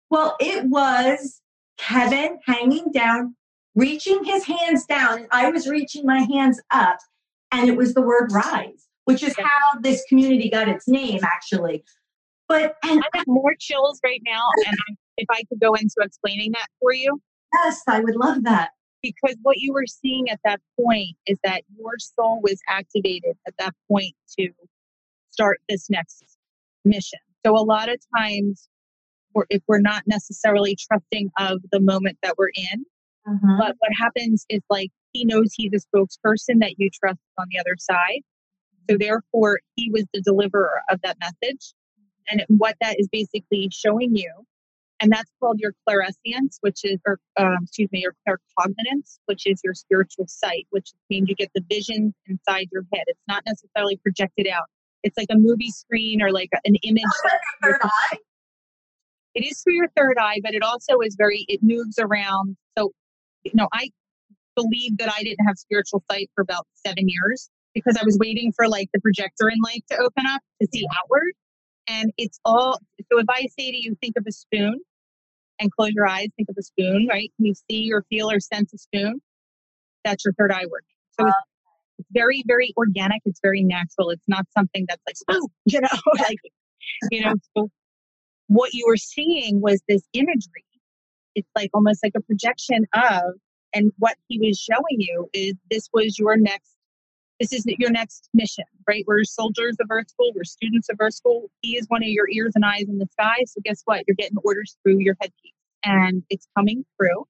Well, 0.09 0.37
it 0.41 0.65
was 0.67 1.41
Kevin 1.79 2.39
hanging 2.47 2.93
down, 2.93 3.35
reaching 3.75 4.23
his 4.25 4.45
hands 4.45 4.87
down, 4.87 5.19
and 5.19 5.29
I 5.33 5.51
was 5.51 5.69
reaching 5.69 6.07
my 6.07 6.21
hands 6.21 6.61
up, 6.71 6.99
and 7.53 7.69
it 7.69 7.77
was 7.77 7.95
the 7.95 8.03
word 8.03 8.33
rise, 8.33 8.87
which 9.05 9.23
is 9.23 9.35
how 9.39 9.81
this 9.81 10.05
community 10.09 10.51
got 10.51 10.69
its 10.69 10.87
name, 10.89 11.21
actually. 11.23 11.85
But 12.49 12.77
and 12.85 13.01
I 13.01 13.19
have 13.19 13.27
more 13.27 13.55
chills 13.59 14.01
right 14.05 14.23
now, 14.25 14.49
and 14.67 14.77
if 15.17 15.27
I 15.31 15.43
could 15.49 15.61
go 15.61 15.75
into 15.75 15.95
explaining 16.01 16.53
that 16.53 16.67
for 16.81 16.93
you, 16.93 17.21
Yes, 17.53 17.83
I 17.89 18.01
would 18.01 18.17
love 18.17 18.45
that. 18.45 18.71
Because 19.03 19.37
what 19.43 19.59
you 19.59 19.73
were 19.73 19.87
seeing 19.87 20.29
at 20.29 20.41
that 20.45 20.61
point 20.79 21.17
is 21.27 21.39
that 21.43 21.63
your 21.77 21.93
soul 21.99 22.41
was 22.43 22.61
activated 22.69 23.37
at 23.47 23.55
that 23.59 23.75
point 23.89 24.15
to 24.39 24.51
start 25.31 25.61
this 25.69 25.89
next 25.89 26.23
mission. 26.85 27.19
So 27.47 27.55
a 27.55 27.65
lot 27.65 27.89
of 27.89 27.99
times, 28.17 28.69
if 29.49 29.63
we're 29.67 29.81
not 29.81 30.03
necessarily 30.07 30.77
trusting 30.77 31.31
of 31.39 31.61
the 31.73 31.81
moment 31.81 32.19
that 32.23 32.35
we're 32.37 32.51
in, 32.55 32.85
uh-huh. 33.27 33.57
but 33.59 33.77
what 33.79 33.91
happens 33.99 34.45
is 34.51 34.61
like 34.69 34.91
he 35.13 35.25
knows 35.25 35.53
he's 35.55 35.73
a 35.73 35.97
spokesperson 35.97 36.61
that 36.61 36.75
you 36.79 36.91
trust 36.91 37.21
on 37.39 37.47
the 37.51 37.59
other 37.59 37.77
side. 37.79 38.21
So 38.89 38.97
therefore, 38.99 39.61
he 39.77 39.91
was 39.91 40.05
the 40.13 40.21
deliverer 40.21 40.81
of 40.91 41.01
that 41.03 41.17
message. 41.21 41.75
And 42.29 42.45
what 42.49 42.77
that 42.81 42.97
is 42.99 43.09
basically 43.11 43.69
showing 43.73 44.17
you 44.17 44.45
and 45.01 45.11
that's 45.11 45.31
called 45.41 45.59
your 45.59 45.73
clairsentience, 45.89 46.59
which 46.61 46.85
is, 46.85 46.99
or 47.07 47.19
um, 47.39 47.59
excuse 47.63 47.91
me, 47.91 48.03
your 48.03 48.15
claircognizance, 48.29 49.19
which 49.27 49.47
is 49.47 49.61
your 49.65 49.75
spiritual 49.75 50.27
sight, 50.29 50.67
which 50.71 50.93
means 51.09 51.29
you 51.29 51.35
get 51.35 51.51
the 51.55 51.65
vision 51.71 52.15
inside 52.27 52.69
your 52.71 52.85
head. 52.93 53.05
It's 53.07 53.21
not 53.27 53.43
necessarily 53.47 53.97
projected 53.97 54.47
out. 54.47 54.65
It's 55.03 55.17
like 55.17 55.29
a 55.31 55.39
movie 55.39 55.71
screen 55.71 56.21
or 56.21 56.31
like 56.31 56.51
an 56.65 56.75
image. 56.83 57.05
third 57.63 57.79
eye. 57.83 58.19
It 59.35 59.45
is 59.45 59.63
through 59.63 59.75
your 59.75 59.89
third 59.97 60.17
eye, 60.21 60.41
but 60.43 60.55
it 60.55 60.63
also 60.63 60.99
is 61.01 61.17
very. 61.17 61.47
It 61.49 61.61
moves 61.63 61.99
around. 61.99 62.57
So, 62.77 62.93
you 63.45 63.53
know, 63.55 63.69
I 63.73 63.89
believe 64.63 64.99
that 64.99 65.13
I 65.13 65.23
didn't 65.23 65.47
have 65.47 65.59
spiritual 65.59 66.03
sight 66.11 66.31
for 66.35 66.43
about 66.43 66.67
seven 66.87 67.07
years 67.09 67.49
because 67.75 67.97
I 67.97 68.05
was 68.05 68.19
waiting 68.19 68.53
for 68.55 68.69
like 68.69 68.89
the 68.93 69.01
projector 69.01 69.49
in 69.49 69.59
light 69.65 69.85
to 69.91 69.97
open 69.97 70.25
up 70.27 70.41
to 70.61 70.69
see 70.73 70.87
outward. 70.99 71.33
And 71.87 72.13
it's 72.19 72.39
all, 72.45 72.79
so 73.13 73.19
if 73.19 73.27
I 73.29 73.47
say 73.59 73.71
to 73.71 73.77
you, 73.77 73.97
think 74.01 74.15
of 74.17 74.25
a 74.27 74.33
spoon, 74.33 74.81
and 75.61 75.71
close 75.71 75.91
your 75.91 76.09
eyes, 76.09 76.29
think 76.37 76.49
of 76.49 76.57
a 76.59 76.63
spoon, 76.63 77.07
right? 77.09 77.31
Can 77.37 77.47
you 77.47 77.55
see 77.71 77.93
or 77.93 78.03
feel 78.09 78.31
or 78.31 78.41
sense 78.41 78.73
a 78.73 78.79
spoon? 78.79 79.21
That's 80.05 80.25
your 80.25 80.33
third 80.35 80.51
eye 80.51 80.65
working. 80.71 80.89
So 81.19 81.27
it's, 81.27 81.37
it's 81.99 82.09
very, 82.13 82.43
very 82.47 82.73
organic. 82.77 83.21
It's 83.27 83.41
very 83.43 83.63
natural. 83.63 84.11
It's 84.11 84.27
not 84.27 84.47
something 84.57 84.87
that's 84.89 85.03
like, 85.07 85.17
oh, 85.29 85.49
you 85.67 85.81
know, 85.81 85.89
like, 86.19 86.39
you 87.11 87.23
know, 87.23 87.35
so 87.57 87.71
what 88.49 88.73
you 88.73 88.87
were 88.89 88.97
seeing 88.97 89.61
was 89.61 89.81
this 89.87 90.03
imagery. 90.15 90.65
It's 91.35 91.49
like 91.55 91.71
almost 91.75 92.03
like 92.03 92.13
a 92.17 92.23
projection 92.23 92.87
of, 92.95 93.35
and 93.73 93.93
what 93.99 94.17
he 94.29 94.39
was 94.39 94.59
showing 94.59 94.99
you 94.99 95.29
is 95.33 95.55
this 95.71 95.89
was 95.93 96.19
your 96.19 96.37
next 96.37 96.77
this 97.41 97.55
is 97.55 97.65
your 97.67 97.91
next 97.91 98.29
mission, 98.35 98.65
right? 98.87 99.03
We're 99.07 99.25
soldiers 99.25 99.77
of 99.81 99.87
Earth 99.91 100.11
School, 100.11 100.31
we're 100.35 100.45
students 100.45 100.91
of 100.91 100.99
Earth 101.01 101.15
School. 101.15 101.51
He 101.63 101.77
is 101.77 101.87
one 101.89 102.03
of 102.03 102.09
your 102.09 102.29
ears 102.31 102.53
and 102.55 102.65
eyes 102.67 102.85
in 102.87 102.99
the 102.99 103.07
sky. 103.13 103.37
So 103.47 103.63
guess 103.65 103.81
what? 103.87 104.05
You're 104.07 104.15
getting 104.15 104.37
orders 104.45 104.77
through 104.83 104.99
your 104.99 105.17
headpiece. 105.21 105.55
And 105.83 106.23
it's 106.29 106.47
coming 106.55 106.85
through 106.99 107.27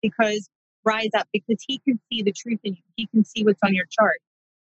because 0.00 0.48
rise 0.84 1.10
up 1.16 1.28
because 1.32 1.62
he 1.66 1.78
can 1.80 2.00
see 2.10 2.22
the 2.22 2.32
truth 2.32 2.60
in 2.64 2.74
you. 2.74 2.82
He 2.96 3.06
can 3.08 3.24
see 3.24 3.44
what's 3.44 3.60
on 3.62 3.74
your 3.74 3.86
chart. 3.90 4.18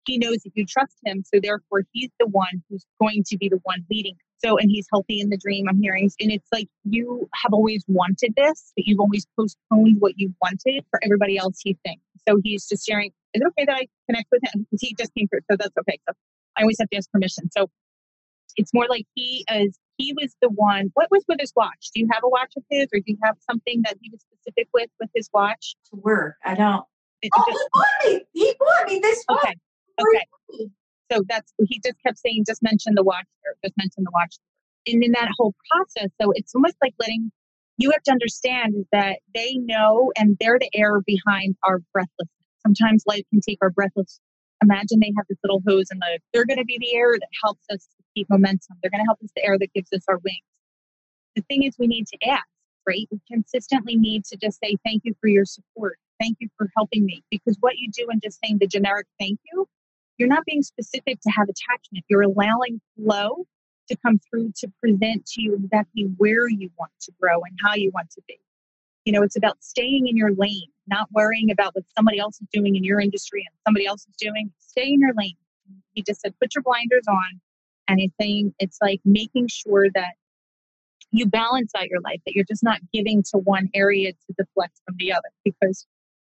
he 0.05 0.17
knows 0.17 0.37
that 0.43 0.51
you 0.55 0.65
trust 0.65 0.95
him. 1.05 1.23
So 1.25 1.39
therefore, 1.41 1.83
he's 1.91 2.09
the 2.19 2.27
one 2.27 2.63
who's 2.69 2.85
going 2.99 3.23
to 3.27 3.37
be 3.37 3.49
the 3.49 3.59
one 3.63 3.85
leading. 3.91 4.15
So, 4.43 4.57
and 4.57 4.69
he's 4.69 4.87
healthy 4.91 5.19
in 5.19 5.29
the 5.29 5.37
dream, 5.37 5.65
I'm 5.67 5.81
hearing. 5.81 6.09
And 6.19 6.31
it's 6.31 6.47
like 6.51 6.67
you 6.83 7.27
have 7.33 7.53
always 7.53 7.83
wanted 7.87 8.33
this, 8.37 8.71
but 8.75 8.85
you've 8.85 8.99
always 8.99 9.25
postponed 9.37 9.97
what 9.99 10.13
you 10.17 10.33
wanted 10.41 10.83
for 10.89 10.99
everybody 11.03 11.37
else 11.37 11.59
he 11.63 11.77
thinks. 11.85 12.03
So 12.27 12.39
he's 12.43 12.67
just 12.67 12.85
sharing, 12.85 13.11
is 13.33 13.41
it 13.41 13.47
okay 13.47 13.65
that 13.65 13.75
I 13.75 13.87
connect 14.07 14.27
with 14.31 14.41
him? 14.43 14.67
Because 14.69 14.81
he 14.81 14.95
just 14.97 15.13
came 15.15 15.27
through. 15.27 15.41
So 15.49 15.57
that's 15.57 15.75
okay. 15.79 15.99
So 16.07 16.15
I 16.57 16.61
always 16.61 16.77
have 16.79 16.89
to 16.89 16.97
ask 16.97 17.09
permission. 17.11 17.49
So 17.51 17.67
it's 18.57 18.73
more 18.73 18.85
like 18.89 19.05
he 19.15 19.45
is, 19.51 19.77
he 19.97 20.13
was 20.13 20.35
the 20.41 20.49
one. 20.49 20.91
What 20.93 21.07
was 21.09 21.23
with 21.27 21.39
his 21.39 21.53
watch? 21.55 21.89
Do 21.93 22.01
you 22.01 22.07
have 22.11 22.21
a 22.23 22.29
watch 22.29 22.53
of 22.57 22.63
his 22.69 22.87
or 22.93 22.99
do 22.99 23.05
you 23.07 23.17
have 23.23 23.37
something 23.49 23.81
that 23.85 23.97
he 24.01 24.09
was 24.11 24.21
specific 24.21 24.67
with 24.73 24.89
with 24.99 25.09
his 25.15 25.29
watch? 25.33 25.75
To 25.91 25.99
work. 25.99 26.35
I 26.45 26.53
don't. 26.53 26.85
It, 27.21 27.31
oh, 27.35 27.43
just, 27.47 27.57
he 27.57 27.67
bought 27.73 28.13
me. 28.13 28.25
He 28.33 28.55
bought 28.59 28.87
me 28.87 28.99
this 28.99 29.23
watch. 29.27 29.39
Okay. 29.43 29.55
Okay. 29.99 30.69
So 31.11 31.23
that's 31.27 31.53
he 31.67 31.79
just 31.83 31.97
kept 32.05 32.19
saying, 32.19 32.43
just 32.47 32.61
mention 32.63 32.95
the 32.95 33.03
watch, 33.03 33.27
or 33.45 33.53
just 33.63 33.77
mention 33.77 34.03
the 34.03 34.11
watch. 34.13 34.35
And 34.87 35.03
in 35.03 35.11
that 35.13 35.29
whole 35.37 35.53
process, 35.71 36.09
so 36.21 36.31
it's 36.35 36.53
almost 36.55 36.75
like 36.81 36.93
letting 36.99 37.31
you 37.77 37.91
have 37.91 38.03
to 38.03 38.11
understand 38.11 38.85
that 38.91 39.19
they 39.35 39.55
know 39.55 40.11
and 40.17 40.37
they're 40.39 40.59
the 40.59 40.69
air 40.73 41.01
behind 41.01 41.55
our 41.63 41.79
breathlessness. 41.93 42.29
Sometimes 42.65 43.03
life 43.05 43.23
can 43.29 43.39
take 43.41 43.59
our 43.61 43.69
breathless. 43.69 44.19
Imagine 44.63 44.99
they 44.99 45.13
have 45.15 45.25
this 45.29 45.37
little 45.43 45.61
hose 45.67 45.87
and 45.91 46.01
the, 46.01 46.19
they're 46.33 46.45
going 46.45 46.57
to 46.57 46.65
be 46.65 46.77
the 46.79 46.95
air 46.95 47.13
that 47.13 47.29
helps 47.43 47.63
us 47.71 47.85
to 47.85 48.03
keep 48.15 48.27
momentum. 48.29 48.77
They're 48.81 48.89
going 48.89 49.03
to 49.03 49.07
help 49.07 49.19
us 49.23 49.29
the 49.35 49.45
air 49.45 49.57
that 49.59 49.73
gives 49.73 49.93
us 49.93 50.03
our 50.07 50.17
wings. 50.17 50.41
The 51.35 51.43
thing 51.43 51.63
is, 51.63 51.75
we 51.77 51.85
need 51.85 52.07
to 52.07 52.17
ask, 52.27 52.47
right? 52.87 53.07
We 53.11 53.19
consistently 53.31 53.95
need 53.95 54.25
to 54.25 54.37
just 54.37 54.59
say, 54.59 54.75
thank 54.83 55.03
you 55.05 55.13
for 55.21 55.27
your 55.27 55.45
support. 55.45 55.99
Thank 56.19 56.37
you 56.39 56.49
for 56.57 56.67
helping 56.75 57.05
me. 57.05 57.23
Because 57.29 57.57
what 57.59 57.77
you 57.77 57.91
do 57.91 58.07
in 58.11 58.19
just 58.23 58.39
saying 58.43 58.57
the 58.59 58.65
generic 58.65 59.05
thank 59.19 59.39
you 59.53 59.67
you're 60.17 60.27
not 60.27 60.45
being 60.45 60.63
specific 60.63 61.19
to 61.21 61.29
have 61.29 61.47
attachment. 61.49 62.05
You're 62.09 62.23
allowing 62.23 62.81
flow 62.95 63.45
to 63.89 63.95
come 64.05 64.19
through 64.29 64.51
to 64.57 64.67
present 64.81 65.25
to 65.27 65.41
you 65.41 65.55
exactly 65.55 66.09
where 66.17 66.49
you 66.49 66.69
want 66.77 66.91
to 67.01 67.11
grow 67.21 67.41
and 67.41 67.57
how 67.63 67.75
you 67.75 67.91
want 67.93 68.09
to 68.11 68.21
be. 68.27 68.39
You 69.05 69.13
know, 69.13 69.23
it's 69.23 69.37
about 69.37 69.57
staying 69.61 70.07
in 70.07 70.17
your 70.17 70.33
lane, 70.33 70.67
not 70.87 71.07
worrying 71.13 71.51
about 71.51 71.73
what 71.75 71.85
somebody 71.95 72.19
else 72.19 72.41
is 72.41 72.47
doing 72.51 72.75
in 72.75 72.83
your 72.83 72.99
industry 72.99 73.45
and 73.47 73.55
somebody 73.65 73.85
else 73.85 74.01
is 74.01 74.15
doing. 74.17 74.51
Stay 74.59 74.89
in 74.89 74.99
your 74.99 75.13
lane. 75.13 75.37
He 75.93 76.03
just 76.03 76.21
said, 76.21 76.33
put 76.41 76.53
your 76.55 76.63
blinders 76.63 77.05
on. 77.07 77.39
And 77.87 77.99
he's 77.99 78.11
saying 78.19 78.53
it's 78.59 78.79
like 78.81 78.99
making 79.05 79.47
sure 79.47 79.87
that 79.93 80.15
you 81.11 81.25
balance 81.25 81.71
out 81.75 81.87
your 81.87 82.01
life, 82.01 82.19
that 82.25 82.33
you're 82.35 82.45
just 82.45 82.63
not 82.63 82.79
giving 82.91 83.23
to 83.31 83.37
one 83.37 83.69
area 83.73 84.11
to 84.11 84.33
deflect 84.37 84.73
from 84.85 84.95
the 84.97 85.13
other, 85.13 85.29
because 85.45 85.87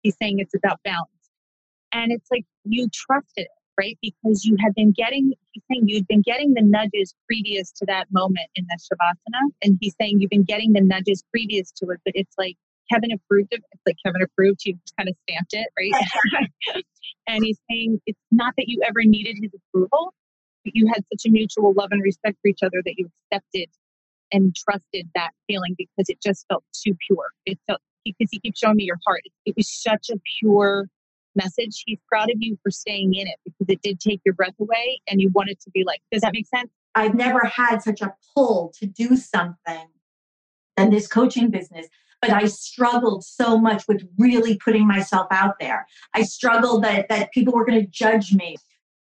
he's 0.01 0.17
saying 0.21 0.39
it's 0.39 0.53
about 0.53 0.81
balance. 0.83 1.09
And 1.93 2.11
it's 2.11 2.27
like 2.29 2.43
you 2.65 2.89
trusted 2.93 3.45
it 3.45 3.56
right? 3.77 3.97
Because 4.01 4.43
you 4.45 4.57
had 4.59 4.73
been 4.75 4.91
getting, 4.91 5.33
he's 5.51 5.63
saying 5.71 5.83
you'd 5.87 6.07
been 6.07 6.21
getting 6.21 6.53
the 6.53 6.61
nudges 6.61 7.13
previous 7.27 7.71
to 7.73 7.85
that 7.85 8.07
moment 8.11 8.49
in 8.55 8.65
the 8.67 8.77
Shavasana. 8.77 9.51
And 9.61 9.77
he's 9.81 9.95
saying 9.99 10.19
you've 10.19 10.29
been 10.29 10.43
getting 10.43 10.73
the 10.73 10.81
nudges 10.81 11.23
previous 11.31 11.71
to 11.73 11.89
it, 11.89 11.99
but 12.03 12.13
it's 12.15 12.33
like 12.37 12.55
Kevin 12.91 13.11
approved 13.11 13.49
it. 13.51 13.63
It's 13.71 13.81
like 13.85 13.97
Kevin 14.05 14.21
approved, 14.21 14.61
you 14.65 14.77
kind 14.97 15.09
of 15.09 15.15
stamped 15.29 15.53
it, 15.53 15.67
right? 15.77 16.83
and 17.27 17.43
he's 17.43 17.59
saying 17.69 17.99
it's 18.05 18.19
not 18.31 18.53
that 18.57 18.67
you 18.67 18.81
ever 18.83 19.03
needed 19.03 19.37
his 19.41 19.51
approval, 19.53 20.13
but 20.63 20.75
you 20.75 20.87
had 20.87 21.03
such 21.13 21.27
a 21.27 21.31
mutual 21.31 21.73
love 21.73 21.89
and 21.91 22.01
respect 22.01 22.37
for 22.41 22.47
each 22.47 22.63
other 22.63 22.81
that 22.83 22.95
you 22.97 23.09
accepted 23.31 23.69
and 24.31 24.55
trusted 24.55 25.09
that 25.15 25.31
feeling 25.47 25.75
because 25.77 26.09
it 26.09 26.21
just 26.21 26.45
felt 26.49 26.63
too 26.73 26.93
pure. 27.07 27.27
It 27.45 27.59
felt 27.67 27.81
because 28.03 28.29
he 28.31 28.39
keeps 28.39 28.59
showing 28.59 28.77
me 28.77 28.85
your 28.85 28.99
heart. 29.05 29.21
It 29.45 29.55
was 29.55 29.69
such 29.69 30.09
a 30.09 30.17
pure 30.39 30.87
message. 31.37 31.83
He's 31.85 31.99
proud 32.07 32.29
of 32.29 32.37
you 32.39 32.57
for 32.63 32.71
staying 32.71 33.13
in 33.13 33.27
it 33.27 33.35
because 33.45 33.67
it 33.69 33.81
did 33.81 33.99
take 33.99 34.21
your 34.25 34.33
breath 34.33 34.55
away 34.59 35.01
and 35.07 35.21
you 35.21 35.29
wanted 35.29 35.59
to 35.61 35.69
be 35.71 35.83
like, 35.85 36.01
does 36.11 36.21
that 36.21 36.33
make 36.33 36.47
sense? 36.47 36.69
I've 36.95 37.15
never 37.15 37.45
had 37.45 37.81
such 37.81 38.01
a 38.01 38.13
pull 38.35 38.73
to 38.79 38.85
do 38.87 39.15
something 39.15 39.87
than 40.75 40.89
this 40.89 41.07
coaching 41.07 41.49
business. 41.49 41.87
But 42.21 42.31
I 42.31 42.45
struggled 42.45 43.23
so 43.23 43.59
much 43.59 43.87
with 43.87 44.03
really 44.17 44.57
putting 44.57 44.87
myself 44.87 45.27
out 45.29 45.55
there. 45.59 45.85
I 46.15 46.23
struggled 46.23 46.83
that, 46.83 47.09
that 47.09 47.31
people 47.31 47.53
were 47.53 47.65
going 47.65 47.79
to 47.79 47.87
judge 47.87 48.33
me. 48.33 48.57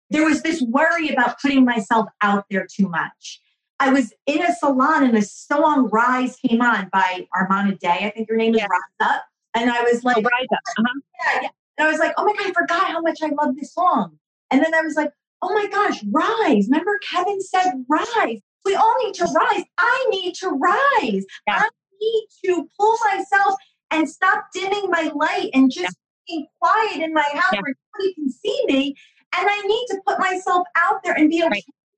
There 0.10 0.26
was 0.26 0.42
this 0.42 0.62
worry 0.62 1.10
about 1.10 1.42
putting 1.42 1.64
myself 1.64 2.08
out 2.22 2.46
there 2.52 2.68
too 2.70 2.90
much. 2.90 3.42
I 3.80 3.92
was 3.92 4.14
in 4.26 4.42
a 4.42 4.54
salon 4.54 5.04
and 5.04 5.16
the 5.16 5.22
song 5.22 5.90
Rise 5.92 6.38
came 6.38 6.62
on 6.62 6.90
by 6.92 7.28
Andra 7.50 7.76
Day. 7.78 8.00
I 8.02 8.12
think 8.16 8.28
your 8.28 8.38
name 8.38 8.54
is 8.54 8.62
yeah. 8.62 8.68
Rise 8.70 9.10
Up. 9.14 9.24
And 9.54 9.70
I 9.70 9.82
was 9.84 10.04
like, 10.04 10.18
oh, 10.18 10.22
Rise 10.22 10.48
Up. 10.52 10.60
Uh-huh. 10.78 11.00
Yeah, 11.34 11.42
yeah. 11.44 11.50
And 11.78 11.88
I 11.88 11.92
was 11.92 12.00
like, 12.00 12.14
oh 12.18 12.26
my 12.26 12.34
God, 12.34 12.48
I 12.48 12.54
forgot 12.54 12.88
how 12.88 13.02
much 13.02 13.20
I 13.22 13.30
love 13.30 13.56
this 13.56 13.74
song. 13.74 14.18
And 14.52 14.64
then 14.64 14.74
I 14.74 14.82
was 14.82 14.96
like, 14.96 15.12
oh 15.42 15.54
my 15.54 15.68
gosh, 15.68 16.04
rise. 16.12 16.68
Remember, 16.70 17.00
Kevin 17.00 17.42
said 17.42 17.86
rise. 17.90 18.40
We 18.64 18.76
all 18.76 18.96
need 19.04 19.14
to 19.16 19.26
rise. 19.26 19.64
I 19.78 20.08
need 20.10 20.34
to 20.36 20.50
rise. 20.50 21.26
Yeah. 21.48 21.64
I 21.64 21.70
need 22.02 22.28
to 22.46 22.68
pull 22.80 22.98
myself 23.14 23.56
and 23.92 24.10
stop 24.10 24.46
dimming 24.54 24.90
my 24.90 25.12
light 25.14 25.52
and 25.54 25.72
just 25.72 25.96
yeah. 26.28 26.36
being 26.36 26.48
quiet 26.60 27.02
in 27.02 27.14
my 27.14 27.28
house 27.34 27.54
yeah. 27.54 27.62
where 27.62 27.76
nobody 27.94 28.14
can 28.16 28.32
see 28.32 28.64
me. 28.68 28.96
And 29.38 29.48
I 29.50 29.62
need 29.62 29.86
to 29.90 30.02
put 30.08 30.20
myself 30.20 30.66
out 30.76 31.04
there 31.04 31.14
and 31.14 31.30
be 31.30 31.44
okay 31.44 31.50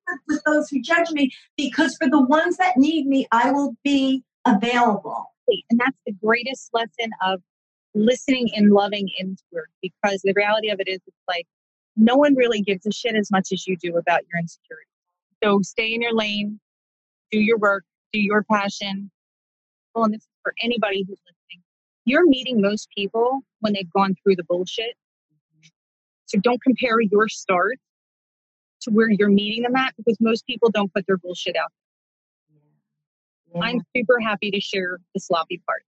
right. 0.10 0.20
with 0.28 0.44
those 0.46 0.70
who 0.70 0.82
judge 0.82 1.12
me 1.12 1.32
because 1.56 1.96
for 2.02 2.10
the 2.10 2.22
ones 2.22 2.58
that 2.58 2.78
need 2.78 3.06
me, 3.08 3.28
I 3.32 3.52
will 3.52 3.76
be 3.84 4.24
available. 4.46 5.34
And 5.70 5.80
that's 5.80 5.98
the 6.06 6.14
greatest 6.14 6.72
lesson 6.74 7.12
of 7.22 7.42
listening 7.98 8.50
and 8.56 8.72
loving 8.72 9.10
inward 9.20 9.70
because 9.82 10.22
the 10.24 10.34
reality 10.36 10.70
of 10.70 10.80
it 10.80 10.88
is 10.88 11.00
it's 11.08 11.18
like 11.28 11.46
no 11.96 12.16
one 12.16 12.36
really 12.36 12.62
gives 12.62 12.86
a 12.86 12.92
shit 12.92 13.16
as 13.16 13.32
much 13.32 13.50
as 13.52 13.68
you 13.68 13.76
do 13.78 13.98
about 13.98 14.22
your 14.32 14.40
insecurity. 14.40 14.90
So 15.44 15.62
stay 15.62 15.94
in 15.94 16.02
your 16.02 16.14
lane, 16.14 16.60
do 17.32 17.40
your 17.40 17.58
work, 17.58 17.84
do 18.14 18.20
your 18.20 18.44
passion. 18.44 19.12
Well, 19.94 20.06
and 20.06 20.14
this 20.14 20.22
is 20.22 20.28
for 20.44 20.54
anybody 20.64 21.04
who's 21.08 21.20
listening. 21.26 21.64
You're 22.06 22.28
meeting 22.28 22.62
most 22.62 22.90
people 22.96 23.42
when 23.60 23.74
they've 23.74 23.92
gone 23.92 24.16
through 24.24 24.36
the 24.36 24.44
bullshit. 24.44 24.96
So 26.26 26.40
don't 26.40 26.62
compare 26.62 27.00
your 27.02 27.28
start 27.28 27.78
to 28.82 28.92
where 28.92 29.10
you're 29.10 29.30
meeting 29.30 29.64
them 29.64 29.76
at 29.76 29.96
because 29.98 30.18
most 30.20 30.46
people 30.46 30.70
don't 30.70 30.94
put 30.94 31.08
their 31.08 31.18
bullshit 31.18 31.56
out. 31.56 31.72
Yeah. 33.54 33.62
I'm 33.62 33.82
super 33.96 34.20
happy 34.20 34.52
to 34.52 34.60
share 34.60 35.00
the 35.14 35.20
sloppy 35.20 35.62
parts 35.66 35.86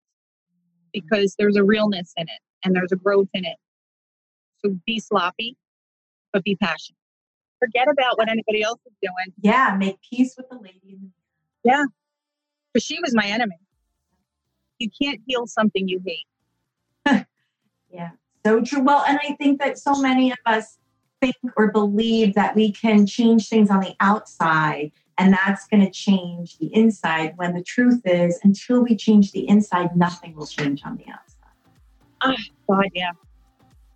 Mm-hmm. 0.96 1.08
because 1.08 1.36
there's 1.38 1.56
a 1.56 1.64
realness 1.64 2.14
in 2.18 2.24
it 2.24 2.42
and 2.64 2.76
there's 2.76 2.92
a 2.92 2.96
growth 2.96 3.30
in 3.34 3.46
it. 3.46 3.58
So 4.64 4.78
be 4.86 5.00
sloppy, 5.00 5.56
but 6.34 6.44
be 6.44 6.56
passionate. 6.56 6.98
Forget 7.60 7.90
about 7.90 8.18
what 8.18 8.30
anybody 8.30 8.62
else 8.62 8.80
is 8.86 8.94
doing. 9.02 9.34
Yeah, 9.42 9.76
make 9.78 9.98
peace 10.02 10.36
with 10.38 10.50
the 10.50 10.58
lady 10.58 10.80
in 10.86 11.00
the 11.02 11.70
Yeah, 11.70 11.84
because 12.74 12.86
she 12.86 13.00
was 13.02 13.14
my 13.14 13.26
enemy. 13.26 13.58
You 14.80 14.90
can't 15.02 15.20
heal 15.28 15.46
something 15.46 15.88
you 15.88 16.02
hate. 16.06 17.26
yeah, 17.90 18.12
so 18.46 18.62
true. 18.62 18.82
Well, 18.82 19.04
and 19.08 19.20
I 19.22 19.36
think 19.36 19.60
that 19.60 19.78
so 19.78 19.96
many 19.96 20.32
of 20.32 20.38
us 20.46 20.78
think 21.22 21.36
or 21.58 21.72
believe 21.72 22.34
that 22.36 22.56
we 22.56 22.72
can 22.72 23.06
change 23.06 23.50
things 23.50 23.70
on 23.70 23.82
the 23.82 23.94
outside 24.00 24.92
and 25.20 25.34
that's 25.34 25.68
going 25.68 25.86
to 25.86 25.92
change 25.92 26.58
the 26.60 26.74
inside 26.74 27.34
when 27.36 27.54
the 27.54 27.62
truth 27.62 28.02
is, 28.06 28.40
until 28.44 28.82
we 28.82 28.96
change 28.96 29.34
the 29.34 29.48
inside, 29.50 29.96
nothing 29.96 30.34
will 30.34 30.48
change 30.48 30.82
on 30.86 30.96
the 30.96 31.04
outside. 31.12 31.36
Ah, 32.22 32.34
oh, 32.70 32.76
God, 32.76 32.86
yeah. 32.94 33.12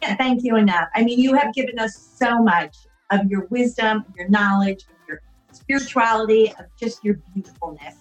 Can't 0.02 0.20
thank 0.20 0.44
you 0.44 0.58
enough. 0.58 0.90
I 0.94 1.04
mean, 1.06 1.20
you 1.20 1.34
have 1.34 1.54
given 1.54 1.80
us 1.80 1.96
so 2.18 2.44
much 2.44 2.76
of 3.10 3.22
your 3.28 3.46
wisdom, 3.46 4.04
your 4.18 4.28
knowledge, 4.28 4.86
your 5.08 5.22
spirituality, 5.54 6.50
of 6.60 6.66
just 6.78 7.02
your 7.06 7.16
beautifulness. 7.34 7.96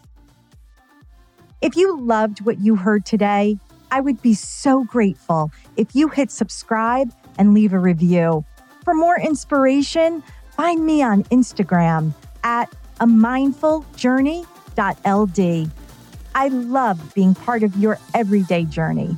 If 1.61 1.77
you 1.77 2.01
loved 2.01 2.41
what 2.41 2.59
you 2.59 2.75
heard 2.75 3.07
today, 3.07 3.57
I 3.93 4.01
would 4.01 4.21
be 4.21 4.35
so 4.35 4.83
grateful 4.83 5.53
if 5.77 5.95
you 5.95 6.09
hit 6.09 6.33
subscribe 6.33 7.13
and 7.39 7.55
leave 7.55 7.73
a 7.73 7.79
review. 7.79 8.45
For 8.83 8.95
more 8.95 9.21
inspiration, 9.21 10.25
find 10.51 10.85
me 10.85 11.03
on 11.03 11.23
Instagram 11.25 12.15
at 12.43 12.75
a 13.01 13.07
mindful 13.07 13.85
journey.ld. 13.97 15.71
I 16.35 16.49
love 16.49 17.15
being 17.15 17.35
part 17.35 17.63
of 17.63 17.77
your 17.77 17.99
everyday 18.15 18.65
journey. 18.65 19.17